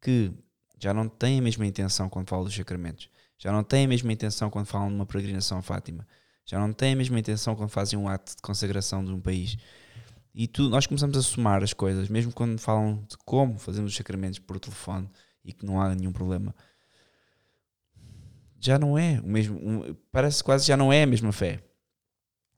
[0.00, 0.32] que
[0.80, 4.12] já não têm a mesma intenção quando falam dos sacramentos, já não têm a mesma
[4.12, 6.06] intenção quando falam de uma peregrinação a Fátima,
[6.44, 9.56] já não têm a mesma intenção quando fazem um ato de consagração de um país.
[10.34, 13.96] E tu, nós começamos a somar as coisas, mesmo quando falam de como fazemos os
[13.96, 15.08] sacramentos por telefone,
[15.44, 16.54] e que não há nenhum problema.
[18.60, 21.62] Já não é o mesmo, parece quase já não é a mesma fé.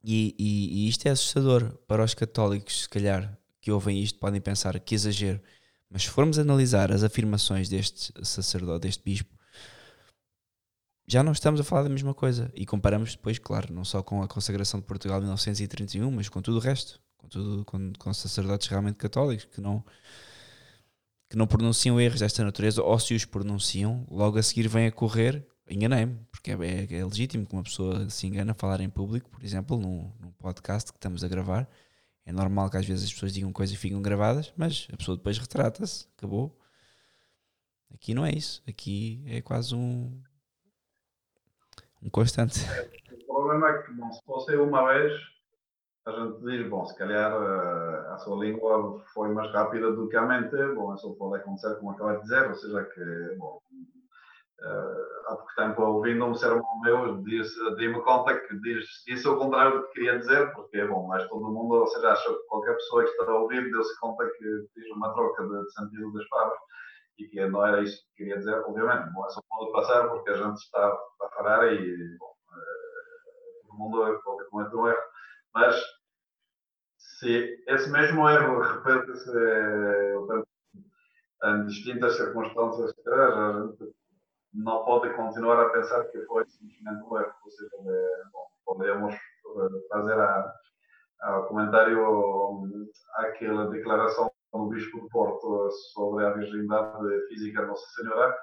[0.07, 4.39] E, e, e, isto é assustador para os católicos, se calhar, que ouvem isto, podem
[4.39, 5.41] pensar que exagero.
[5.89, 9.35] Mas se formos analisar as afirmações deste sacerdote, deste bispo,
[11.07, 12.51] já não estamos a falar da mesma coisa.
[12.53, 16.39] E comparamos depois, claro, não só com a consagração de Portugal em 1931, mas com
[16.39, 17.01] tudo o resto.
[17.17, 19.83] Com, tudo, com, com sacerdotes realmente católicos que não,
[21.27, 24.91] que não pronunciam erros desta natureza, ou se os pronunciam, logo a seguir vem a
[24.91, 28.89] correr, enganei-me, porque é, é, é, legítimo que uma pessoa se engana a falar em
[28.89, 31.67] público, por exemplo, num, num, podcast que estamos a gravar.
[32.25, 35.17] É normal que às vezes as pessoas digam coisas e ficam gravadas, mas a pessoa
[35.17, 36.57] depois retrata-se, acabou.
[37.93, 40.21] Aqui não é isso, aqui é quase um,
[42.01, 42.59] um constante.
[43.27, 45.13] O problema é que, bom, se fosse uma vez,
[46.05, 50.15] a gente diz, bom, se calhar uh, a sua língua foi mais rápida do que
[50.15, 53.61] a mente, bom, isso pode acontecer como acaba de dizer, ou seja, que, bom,
[54.61, 57.21] uh, há pouco tempo ouvindo um sermão meu,
[57.75, 61.51] dei-me conta que diz, disse o contrário do que queria dizer, porque, bom, mas todo
[61.51, 64.91] mundo, ou seja, acha que qualquer pessoa que está a ouvir deu-se conta que diz
[64.91, 66.59] uma troca de, sentido das palavras
[67.17, 70.37] e que não era isso que queria dizer, obviamente, bom, isso pode passar porque a
[70.37, 75.15] gente está a falar e, bom, uh, todo mundo pode cometer um erro
[75.55, 75.81] mas
[76.97, 80.15] se esse mesmo erro repete-se eh,
[81.45, 83.95] em distintas circunstâncias, a gente
[84.55, 87.33] não pode continuar a pensar que foi simplesmente um erro.
[88.31, 90.53] Bom, podemos eh, fazer a,
[91.21, 92.79] a comentário
[93.15, 98.37] aquela declaração do Bispo de Porto sobre a virgindade física de Nossa Senhora.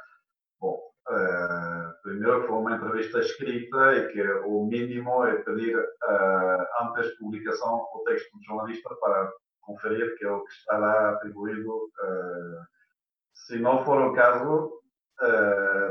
[0.60, 7.10] Bom, Uh, primeiro foi uma entrevista escrita e que o mínimo é pedir uh, antes
[7.10, 9.32] de publicação o texto do jornalista para
[9.62, 11.74] conferir que é o que está lá atribuído.
[11.74, 12.62] Uh,
[13.34, 14.81] se não for o caso,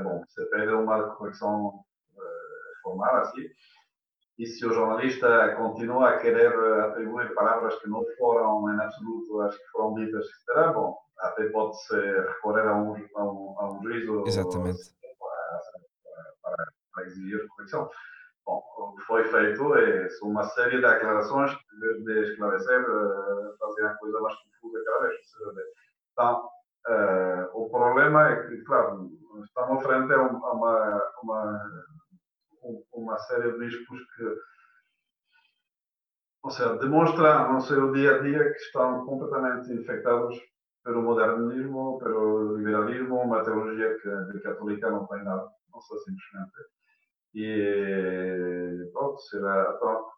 [0.04, 1.84] bom, você pede uma correção
[2.84, 3.48] formal assim.
[4.40, 9.56] E se o jornalista continua a querer atribuir palavras que não foram em absoluto as
[9.56, 14.24] que foram ditas, etc., bom, até pode-se recorrer a um, a um, a um juízo.
[14.26, 14.80] Exatamente
[16.42, 17.90] para, para exigir correção.
[18.46, 22.86] Bom, o que foi feito é uma série de declarações que, em vez de esclarecer,
[23.60, 25.22] fazem a coisa mais confusa cada vez.
[26.12, 26.50] Então,
[26.88, 29.10] uh, o problema é que, claro,
[29.44, 31.72] estamos frente a uma, uma,
[32.94, 34.36] uma série de bispos que,
[36.44, 40.40] ou seja, demonstram no seu dia a dia que estão completamente infectados
[40.84, 46.52] pelo modernismo, pelo liberalismo, uma teologia que de católica não tem nada não sou simplesmente.
[47.34, 50.12] E pronto, será, pronto,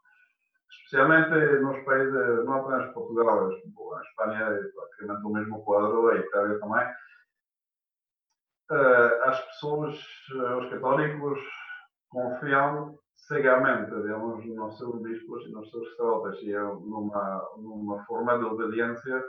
[0.77, 6.59] especialmente nos países, não apenas Portugal, a Espanha é praticamente o mesmo quadro, a Itália
[6.59, 6.87] também,
[8.71, 9.99] uh, as pessoas,
[10.59, 11.39] os católicos,
[12.09, 18.37] confiam cegamente, digamos, nos seus bispos e nos seus sacerdotes e é numa, numa forma
[18.37, 19.23] de obediência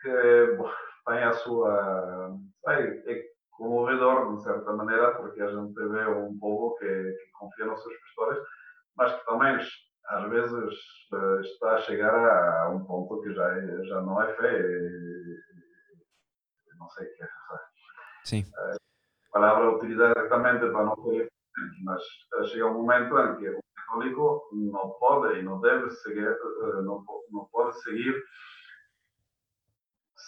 [0.00, 0.70] que bom,
[1.06, 2.36] tem a sua.
[2.64, 7.66] Sei, é comovedor, de certa maneira, porque a gente vê um povo que, que confia
[7.66, 8.38] nos seus pastores,
[8.96, 9.58] mas que também
[10.10, 10.74] às vezes
[11.12, 14.62] eh, está a chegar a, a um ponto que já, é, já não é fé.
[16.78, 17.28] não sei o que é.
[18.24, 18.44] Sim.
[18.56, 21.30] A palavra utilizada exatamente para não ter
[21.84, 22.02] mas
[22.50, 27.04] chega um momento em que o católico não pode e não deve seguir, eh, não,
[27.30, 28.14] não pode seguir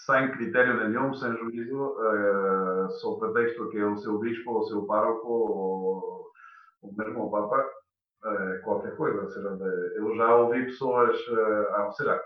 [0.05, 4.85] sem critério nenhum, sem juízo, uh, sob pretexto que é o seu bispo, o seu
[4.85, 6.33] pároco, ou,
[6.83, 7.65] ou mesmo o Papa,
[8.63, 9.23] qualquer coisa.
[9.23, 9.49] Ou seja,
[9.97, 12.23] eu já ouvi pessoas, uh, ou seja,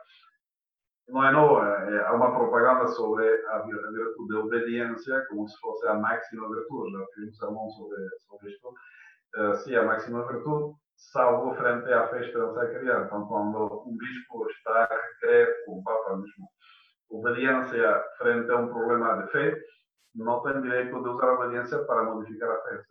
[1.08, 5.86] não é novo, é, há uma propaganda sobre a virtude da obediência, como se fosse
[5.86, 6.92] a máxima virtude.
[6.92, 7.96] Já fiz um sermão sobre,
[8.26, 8.68] sobre isto.
[9.36, 13.04] Uh, sim, a máxima virtude, salvo frente à fé, esperança a criar.
[13.04, 16.48] Então, quando um bispo está a requerer, o Papa mesmo,
[17.10, 19.56] obediência frente a um problema de fé,
[20.16, 22.82] não tem direito de usar a obediência para modificar a fé.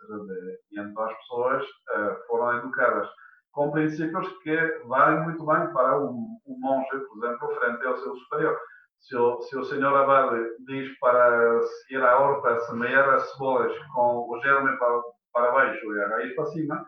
[0.72, 3.10] E então as pessoas uh, foram educadas
[3.52, 8.58] com princípios que valem muito bem para um, monge, por exemplo, frente ao seu superior.
[9.00, 14.28] Se o, se o senhor abade diz para seguir a horta, semear as cebolas com
[14.30, 15.02] o germe para,
[15.34, 16.86] para baixo e a raiz para cima,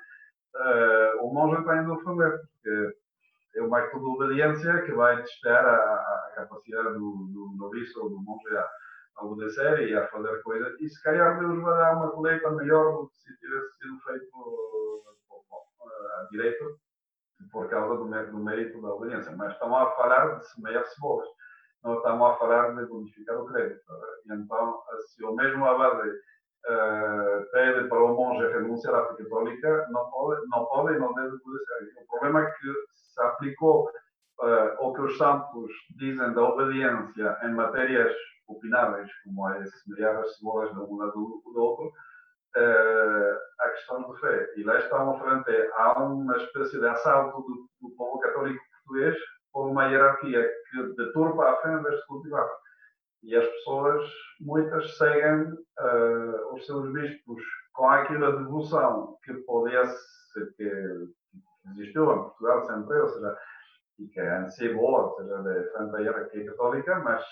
[0.56, 2.98] uh, o monge tem de ofender, porque
[3.56, 8.10] é uma atitude de obediência que vai testar a, a capacidade do, do noviço ou
[8.10, 8.68] do monge a,
[9.18, 10.80] a obedecer e a fazer coisas.
[10.80, 15.04] E se calhar Deus vai dar uma colheita melhor do que se tivesse sido feito
[16.20, 16.80] a direito
[17.52, 18.06] por causa do,
[18.40, 19.36] mérito da obediência.
[19.36, 21.28] Mas estamos a falar de semear cebolas.
[21.84, 23.82] Não estamos a falar de bonificar o crédito.
[24.30, 30.10] Então, se o mesmo abade uh, pede para o monge renunciar à fé católica, não
[30.10, 32.04] pode, não pode e não deve obedecer.
[32.04, 33.86] O problema é que se aplicou
[34.42, 38.14] uh, o que os santos dizem da obediência em matérias
[38.48, 44.20] opináveis, como é semear as cebolas de um do, do outro, uh, a questão de
[44.20, 44.54] fé.
[44.58, 49.18] E lá estamos frente a uma espécie de assalto do, do povo católico português
[49.52, 52.50] por uma hierarquia que deturpa a fé em vez de cultivar.
[53.24, 54.10] E as pessoas,
[54.40, 57.42] muitas, seguem uh, os seus bispos
[57.74, 60.72] com aquela devoção que podia ser, que
[61.72, 63.38] existiu em Portugal sempre, ou seja,
[64.00, 67.26] e que é boa, ou seja, de frente à hierarquia católica, mas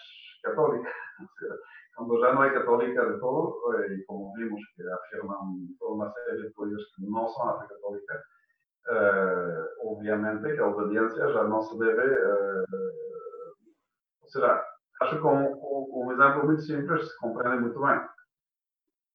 [0.45, 0.89] católica.
[1.95, 6.11] Quando já não é católica de todo, eh, e como vimos que afirmam toda uma
[6.11, 8.23] série de coisas que não são a fé católica,
[8.89, 12.01] uh, obviamente que a obediência já não se deve.
[12.01, 12.65] Uh,
[14.23, 14.65] ou seja,
[15.03, 18.01] acho que um, um, exemplo muito simples se compreende muito bem.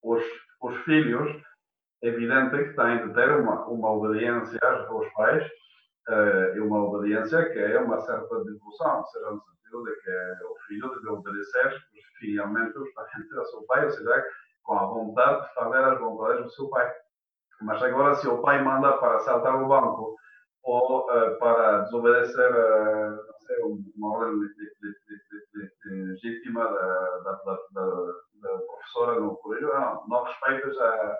[0.02, 0.24] Os,
[0.62, 1.30] os filhos,
[2.02, 4.58] é evidente que têm de ter uma obediência
[4.88, 5.46] aos pais
[6.08, 10.56] uh, e uma obediência que é uma certa devoção, seja no sentido de que o
[10.66, 11.80] filho deve obedecer
[12.76, 14.24] os parentes ao seu pai, ou seja,
[14.62, 16.92] com a vontade de fazer as vontades do seu pai.
[17.62, 20.16] Mas agora, se o pai manda para saltar o banco
[20.62, 23.56] ou uh, para desobedecer uh, não sei,
[23.96, 24.38] uma ordem
[25.84, 31.16] legítima da, da, da, da, professora no colégio, não, não respeitas a,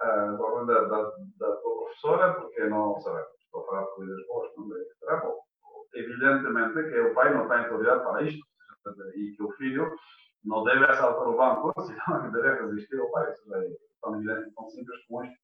[0.00, 4.50] a ordem da, da, da professora porque não sabe, estou a falar de coisas boas,
[4.50, 4.94] é?
[4.98, 5.38] Será bom.
[5.94, 8.46] Evidentemente que o pai não tem autoridade para isto
[9.14, 9.94] e que o filho
[10.44, 13.30] não deve assaltar o banco, senão deve resistir ao pai.
[13.30, 13.68] Isso é
[14.00, 15.36] tão evidente, tão simples como isto.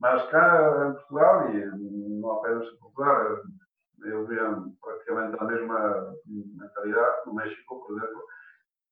[0.00, 3.40] Mas cá em Portugal, e não apenas em Portugal,
[4.04, 8.24] eu via praticamente a mesma mentalidade no México, por exemplo,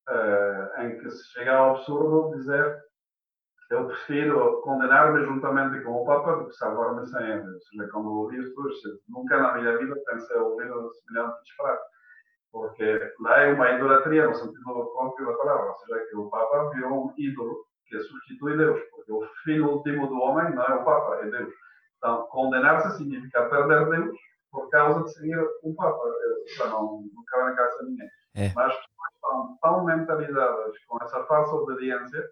[0.08, 2.84] uh, em que se chega ao absurdo dizer
[3.70, 7.52] eu prefiro condenar-me juntamente com o Papa do que salvar-me sem ele.
[7.52, 8.62] Ou seja, quando ouvi isto,
[9.08, 11.82] nunca na minha vida pensei ouvir um semelhante disparate.
[12.52, 15.70] Porque lá é uma idolatria no sentido próprio da palavra.
[15.70, 18.80] Ou seja, que o Papa virou um ídolo que substitui Deus.
[18.90, 21.52] Porque o fim último do homem não é o Papa, é Deus.
[21.98, 24.16] Então, condenar-se significa perder Deus
[24.52, 26.04] por causa de seguir o Papa.
[26.46, 28.08] Isso não, não cabe na cabeça de ninguém.
[28.36, 28.52] É.
[28.54, 32.30] Mas as pessoas estão tão mentalizadas com essa falsa obediência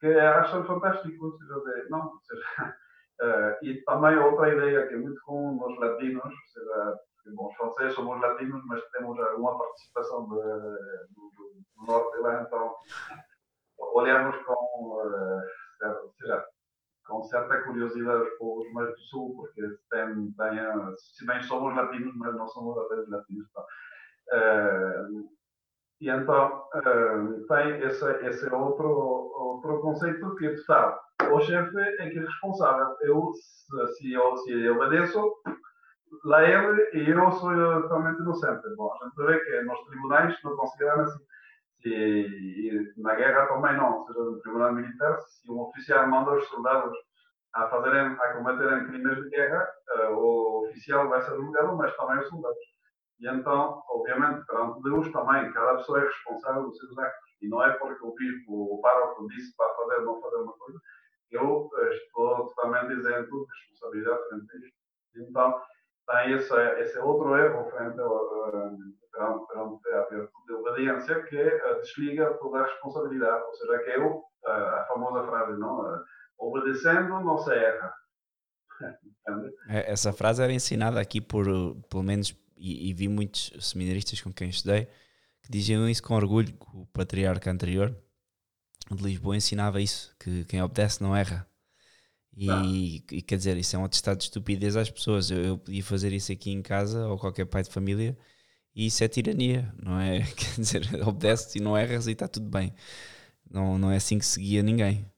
[0.00, 1.24] que acham fantástico.
[1.24, 2.76] Ou seja, não, ou seja,
[3.22, 7.00] uh, e também outra ideia que é muito comum nos latinos, ou seja,
[7.34, 10.36] bom, os franceses somos latinos, mas temos alguma participação de,
[11.14, 12.74] do, do, norte lá, então
[13.78, 16.44] olhamos com, uh, seja,
[17.06, 22.14] com certa curiosidade os povos mais do sul, porque tem, tem, se bem somos latinos,
[22.16, 23.46] mas não somos apenas latinos.
[23.50, 23.64] Então.
[24.32, 25.35] Uh,
[26.00, 31.00] e então uh, tem esse, esse outro, outro conceito que está
[31.32, 32.96] o chefe é que é responsável.
[33.00, 35.34] Eu, se, eu, se eu obedeço,
[36.24, 37.52] lá ele e eu sou
[37.82, 38.62] totalmente inocente.
[38.76, 41.24] Bom, a gente vê que nos tribunais não consideram assim.
[41.82, 46.46] Se, na guerra também não, ou seja, no tribunal militar, se um oficial manda os
[46.48, 46.96] soldados
[47.54, 52.18] a fazerem, a cometerem crimes de guerra, uh, o oficial vai ser julgado, mas também
[52.18, 52.58] os soldados.
[53.18, 57.30] E então, obviamente, perante Deus também, cada pessoa é responsável dos seus actos.
[57.40, 60.52] E não é porque o bispo, o pároco disse para fazer ou não fazer uma
[60.52, 60.78] coisa,
[61.30, 64.76] eu estou totalmente isento de responsabilidade frente a isto.
[65.16, 65.62] Então,
[66.06, 72.60] tem esse, esse outro erro frente ao, perante, a virtude de obediência que desliga toda
[72.60, 73.44] a responsabilidade.
[73.44, 76.00] Ou seja, que eu, a famosa frase, não?
[76.38, 77.92] Obedecendo não se erra.
[79.68, 81.46] É, essa frase era ensinada aqui por,
[81.90, 84.86] pelo menos, e, e vi muitos seminaristas com quem estudei,
[85.42, 87.96] que diziam isso com orgulho, o patriarca anterior,
[88.90, 91.46] de Lisboa ensinava isso, que quem obedece não erra.
[92.36, 95.30] E, e, quer dizer, isso é um atestado de estupidez às pessoas.
[95.30, 98.16] Eu, eu, podia fazer isso aqui em casa ou qualquer pai de família
[98.74, 100.20] e isso é tirania, não é?
[100.36, 102.74] Quer dizer, obedece e não erras e está tudo bem.
[103.50, 105.10] Não, não é assim que se guia ninguém.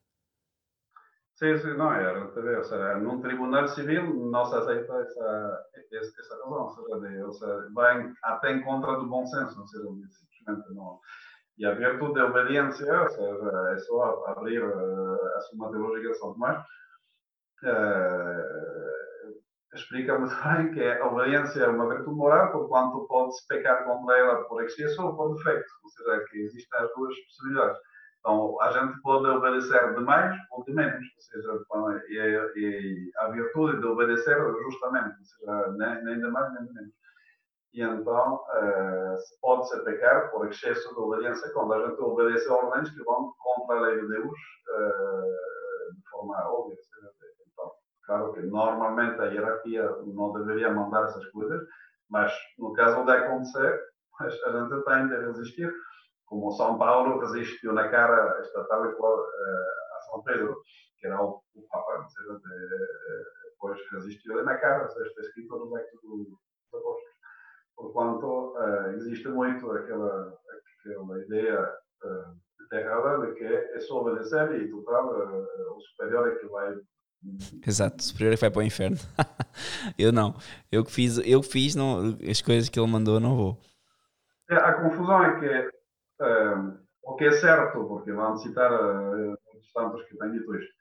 [1.38, 2.18] Sim, sim, não é.
[2.20, 6.52] Ou seja, num tribunal civil não se aceita essa, essa, razão.
[6.52, 9.60] Ou seja, ou seja, vai até em contra do bom senso.
[9.60, 10.98] Ou seja, simplesmente não
[11.58, 16.18] e a virtude da obediência, ou seja, é só abrir uh, a suma teológica de
[16.18, 16.64] São Tomás,
[17.64, 18.54] uh,
[19.74, 24.44] explica muito bem que a obediência é uma virtude moral, porquanto pode-se pecar contra ela
[24.44, 27.78] por excesso ou por defeito, ou seja, que existem as duas possibilidades.
[28.20, 33.28] Então, a gente pode obedecer de mais ou de menos, ou seja, e, e a
[33.28, 36.98] virtude de obedecer justamente, ou seja, nem, nem de mais nem de menos.
[37.74, 43.04] E então uh, pode-se pecar por excesso de obediência quando a gente obedece ordens que
[43.04, 46.76] vão contra a lei de Deus uh, de forma óbvia.
[47.52, 47.72] Então,
[48.06, 51.62] claro que normalmente a hierarquia não deveria mandar essas coisas,
[52.08, 53.80] mas no caso de acontecer,
[54.20, 55.72] a gente tem de resistir.
[56.28, 59.26] Como São Paulo resistiu na cara estatal uh,
[59.96, 60.60] a São Pedro,
[60.98, 62.40] que era o, o Papa, ou seja,
[63.50, 66.28] depois resistiu na cara, está escrito no Acto dos
[66.68, 67.18] Apóstolos
[67.78, 70.36] porquanto uh, existe muito aquela,
[70.80, 71.74] aquela ideia
[72.72, 76.76] errada de que é só obedecer e total o superior é que vai
[77.66, 78.96] Exato, o superior é que vai para o inferno.
[79.98, 80.36] eu não.
[80.70, 83.58] Eu que fiz, eu fiz não, as coisas que ele mandou, não vou.
[84.48, 85.77] É, a confusão é que
[87.02, 90.72] o que é certo, porque vamos citar uh, os tantos que têm dito isto,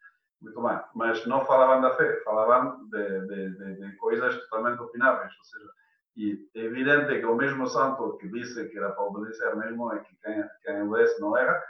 [0.41, 5.31] muito bem, mas não falavam da fé, falavam de, de, de, de coisas totalmente opináveis,
[5.37, 5.71] ou seja,
[6.17, 9.99] e é evidente que o mesmo santo que disse que era para obedecer mesmo é
[9.99, 11.61] que quem, quem obedece não erra.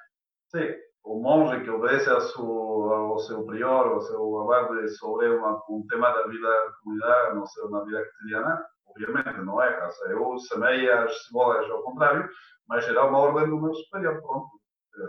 [0.48, 0.74] Sim,
[1.04, 5.86] o monge que obedece ao seu, ao seu prior, ao seu abade sobre uma, um
[5.90, 9.90] tema da vida da comunidade, não sei, na vida cotidiana, obviamente não erra.
[10.10, 12.30] Eu semei as cebolas ao contrário,
[12.68, 14.22] mas será uma ordem do meu superior.
[14.22, 14.50] Pronto.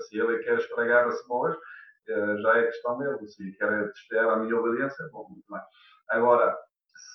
[0.09, 1.57] Se ele quer estragar as cebolas,
[2.09, 3.29] eh, já é questão dele.
[3.29, 5.61] Se quer testear a minha obediência, bom, muito bem.
[6.11, 6.57] Agora,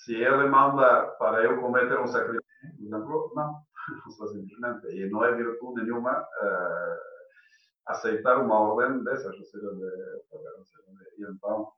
[0.04, 2.44] se ele manda para eu cometer um sacrifício,
[2.82, 3.62] exemplo, não,
[4.18, 4.88] só simplesmente.
[4.88, 7.00] E não é virtude nenhuma uh,
[7.88, 10.14] aceitar uma ordem dessas, ou seja, de,
[11.18, 11.72] e então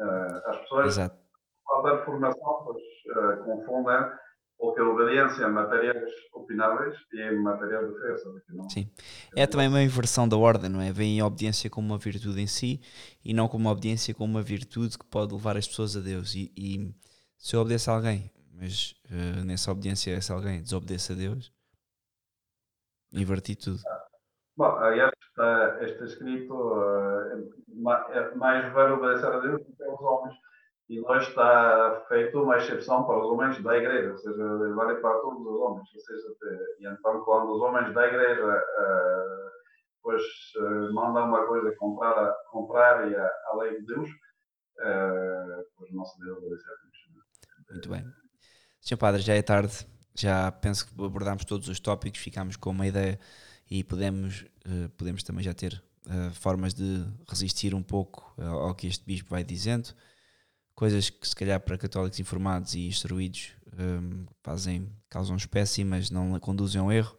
[0.00, 1.16] uh, as pessoas, Exato.
[1.64, 2.82] falta de formação, pois,
[3.16, 4.10] uh, confundem
[4.58, 8.14] ou que obediência em matérias opináveis e em matérias de fé.
[8.50, 8.90] Não, Sim.
[9.36, 10.92] É também uma inversão da ordem, não é?
[10.92, 12.80] Vem a obediência como uma virtude em si
[13.24, 16.34] e não como uma obediência como uma virtude que pode levar as pessoas a Deus.
[16.34, 16.94] E, e
[17.36, 21.52] se eu obedeço a alguém, mas uh, nessa obediência esse alguém desobedece a Deus,
[23.12, 23.78] inverti tudo.
[24.56, 27.52] Bom, este, este escrito uh,
[28.36, 30.34] mais vale obedecer a Deus do que aos homens.
[30.88, 35.18] E não está feito uma exceção para os homens da igreja, ou seja, vale para
[35.20, 35.88] todos os homens.
[35.94, 36.36] Ou seja,
[36.80, 38.62] e então, quando os homens da igreja
[40.02, 40.22] pois,
[40.94, 44.08] mandam uma coisa contrária, contrária à lei de Deus,
[45.76, 46.72] pois não se deve obedecer.
[47.70, 48.04] Muito bem.
[48.80, 52.86] Senhor Padre, já é tarde, já penso que abordámos todos os tópicos, ficámos com uma
[52.86, 53.20] ideia
[53.70, 58.86] e podemos, uh, podemos também já ter uh, formas de resistir um pouco ao, que
[58.86, 59.90] este Bispo vai dizendo.
[60.78, 66.38] Coisas que, se calhar, para católicos informados e instruídos um, fazem, causam espécie, mas não
[66.38, 67.18] conduzem ao erro.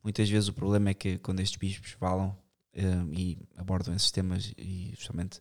[0.00, 2.38] Muitas vezes o problema é que quando estes bispos falam
[2.72, 5.40] um, e abordam esses temas, e justamente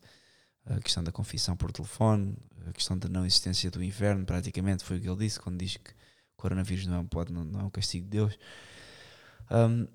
[0.65, 2.35] a questão da confissão por telefone,
[2.65, 5.77] a questão da não existência do inferno, praticamente foi o que ele disse quando diz
[5.77, 8.35] que o coronavírus não é um, pode, não, não é um castigo de Deus.
[9.51, 9.87] Um,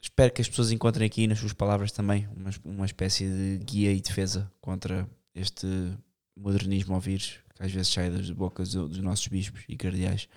[0.00, 3.92] espero que as pessoas encontrem aqui nas suas palavras também uma, uma espécie de guia
[3.92, 5.94] e defesa contra este
[6.36, 10.28] modernismo ao vírus que às vezes sai das bocas dos nossos bispos e cardeais.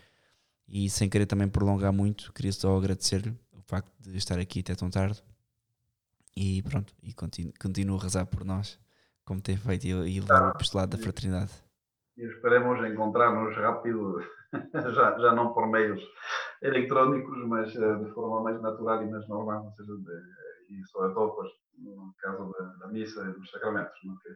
[0.68, 4.74] E sem querer também prolongar muito, queria só agradecer-lhe o facto de estar aqui até
[4.74, 5.22] tão tarde.
[6.36, 8.80] E pronto, e continuo, continuo a rezar por nós,
[9.26, 11.52] como tem feito, e, e levar o apostolado da fraternidade.
[12.16, 14.24] E esperemos encontrar-nos rápido,
[14.94, 16.02] já, já não por meios
[16.62, 21.34] eletrónicos, mas eh, de forma mais natural e mais normal, ou seja, de, e sobretudo
[21.36, 24.16] pois, no caso da, da missa e dos sacramentos, não?
[24.18, 24.30] que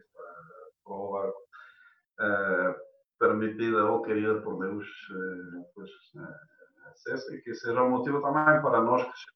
[0.84, 2.74] prova uh,
[3.18, 8.60] permitida ou querida por Deus, uh, pois, uh, acesso, e que seja um motivo também
[8.62, 9.34] para nós que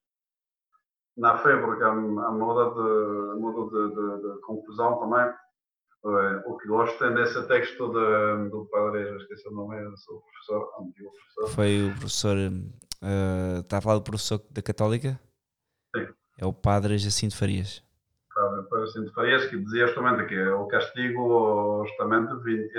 [1.17, 5.35] na fé, porque a, a moda de, a moda de, de, de conclusão também
[6.47, 10.71] o que gosto é nesse texto de, do padre, esqueci o nome, é o professor,
[10.81, 11.55] antigo professor.
[11.55, 15.21] Foi o professor, uh, está a falar do professor da Católica?
[15.95, 16.07] Sim.
[16.39, 17.83] É o padre Jacinto Farias.
[18.89, 22.33] Jacinto Farias, que dizia justamente que o castigo justamente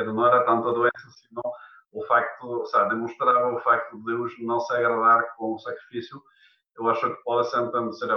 [0.05, 1.53] não era tanto a doença, senão
[1.91, 6.21] o facto, ou seja, demonstrava o facto de Deus não se agradar com o sacrifício.
[6.77, 8.11] Eu acho que pode ser, ser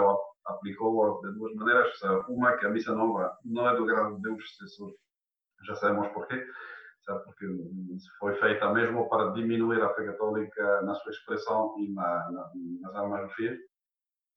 [0.46, 1.92] aplicou de duas maneiras.
[2.28, 4.94] Uma, que a missa nova não é do grado de Deus, isso
[5.64, 6.46] já sabemos porquê.
[7.24, 7.46] Porque
[8.20, 12.50] foi feita mesmo para diminuir a fé católica na sua expressão e na, na,
[12.80, 13.58] nas armas do filho.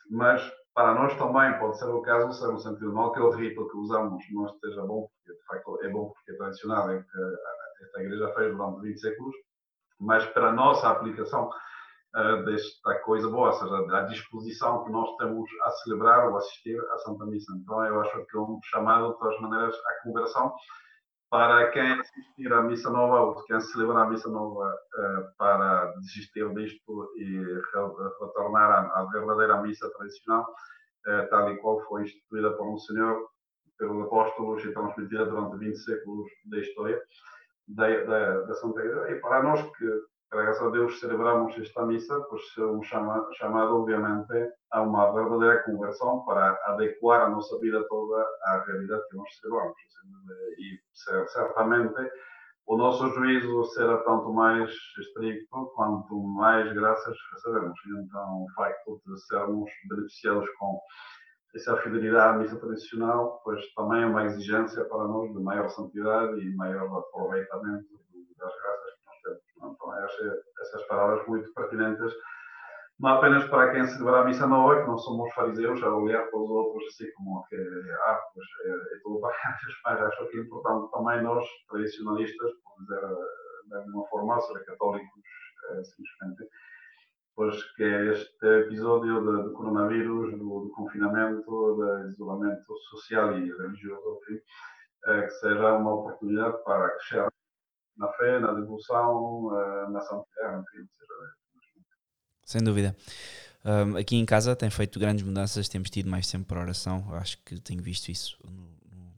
[0.09, 0.41] Mas
[0.75, 3.77] para nós também pode ser o caso, ser no sentido não que o rito que
[3.77, 8.01] usamos não esteja bom, porque de facto é bom porque é tradicional, é que esta
[8.01, 9.35] igreja fez durante 20 séculos,
[10.01, 11.49] mas para a nossa aplicação
[12.15, 16.77] uh, desta coisa boa, ou seja, a disposição que nós temos a celebrar ou assistir
[16.91, 17.53] à Santa Missa.
[17.55, 20.53] Então, eu acho que é um chamado, de todas maneiras, à conversão
[21.35, 26.47] para quem assistir à Missa Nova ou quem celebrar a Missa Nova uh, para desistir
[26.53, 27.43] disto e
[28.21, 33.27] retornar à, verdadeira Missa tradicional, uh, tal e qual foi instituída por um Senhor,
[33.77, 37.01] pelos apóstolos e transmitida durante 20 séculos da história
[37.67, 39.11] da, da, da Santa Igreja.
[39.11, 39.85] E para nós que
[40.31, 46.23] graças a Deus celebramos esta missa, pois um chama, chamado, obviamente, a uma verdadeira conversão
[46.25, 49.75] para adequar a nossa vida toda à realidade que nós celebramos.
[50.57, 50.79] E
[51.27, 52.11] certamente
[52.67, 57.79] o nosso juízo será tanto mais estricto quanto mais graças recebemos.
[57.87, 60.81] Então, o facto de sermos beneficiados com
[61.53, 66.41] essa fidelidade à missa tradicional, pois também é uma exigência para nós de maior santidade
[66.41, 67.87] e maior aproveitamento
[68.37, 68.74] das graças
[69.85, 72.13] então, acho essas palavras muito pertinentes,
[72.99, 76.39] não apenas para quem celebra a missa nova, que não somos fariseus a olhar para
[76.39, 79.19] os outros assim como que, ah, pois é, é tudo
[79.83, 83.01] para mas acho que é importante também nós, tradicionalistas, por dizer
[83.67, 85.09] de alguma forma, ser católicos,
[85.71, 86.49] é, simplesmente,
[87.35, 94.39] pois que este episódio de coronavírus, do, do, confinamento, do isolamento social e religioso, enfim,
[95.07, 97.27] é, que seja uma oportunidade para crescer
[97.97, 100.87] na fé, na devoção, uh, na santidade, enfim,
[102.45, 102.95] Sem dúvida.
[103.63, 107.37] Um, aqui em casa tem feito grandes mudanças, temos tido mais tempo para oração, acho
[107.43, 109.13] que tenho visto isso no, no,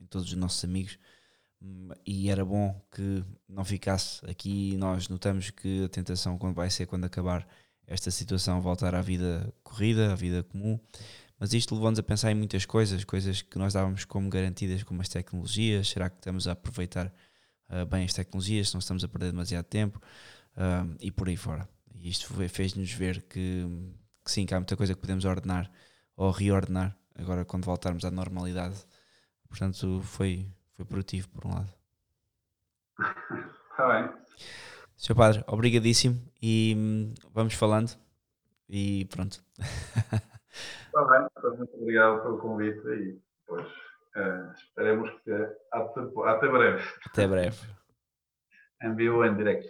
[0.00, 0.98] em todos os nossos amigos
[2.06, 4.76] e era bom que não ficasse aqui.
[4.76, 7.46] Nós notamos que a tentação, quando vai ser quando acabar
[7.86, 10.78] esta situação, voltar à vida corrida, à vida comum.
[11.38, 15.00] Mas isto levou-nos a pensar em muitas coisas, coisas que nós dávamos como garantidas, como
[15.00, 15.88] as tecnologias.
[15.88, 17.12] Será que estamos a aproveitar
[17.70, 20.00] uh, bem as tecnologias, se não estamos a perder demasiado tempo
[20.56, 21.68] uh, e por aí fora.
[21.94, 23.64] E isto fez-nos ver que,
[24.24, 25.70] que, sim, que há muita coisa que podemos ordenar
[26.16, 28.76] ou reordenar agora quando voltarmos à normalidade.
[29.48, 31.72] Portanto, foi, foi produtivo por um lado.
[33.70, 34.10] Está bem.
[34.96, 35.14] Sr.
[35.14, 37.90] Padre, obrigadíssimo e hum, vamos falando
[38.68, 39.42] e pronto.
[39.58, 40.20] Está
[40.94, 43.81] bem, muito obrigado pelo convite e depois
[44.14, 45.32] Uh, esperemos que
[45.72, 46.82] até, até breve.
[47.06, 47.58] Até breve.
[48.82, 49.68] Envio em direto.